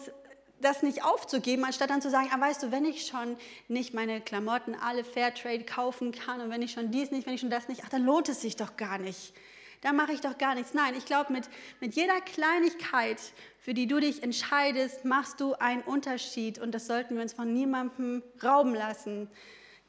das 0.61 0.83
nicht 0.83 1.03
aufzugeben, 1.03 1.63
anstatt 1.63 1.89
dann 1.89 2.01
zu 2.01 2.09
sagen, 2.09 2.29
ah, 2.31 2.39
weißt 2.39 2.63
du, 2.63 2.71
wenn 2.71 2.85
ich 2.85 3.07
schon 3.07 3.37
nicht 3.67 3.93
meine 3.93 4.19
Klamotten 4.19 4.75
alle 4.75 5.03
Fairtrade 5.03 5.63
kaufen 5.63 6.11
kann 6.11 6.41
und 6.41 6.49
wenn 6.49 6.61
ich 6.61 6.71
schon 6.71 6.91
dies 6.91 7.11
nicht, 7.11 7.25
wenn 7.25 7.33
ich 7.33 7.41
schon 7.41 7.49
das 7.49 7.67
nicht, 7.67 7.83
ach, 7.85 7.89
dann 7.89 8.03
lohnt 8.03 8.29
es 8.29 8.41
sich 8.41 8.55
doch 8.55 8.75
gar 8.75 8.97
nicht 8.97 9.33
da 9.81 9.93
mache 9.93 10.13
ich 10.13 10.21
doch 10.21 10.37
gar 10.37 10.55
nichts. 10.55 10.73
Nein, 10.73 10.93
ich 10.97 11.05
glaube, 11.05 11.31
mit, 11.31 11.49
mit 11.79 11.95
jeder 11.95 12.19
Kleinigkeit, 12.21 13.19
für 13.59 13.73
die 13.73 13.87
du 13.87 13.99
dich 13.99 14.23
entscheidest, 14.23 15.05
machst 15.05 15.39
du 15.39 15.53
einen 15.53 15.81
Unterschied 15.81 16.59
und 16.59 16.73
das 16.73 16.87
sollten 16.87 17.15
wir 17.15 17.21
uns 17.21 17.33
von 17.33 17.53
niemandem 17.53 18.23
rauben 18.43 18.73
lassen 18.73 19.29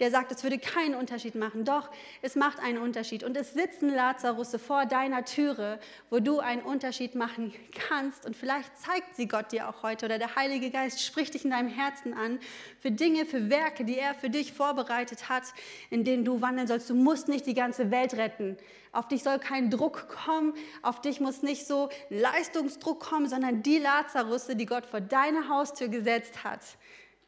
der 0.01 0.11
sagt, 0.11 0.33
es 0.33 0.43
würde 0.43 0.59
keinen 0.59 0.95
Unterschied 0.95 1.35
machen. 1.35 1.65
Doch, 1.65 1.91
es 2.23 2.35
macht 2.35 2.59
einen 2.59 2.79
Unterschied. 2.79 3.23
Und 3.23 3.37
es 3.37 3.53
sitzen 3.53 3.95
Lazarusse 3.95 4.59
vor 4.59 4.87
deiner 4.87 5.25
Türe, 5.25 5.79
wo 6.09 6.19
du 6.19 6.41
einen 6.41 6.63
Unterschied 6.63 7.15
machen 7.15 7.53
kannst. 7.89 8.25
Und 8.27 8.35
vielleicht 8.37 8.77
zeigt 8.79 9.15
sie 9.15 9.29
Gott 9.29 9.53
dir 9.53 9.69
auch 9.69 9.83
heute 9.83 10.07
oder 10.07 10.19
der 10.19 10.37
Heilige 10.37 10.71
Geist 10.71 11.05
spricht 11.05 11.35
dich 11.35 11.45
in 11.45 11.51
deinem 11.51 11.69
Herzen 11.69 12.15
an 12.15 12.41
für 12.81 12.91
Dinge, 12.91 13.27
für 13.27 13.51
Werke, 13.51 13.85
die 13.85 13.99
er 13.99 14.15
für 14.15 14.31
dich 14.31 14.53
vorbereitet 14.53 15.29
hat, 15.29 15.45
in 15.91 16.03
denen 16.05 16.25
du 16.25 16.41
wandeln 16.41 16.67
sollst. 16.67 16.89
Du 16.89 16.95
musst 16.95 17.29
nicht 17.29 17.47
die 17.47 17.55
ganze 17.55 17.91
Welt 17.91 18.15
retten. 18.15 18.57
Auf 18.93 19.07
dich 19.07 19.23
soll 19.23 19.39
kein 19.39 19.71
Druck 19.71 20.09
kommen, 20.09 20.55
auf 20.83 21.01
dich 21.01 21.21
muss 21.21 21.43
nicht 21.43 21.65
so 21.67 21.91
Leistungsdruck 22.09 22.99
kommen, 22.99 23.29
sondern 23.29 23.63
die 23.63 23.79
Lazarusse, 23.79 24.57
die 24.57 24.67
Gott 24.67 24.85
vor 24.85 25.01
deine 25.01 25.49
Haustür 25.49 25.87
gesetzt 25.87 26.43
hat 26.43 26.61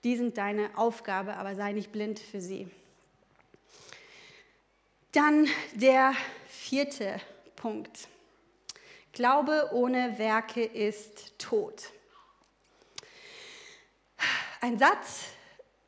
die 0.05 0.17
sind 0.17 0.39
deine 0.39 0.77
Aufgabe, 0.77 1.37
aber 1.37 1.55
sei 1.55 1.73
nicht 1.73 1.93
blind 1.93 2.19
für 2.19 2.41
sie. 2.41 2.69
Dann 5.13 5.47
der 5.75 6.15
vierte 6.47 7.21
Punkt. 7.57 8.09
Glaube 9.13 9.71
ohne 9.73 10.19
Werke 10.19 10.65
ist 10.65 11.39
tot. 11.39 11.91
Ein 14.63 14.79
Satz, 14.79 15.25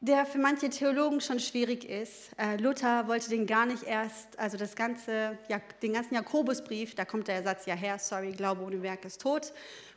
der 0.00 0.26
für 0.26 0.36
manche 0.36 0.68
Theologen 0.68 1.22
schon 1.22 1.40
schwierig 1.40 1.88
ist. 1.88 2.30
Äh, 2.36 2.56
Luther 2.56 3.08
wollte 3.08 3.30
den 3.30 3.46
gar 3.46 3.64
nicht 3.64 3.84
erst, 3.84 4.38
also 4.38 4.58
das 4.58 4.76
ganze, 4.76 5.38
ja, 5.48 5.58
den 5.80 5.94
ganzen 5.94 6.14
Jakobusbrief, 6.14 6.94
da 6.94 7.06
kommt 7.06 7.28
der 7.28 7.42
Satz 7.42 7.64
ja 7.64 7.74
her, 7.74 7.98
sorry, 7.98 8.32
Glaube 8.32 8.62
ohne 8.62 8.82
Werk 8.82 9.06
ist 9.06 9.22
tot, 9.22 9.54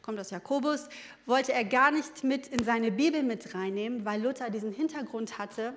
kommt 0.07 0.21
aus 0.21 0.29
Jakobus, 0.29 0.87
wollte 1.25 1.51
er 1.51 1.65
gar 1.65 1.91
nicht 1.91 2.23
mit 2.23 2.47
in 2.47 2.63
seine 2.63 2.93
Bibel 2.93 3.23
mit 3.23 3.53
reinnehmen, 3.53 4.05
weil 4.05 4.23
Luther 4.23 4.49
diesen 4.49 4.71
Hintergrund 4.71 5.37
hatte, 5.37 5.75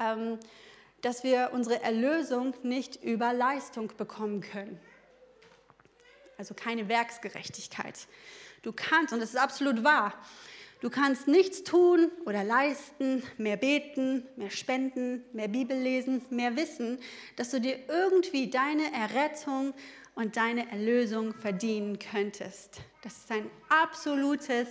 ähm, 0.00 0.40
dass 1.00 1.22
wir 1.22 1.50
unsere 1.52 1.80
Erlösung 1.80 2.54
nicht 2.64 3.04
über 3.04 3.32
Leistung 3.32 3.92
bekommen 3.96 4.40
können. 4.40 4.80
Also 6.36 6.54
keine 6.54 6.88
Werksgerechtigkeit. 6.88 8.08
Du 8.62 8.72
kannst, 8.72 9.12
und 9.12 9.20
das 9.20 9.28
ist 9.30 9.38
absolut 9.38 9.84
wahr, 9.84 10.12
Du 10.82 10.90
kannst 10.90 11.26
nichts 11.26 11.64
tun 11.64 12.10
oder 12.26 12.44
leisten, 12.44 13.22
mehr 13.38 13.56
beten, 13.56 14.26
mehr 14.36 14.50
spenden, 14.50 15.24
mehr 15.32 15.48
Bibel 15.48 15.74
lesen, 15.74 16.20
mehr 16.28 16.54
wissen, 16.54 16.98
dass 17.36 17.50
du 17.50 17.62
dir 17.62 17.78
irgendwie 17.88 18.50
deine 18.50 18.92
Errettung 18.92 19.72
und 20.16 20.36
deine 20.36 20.70
Erlösung 20.72 21.34
verdienen 21.34 21.98
könntest. 22.00 22.80
Das 23.02 23.18
ist 23.18 23.30
ein 23.30 23.48
absolutes 23.68 24.68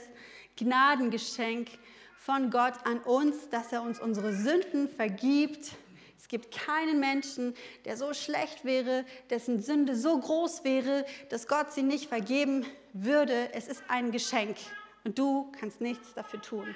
Gnadengeschenk 0.57 1.69
von 2.17 2.49
Gott 2.49 2.73
an 2.83 2.99
uns, 2.99 3.49
dass 3.49 3.71
er 3.71 3.83
uns 3.83 4.01
unsere 4.01 4.33
Sünden 4.33 4.89
vergibt. 4.89 5.73
Es 6.17 6.27
gibt 6.27 6.51
keinen 6.51 6.99
Menschen, 6.99 7.53
der 7.85 7.95
so 7.95 8.13
schlecht 8.13 8.65
wäre, 8.65 9.05
dessen 9.29 9.61
Sünde 9.61 9.95
so 9.95 10.19
groß 10.19 10.63
wäre, 10.63 11.05
dass 11.29 11.47
Gott 11.47 11.71
sie 11.71 11.83
nicht 11.83 12.09
vergeben 12.09 12.65
würde. 12.93 13.53
Es 13.53 13.67
ist 13.67 13.83
ein 13.87 14.11
Geschenk 14.11 14.57
und 15.03 15.19
du 15.19 15.51
kannst 15.59 15.79
nichts 15.79 16.15
dafür 16.15 16.41
tun. 16.41 16.75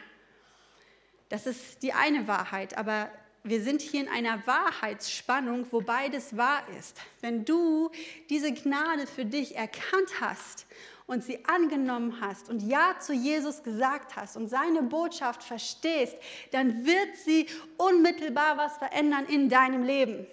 Das 1.30 1.48
ist 1.48 1.82
die 1.82 1.94
eine 1.94 2.28
Wahrheit, 2.28 2.78
aber 2.78 3.10
wir 3.44 3.62
sind 3.62 3.82
hier 3.82 4.02
in 4.02 4.10
einer 4.10 4.46
Wahrheitsspannung, 4.46 5.66
wo 5.72 5.82
beides 5.82 6.36
wahr 6.36 6.64
ist. 6.78 7.00
Wenn 7.22 7.46
du 7.46 7.90
diese 8.30 8.54
Gnade 8.54 9.08
für 9.08 9.26
dich 9.26 9.56
erkannt 9.56 10.20
hast 10.20 10.66
und 11.08 11.24
sie 11.24 11.46
angenommen 11.46 12.20
hast 12.20 12.50
und 12.50 12.62
Ja 12.62 12.96
zu 13.00 13.14
Jesus 13.14 13.64
gesagt 13.64 14.16
hast 14.16 14.36
und 14.36 14.50
seine 14.50 14.84
Botschaft 14.84 15.44
verstehst, 15.44 16.18
dann 16.52 16.86
wird 16.86 17.16
sie 17.16 17.48
unmittelbar 17.78 18.58
was 18.58 18.78
verändern 18.78 19.26
in 19.26 19.48
deinem 19.48 19.84
Leben. 19.84 20.28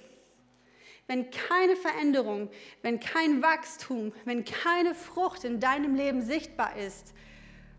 Wenn 1.06 1.30
keine 1.30 1.76
Veränderung, 1.76 2.50
wenn 2.82 2.98
kein 2.98 3.40
Wachstum, 3.40 4.12
wenn 4.24 4.44
keine 4.44 4.96
Frucht 4.96 5.44
in 5.44 5.60
deinem 5.60 5.94
Leben 5.94 6.22
sichtbar 6.22 6.76
ist, 6.76 7.14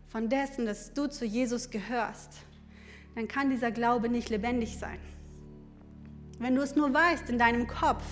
von 0.08 0.30
dessen, 0.30 0.64
dass 0.64 0.94
du 0.94 1.06
zu 1.06 1.26
Jesus 1.26 1.68
gehörst, 1.68 2.32
dann 3.14 3.28
kann 3.28 3.50
dieser 3.50 3.70
Glaube 3.70 4.08
nicht 4.08 4.30
lebendig 4.30 4.78
sein. 4.78 4.98
Wenn 6.38 6.54
du 6.54 6.62
es 6.62 6.76
nur 6.76 6.94
weißt 6.94 7.28
in 7.30 7.38
deinem 7.38 7.66
Kopf, 7.66 8.04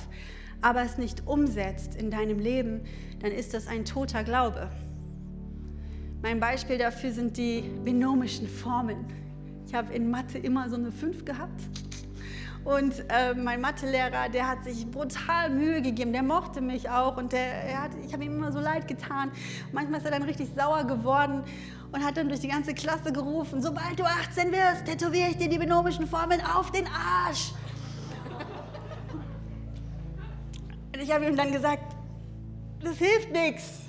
aber 0.61 0.83
es 0.83 0.99
nicht 0.99 1.27
umsetzt 1.27 1.95
in 1.95 2.11
deinem 2.11 2.41
Leben, 2.41 2.81
dann 3.21 3.31
ist 3.31 3.55
das 3.55 3.69
ein 3.69 3.85
toter 3.85 4.25
Glaube. 4.25 4.69
Mein 6.23 6.41
Beispiel 6.41 6.79
dafür 6.79 7.13
sind 7.13 7.37
die 7.37 7.63
binomischen 7.85 8.49
Formeln. 8.49 9.07
Ich 9.67 9.75
habe 9.75 9.93
in 9.95 10.11
Mathe 10.11 10.39
immer 10.39 10.69
so 10.69 10.77
eine 10.77 10.91
5 10.91 11.25
gehabt. 11.25 11.61
Und 12.65 12.95
äh, 13.11 13.33
mein 13.35 13.61
Mathelehrer, 13.61 14.29
der 14.29 14.49
hat 14.49 14.65
sich 14.65 14.91
brutal 14.91 15.51
Mühe 15.51 15.81
gegeben, 15.83 16.13
der 16.13 16.25
mochte 16.25 16.61
mich 16.61 16.91
auch 16.91 17.17
und 17.17 17.33
der, 17.33 17.81
hat, 17.81 17.93
ich 18.05 18.13
habe 18.13 18.25
ihm 18.25 18.35
immer 18.39 18.51
so 18.51 18.59
leid 18.59 18.89
getan. 18.89 19.31
Manchmal 19.73 20.01
ist 20.01 20.05
er 20.05 20.11
dann 20.11 20.25
richtig 20.25 20.49
sauer 20.57 20.83
geworden 20.83 21.45
und 21.93 22.05
hat 22.05 22.17
dann 22.17 22.29
durch 22.29 22.41
die 22.41 22.49
ganze 22.49 22.75
Klasse 22.75 23.13
gerufen, 23.13 23.63
sobald 23.63 24.01
du 24.01 24.05
18 24.05 24.51
wirst, 24.51 24.85
tätowiere 24.85 25.29
ich 25.31 25.37
dir 25.37 25.49
die 25.49 25.59
binomischen 25.59 26.09
Formeln 26.09 26.41
auf 26.41 26.73
den 26.73 26.87
Arsch. 26.89 27.53
Und 30.97 31.03
ich 31.03 31.13
habe 31.13 31.27
ihm 31.27 31.37
dann 31.37 31.53
gesagt, 31.53 31.95
das 32.81 32.97
hilft 32.97 33.31
nichts. 33.31 33.81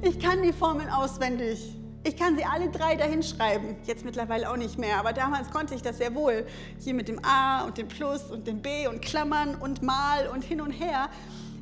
Ich 0.00 0.18
kann 0.18 0.42
die 0.42 0.54
Formeln 0.54 0.88
auswendig. 0.88 1.76
Ich 2.02 2.16
kann 2.16 2.34
sie 2.34 2.46
alle 2.46 2.70
drei 2.70 2.96
dahinschreiben. 2.96 3.76
Jetzt 3.84 4.06
mittlerweile 4.06 4.50
auch 4.50 4.56
nicht 4.56 4.78
mehr, 4.78 4.96
aber 4.96 5.12
damals 5.12 5.50
konnte 5.50 5.74
ich 5.74 5.82
das 5.82 5.98
sehr 5.98 6.14
wohl. 6.14 6.46
Hier 6.78 6.94
mit 6.94 7.08
dem 7.08 7.22
A 7.22 7.66
und 7.66 7.76
dem 7.76 7.88
Plus 7.88 8.30
und 8.30 8.46
dem 8.46 8.62
B 8.62 8.88
und 8.88 9.02
Klammern 9.02 9.54
und 9.56 9.82
Mal 9.82 10.28
und 10.28 10.42
hin 10.42 10.62
und 10.62 10.70
her. 10.70 11.10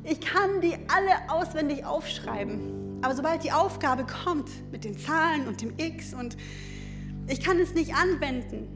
Ich 0.05 0.21
kann 0.21 0.61
die 0.61 0.75
alle 0.75 1.29
auswendig 1.29 1.83
aufschreiben. 1.83 3.01
Aber 3.01 3.15
sobald 3.15 3.43
die 3.43 3.51
Aufgabe 3.51 4.05
kommt 4.05 4.49
mit 4.71 4.85
den 4.85 4.97
Zahlen 4.97 5.45
und 5.45 5.61
dem 5.61 5.77
X 5.77 6.13
und 6.13 6.37
ich 7.27 7.41
kann 7.41 7.59
es 7.59 7.73
nicht 7.73 7.95
anwenden, 7.95 8.69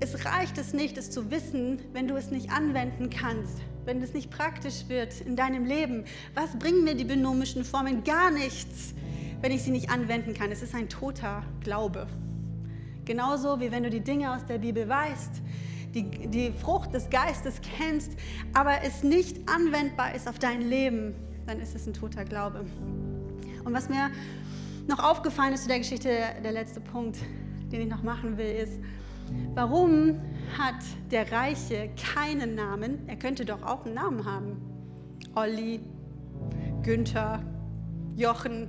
es 0.00 0.24
reicht 0.24 0.56
es 0.56 0.72
nicht, 0.72 0.96
es 0.96 1.10
zu 1.10 1.30
wissen, 1.30 1.82
wenn 1.92 2.08
du 2.08 2.16
es 2.16 2.30
nicht 2.30 2.50
anwenden 2.50 3.10
kannst, 3.10 3.58
wenn 3.88 4.02
es 4.02 4.14
nicht 4.14 4.30
praktisch 4.30 4.88
wird 4.88 5.20
in 5.22 5.34
deinem 5.34 5.64
Leben. 5.64 6.04
Was 6.34 6.56
bringen 6.58 6.84
mir 6.84 6.94
die 6.94 7.04
binomischen 7.04 7.64
Formeln? 7.64 8.04
Gar 8.04 8.30
nichts 8.30 8.94
wenn 9.40 9.52
ich 9.52 9.62
sie 9.62 9.70
nicht 9.70 9.90
anwenden 9.90 10.34
kann. 10.34 10.50
Es 10.50 10.62
ist 10.62 10.74
ein 10.74 10.88
toter 10.88 11.42
Glaube. 11.60 12.06
Genauso 13.04 13.60
wie 13.60 13.70
wenn 13.70 13.82
du 13.82 13.90
die 13.90 14.00
Dinge 14.00 14.34
aus 14.34 14.44
der 14.44 14.58
Bibel 14.58 14.88
weißt, 14.88 15.42
die, 15.94 16.02
die 16.28 16.52
Frucht 16.52 16.92
des 16.92 17.08
Geistes 17.08 17.60
kennst, 17.78 18.12
aber 18.52 18.82
es 18.82 19.02
nicht 19.02 19.48
anwendbar 19.48 20.14
ist 20.14 20.28
auf 20.28 20.38
dein 20.38 20.60
Leben, 20.60 21.14
dann 21.46 21.60
ist 21.60 21.74
es 21.74 21.86
ein 21.86 21.94
toter 21.94 22.24
Glaube. 22.24 22.66
Und 23.64 23.72
was 23.72 23.88
mir 23.88 24.10
noch 24.86 25.02
aufgefallen 25.02 25.54
ist 25.54 25.62
zu 25.62 25.68
der 25.68 25.78
Geschichte, 25.78 26.10
der 26.44 26.52
letzte 26.52 26.80
Punkt, 26.80 27.18
den 27.72 27.80
ich 27.80 27.88
noch 27.88 28.02
machen 28.02 28.36
will, 28.36 28.54
ist, 28.54 28.78
warum 29.54 30.16
hat 30.56 30.76
der 31.10 31.30
Reiche 31.30 31.90
keinen 32.14 32.54
Namen? 32.54 33.08
Er 33.08 33.16
könnte 33.16 33.44
doch 33.44 33.62
auch 33.62 33.84
einen 33.84 33.94
Namen 33.94 34.24
haben. 34.24 34.56
Olli, 35.34 35.80
Günther, 36.82 37.42
Jochen. 38.16 38.68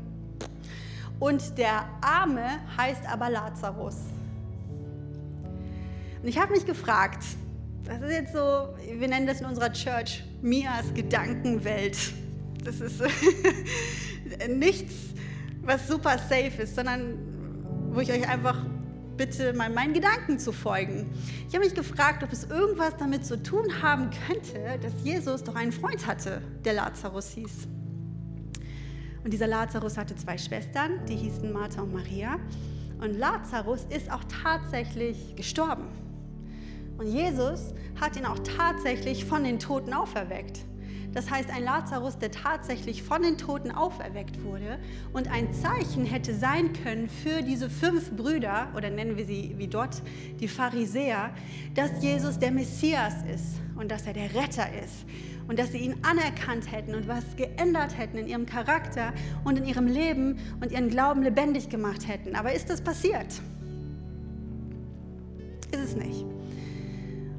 Und 1.20 1.58
der 1.58 1.86
Arme 2.02 2.60
heißt 2.78 3.06
aber 3.08 3.30
Lazarus. 3.30 3.98
Und 6.22 6.28
ich 6.28 6.40
habe 6.40 6.54
mich 6.54 6.66
gefragt, 6.66 7.24
das 7.86 8.02
ist 8.02 8.12
jetzt 8.12 8.34
so, 8.34 8.70
wir 8.92 9.08
nennen 9.08 9.26
das 9.26 9.42
in 9.42 9.48
unserer 9.48 9.72
Church 9.72 10.24
Mias 10.42 10.94
Gedankenwelt. 10.94 11.98
Das 12.64 12.82
ist 12.82 13.02
nichts, 14.50 14.94
was 15.62 15.88
super 15.88 16.18
safe 16.18 16.64
ist, 16.64 16.76
sondern 16.76 17.18
wo 17.92 18.02
ich 18.02 18.12
euch 18.12 18.28
einfach 18.28 18.66
bitte, 19.20 19.52
mal 19.52 19.70
meinen 19.70 19.94
Gedanken 19.94 20.40
zu 20.40 20.54
folgen. 20.54 21.12
Ich 21.50 21.54
habe 21.54 21.66
mich 21.66 21.76
gefragt, 21.76 22.24
ob 22.24 22.32
es 22.32 22.46
irgendwas 22.46 22.96
damit 22.98 23.26
zu 23.26 23.44
tun 23.44 23.82
haben 23.82 24.10
könnte, 24.28 24.80
dass 24.82 24.94
Jesus 25.04 25.44
doch 25.44 25.56
einen 25.56 25.74
Freund 25.74 26.08
hatte, 26.08 26.42
der 26.64 26.72
Lazarus 26.72 27.32
hieß. 27.32 27.68
Und 29.26 29.34
dieser 29.34 29.48
Lazarus 29.48 29.98
hatte 29.98 30.16
zwei 30.16 30.38
Schwestern, 30.38 31.06
die 31.06 31.18
hießen 31.18 31.52
Martha 31.52 31.82
und 31.82 31.92
Maria. 31.92 32.40
Und 33.02 33.20
Lazarus 33.20 33.86
ist 33.90 34.10
auch 34.10 34.24
tatsächlich 34.42 35.36
gestorben. 35.36 35.90
Und 36.98 37.08
Jesus 37.08 37.74
hat 38.00 38.16
ihn 38.16 38.26
auch 38.26 38.40
tatsächlich 38.40 39.26
von 39.26 39.44
den 39.44 39.60
Toten 39.60 39.94
auferweckt. 39.94 40.60
Das 41.14 41.32
heißt, 41.32 41.50
ein 41.50 41.64
Lazarus, 41.64 42.18
der 42.20 42.32
tatsächlich 42.32 43.02
von 43.02 43.24
den 43.24 43.38
Toten 43.38 43.72
auferweckt 43.72 44.44
wurde 44.44 44.80
und 45.12 45.30
ein 45.32 45.54
Zeichen 45.54 46.06
hätte 46.06 46.34
sein 46.36 46.74
können 46.74 47.10
für 47.10 47.42
diese 47.42 47.70
fünf 47.70 48.12
Brüder, 48.12 48.68
oder 48.76 48.90
nennen 48.90 49.18
wir 49.18 49.26
sie 49.26 49.56
wie 49.58 49.68
dort 49.68 50.02
die 50.40 50.48
Pharisäer, 50.48 51.32
dass 51.74 52.02
Jesus 52.02 52.38
der 52.38 52.52
Messias 52.52 53.16
ist 53.34 53.56
und 53.76 53.90
dass 53.90 54.06
er 54.06 54.14
der 54.14 54.34
Retter 54.36 54.68
ist 54.84 55.06
und 55.48 55.58
dass 55.58 55.72
sie 55.72 55.80
ihn 55.80 55.96
anerkannt 56.04 56.72
hätten 56.72 56.94
und 56.94 57.08
was 57.08 57.24
geändert 57.36 57.98
hätten 57.98 58.18
in 58.18 58.28
ihrem 58.28 58.46
Charakter 58.46 59.14
und 59.44 59.58
in 59.58 59.66
ihrem 59.66 59.88
Leben 59.88 60.38
und 60.62 60.72
ihren 60.72 60.90
Glauben 60.90 61.24
lebendig 61.24 61.70
gemacht 61.70 62.08
hätten. 62.08 62.36
Aber 62.36 62.54
ist 62.54 62.70
das 62.70 62.82
passiert? 62.82 63.42
Ist 65.72 65.84
es 65.84 65.96
nicht. 65.96 66.26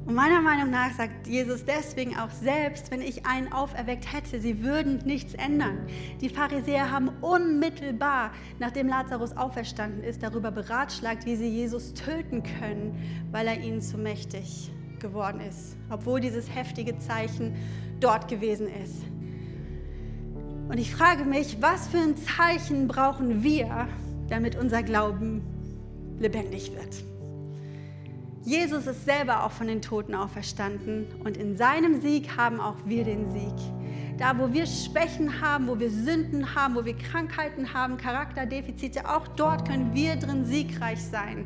Und 0.05 0.15
meiner 0.15 0.41
Meinung 0.41 0.71
nach 0.71 0.91
sagt 0.93 1.27
Jesus 1.27 1.63
deswegen 1.63 2.17
auch 2.17 2.31
selbst, 2.31 2.89
wenn 2.89 3.01
ich 3.01 3.25
einen 3.25 3.53
auferweckt 3.53 4.11
hätte, 4.11 4.39
sie 4.39 4.63
würden 4.63 4.97
nichts 5.05 5.35
ändern. 5.35 5.85
Die 6.19 6.29
Pharisäer 6.29 6.91
haben 6.91 7.09
unmittelbar, 7.21 8.31
nachdem 8.59 8.87
Lazarus 8.87 9.37
auferstanden 9.37 10.03
ist, 10.03 10.23
darüber 10.23 10.49
beratschlagt, 10.51 11.25
wie 11.25 11.35
sie 11.35 11.49
Jesus 11.49 11.93
töten 11.93 12.41
können, 12.41 12.95
weil 13.31 13.47
er 13.47 13.61
ihnen 13.61 13.81
zu 13.81 13.97
mächtig 13.97 14.71
geworden 14.99 15.41
ist, 15.41 15.77
obwohl 15.89 16.19
dieses 16.19 16.53
heftige 16.53 16.97
Zeichen 16.97 17.55
dort 17.99 18.27
gewesen 18.27 18.67
ist. 18.83 19.03
Und 20.67 20.77
ich 20.79 20.93
frage 20.95 21.25
mich, 21.25 21.57
was 21.61 21.87
für 21.87 21.99
ein 21.99 22.15
Zeichen 22.17 22.87
brauchen 22.87 23.43
wir, 23.43 23.87
damit 24.29 24.55
unser 24.55 24.81
Glauben 24.81 25.41
lebendig 26.19 26.71
wird? 26.73 27.10
Jesus 28.43 28.87
ist 28.87 29.05
selber 29.05 29.45
auch 29.45 29.51
von 29.51 29.67
den 29.67 29.83
Toten 29.83 30.15
auferstanden 30.15 31.05
und 31.23 31.37
in 31.37 31.57
seinem 31.57 32.01
Sieg 32.01 32.35
haben 32.35 32.59
auch 32.59 32.77
wir 32.85 33.03
den 33.03 33.31
Sieg. 33.31 33.53
Da, 34.17 34.37
wo 34.37 34.51
wir 34.51 34.65
Schwächen 34.65 35.41
haben, 35.41 35.67
wo 35.67 35.79
wir 35.79 35.91
Sünden 35.91 36.55
haben, 36.55 36.75
wo 36.75 36.83
wir 36.83 36.97
Krankheiten 36.97 37.71
haben, 37.71 37.97
Charakterdefizite, 37.97 39.07
auch 39.07 39.27
dort 39.29 39.67
können 39.67 39.93
wir 39.93 40.15
drin 40.15 40.45
siegreich 40.45 41.01
sein, 41.03 41.45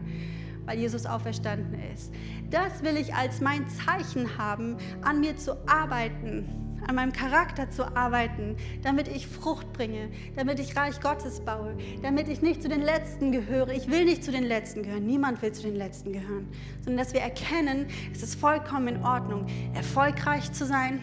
weil 0.66 0.80
Jesus 0.80 1.06
auferstanden 1.06 1.78
ist. 1.94 2.14
Das 2.50 2.82
will 2.82 2.96
ich 2.96 3.14
als 3.14 3.42
mein 3.42 3.66
Zeichen 3.70 4.38
haben, 4.38 4.78
an 5.02 5.20
mir 5.20 5.36
zu 5.36 5.58
arbeiten, 5.68 6.65
an 6.88 6.96
meinem 6.96 7.14
Charakter 7.14 7.70
zu 7.70 7.96
arbeiten, 7.96 8.56
damit 8.84 9.08
ich 9.08 9.28
Frucht 9.28 9.72
bringe, 9.74 10.10
damit 10.36 10.60
ich 10.60 10.76
Reich 10.76 11.00
Gottes 11.02 11.40
baue, 11.40 11.76
damit 12.02 12.28
ich 12.28 12.42
nicht 12.42 12.62
zu 12.62 12.70
den 12.70 12.82
Letzten 12.82 13.32
gehöre. 13.32 13.74
Ich 13.74 13.90
will 13.90 14.06
nicht 14.06 14.24
zu 14.24 14.32
den 14.32 14.44
Letzten 14.44 14.84
gehören. 14.84 15.06
Niemand 15.06 15.42
will 15.42 15.52
zu 15.52 15.64
den 15.64 15.76
Letzten 15.76 16.14
gehören. 16.14 16.48
Sondern 16.84 17.04
dass 17.04 17.14
wir 17.14 17.22
erkennen, 17.22 17.88
es 18.14 18.24
ist 18.24 18.40
vollkommen 18.40 18.88
in 18.88 19.04
Ordnung, 19.04 19.48
erfolgreich 19.74 20.52
zu 20.52 20.66
sein, 20.66 21.02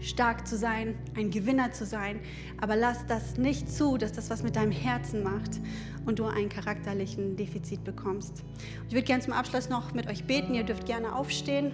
stark 0.00 0.46
zu 0.46 0.56
sein, 0.56 0.94
ein 1.16 1.30
Gewinner 1.30 1.72
zu 1.72 1.84
sein. 1.84 2.20
Aber 2.60 2.76
lass 2.76 3.06
das 3.06 3.36
nicht 3.36 3.70
zu, 3.70 3.96
dass 3.96 4.12
das 4.12 4.30
was 4.30 4.42
mit 4.42 4.56
deinem 4.56 4.72
Herzen 4.72 5.22
macht 5.22 5.60
und 6.06 6.18
du 6.18 6.26
einen 6.26 6.48
charakterlichen 6.48 7.36
Defizit 7.36 7.84
bekommst. 7.84 8.44
Ich 8.88 8.94
würde 8.94 9.06
gerne 9.06 9.22
zum 9.22 9.32
Abschluss 9.32 9.68
noch 9.68 9.94
mit 9.94 10.08
euch 10.08 10.24
beten. 10.24 10.54
Ihr 10.54 10.64
dürft 10.64 10.86
gerne 10.86 11.14
aufstehen. 11.14 11.72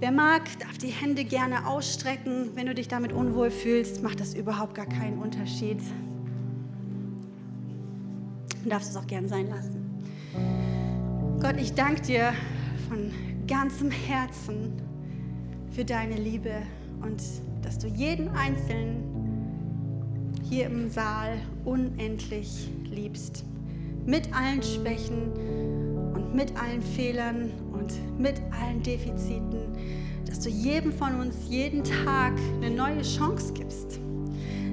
Wer 0.00 0.12
mag, 0.12 0.42
darf 0.60 0.78
die 0.78 0.92
Hände 0.92 1.24
gerne 1.24 1.66
ausstrecken. 1.66 2.50
Wenn 2.54 2.66
du 2.66 2.74
dich 2.74 2.86
damit 2.86 3.12
unwohl 3.12 3.50
fühlst, 3.50 4.00
macht 4.00 4.20
das 4.20 4.32
überhaupt 4.32 4.76
gar 4.76 4.86
keinen 4.86 5.18
Unterschied. 5.18 5.80
Du 8.62 8.68
darfst 8.68 8.90
es 8.90 8.96
auch 8.96 9.08
gern 9.08 9.26
sein 9.26 9.48
lassen. 9.48 9.84
Gott, 11.40 11.56
ich 11.60 11.74
danke 11.74 12.02
dir 12.02 12.32
von 12.88 13.10
ganzem 13.48 13.90
Herzen 13.90 14.72
für 15.72 15.84
deine 15.84 16.14
Liebe 16.14 16.52
und 17.02 17.20
dass 17.62 17.78
du 17.78 17.88
jeden 17.88 18.28
Einzelnen 18.36 19.02
hier 20.48 20.66
im 20.66 20.90
Saal 20.90 21.40
unendlich 21.64 22.70
liebst. 22.84 23.44
Mit 24.06 24.32
allen 24.32 24.62
Schwächen 24.62 25.87
mit 26.34 26.52
allen 26.60 26.82
Fehlern 26.82 27.50
und 27.72 27.92
mit 28.18 28.40
allen 28.50 28.82
Defiziten, 28.82 29.58
dass 30.26 30.40
du 30.40 30.50
jedem 30.50 30.92
von 30.92 31.20
uns 31.20 31.36
jeden 31.48 31.82
Tag 31.84 32.32
eine 32.56 32.70
neue 32.70 33.02
Chance 33.02 33.52
gibst. 33.52 34.00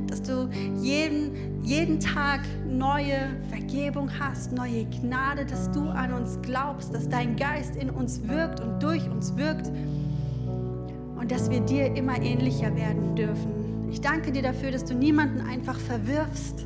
Dass 0.08 0.22
du 0.22 0.50
jeden, 0.82 1.64
jeden 1.64 2.00
Tag 2.00 2.42
neue 2.68 3.42
Vergebung 3.50 4.10
hast, 4.20 4.52
neue 4.52 4.86
Gnade, 4.86 5.46
dass 5.46 5.72
du 5.72 5.90
an 5.90 6.14
uns 6.14 6.38
glaubst, 6.42 6.94
dass 6.94 7.10
dein 7.10 7.36
Geist 7.36 7.76
in 7.76 7.90
uns 7.90 8.28
wirkt 8.28 8.60
und 8.60 8.82
durch 8.82 9.10
uns 9.10 9.36
wirkt 9.36 9.72
und 11.20 11.32
dass 11.32 11.50
wir 11.50 11.62
dir 11.62 11.96
immer 11.96 12.22
ähnlicher 12.22 12.76
werden 12.76 13.16
dürfen. 13.16 13.90
Ich 13.90 14.02
danke 14.02 14.32
dir 14.32 14.44
dafür, 14.44 14.72
dass 14.72 14.86
du 14.86 14.94
niemanden 14.94 15.42
einfach 15.42 15.80
verwirfst 15.80 16.66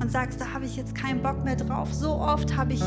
und 0.00 0.10
sagst, 0.10 0.40
da 0.40 0.52
habe 0.52 0.64
ich 0.64 0.76
jetzt 0.76 0.94
keinen 0.94 1.22
Bock 1.22 1.44
mehr 1.44 1.56
drauf. 1.56 1.92
So 1.92 2.12
oft 2.12 2.56
habe 2.56 2.74
ich 2.74 2.82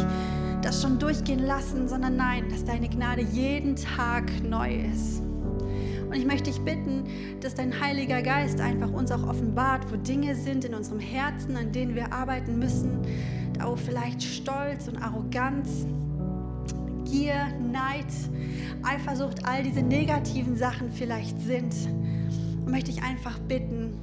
das 0.66 0.82
schon 0.82 0.98
durchgehen 0.98 1.46
lassen, 1.46 1.88
sondern 1.88 2.16
nein, 2.16 2.50
dass 2.50 2.66
deine 2.66 2.90
Gnade 2.90 3.22
jeden 3.22 3.76
Tag 3.76 4.24
neu 4.42 4.82
ist. 4.92 5.22
Und 5.22 6.14
ich 6.16 6.26
möchte 6.26 6.50
dich 6.50 6.60
bitten, 6.62 7.04
dass 7.40 7.54
dein 7.54 7.80
Heiliger 7.80 8.24
Geist 8.24 8.60
einfach 8.60 8.92
uns 8.92 9.12
auch 9.12 9.28
offenbart, 9.28 9.92
wo 9.92 9.96
Dinge 9.96 10.36
sind 10.36 10.66
in 10.66 10.74
unserem 10.74 11.00
Herzen, 11.00 11.56
an 11.56 11.72
denen 11.72 11.94
wir 11.94 12.12
arbeiten 12.12 12.58
müssen, 12.58 13.00
da 13.54 13.68
wo 13.68 13.76
vielleicht 13.76 14.24
Stolz 14.24 14.88
und 14.88 14.98
Arroganz, 14.98 15.86
Gier, 17.06 17.48
Neid, 17.72 18.08
Eifersucht, 18.82 19.46
all 19.46 19.62
diese 19.62 19.84
negativen 19.84 20.56
Sachen 20.56 20.92
vielleicht 20.92 21.40
sind. 21.42 21.76
Und 22.66 22.72
möchte 22.72 22.90
ich 22.90 23.04
einfach 23.04 23.38
bitten, 23.38 24.00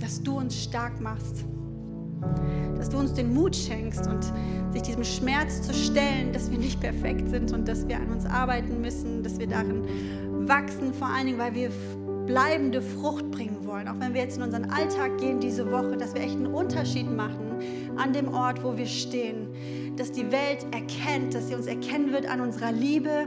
dass 0.00 0.20
du 0.20 0.36
uns 0.36 0.60
stark 0.60 1.00
machst 1.00 1.44
dass 2.76 2.88
du 2.88 2.98
uns 2.98 3.14
den 3.14 3.32
Mut 3.32 3.54
schenkst 3.54 4.06
und 4.08 4.32
sich 4.72 4.82
diesem 4.82 5.04
Schmerz 5.04 5.62
zu 5.62 5.72
stellen, 5.74 6.32
dass 6.32 6.50
wir 6.50 6.58
nicht 6.58 6.80
perfekt 6.80 7.28
sind 7.28 7.52
und 7.52 7.68
dass 7.68 7.86
wir 7.86 7.96
an 7.96 8.10
uns 8.10 8.26
arbeiten 8.26 8.80
müssen, 8.80 9.22
dass 9.22 9.38
wir 9.38 9.46
darin 9.46 10.48
wachsen, 10.48 10.92
vor 10.92 11.08
allen 11.08 11.26
Dingen, 11.26 11.38
weil 11.38 11.54
wir 11.54 11.70
bleibende 12.26 12.80
Frucht 12.80 13.30
bringen 13.30 13.66
wollen. 13.66 13.88
Auch 13.88 13.98
wenn 13.98 14.14
wir 14.14 14.22
jetzt 14.22 14.36
in 14.36 14.42
unseren 14.42 14.70
Alltag 14.70 15.18
gehen 15.18 15.40
diese 15.40 15.70
Woche, 15.70 15.96
dass 15.96 16.14
wir 16.14 16.22
echt 16.22 16.36
einen 16.36 16.46
Unterschied 16.46 17.10
machen 17.10 17.58
an 17.96 18.12
dem 18.12 18.32
Ort, 18.32 18.62
wo 18.62 18.76
wir 18.76 18.86
stehen. 18.86 19.48
Dass 19.96 20.12
die 20.12 20.30
Welt 20.32 20.66
erkennt, 20.72 21.34
dass 21.34 21.48
sie 21.48 21.54
uns 21.54 21.66
erkennen 21.66 22.12
wird 22.12 22.26
an 22.26 22.40
unserer 22.40 22.72
Liebe, 22.72 23.26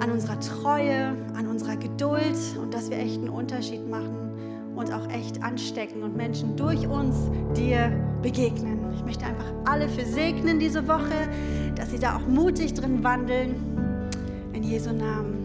an 0.00 0.10
unserer 0.10 0.40
Treue, 0.40 1.14
an 1.36 1.46
unserer 1.46 1.76
Geduld 1.76 2.36
und 2.60 2.72
dass 2.72 2.90
wir 2.90 2.98
echt 2.98 3.16
einen 3.16 3.28
Unterschied 3.28 3.88
machen 3.88 4.29
und 4.76 4.92
auch 4.92 5.08
echt 5.10 5.42
anstecken 5.42 6.02
und 6.02 6.16
Menschen 6.16 6.56
durch 6.56 6.86
uns 6.86 7.16
dir 7.56 7.90
begegnen. 8.22 8.92
Ich 8.94 9.04
möchte 9.04 9.24
einfach 9.24 9.52
alle 9.64 9.88
für 9.88 10.04
segnen 10.04 10.58
diese 10.58 10.86
Woche, 10.86 11.28
dass 11.74 11.90
sie 11.90 11.98
da 11.98 12.16
auch 12.16 12.26
mutig 12.26 12.74
drin 12.74 13.02
wandeln. 13.02 13.54
In 14.52 14.62
Jesu 14.62 14.92
Namen. 14.92 15.39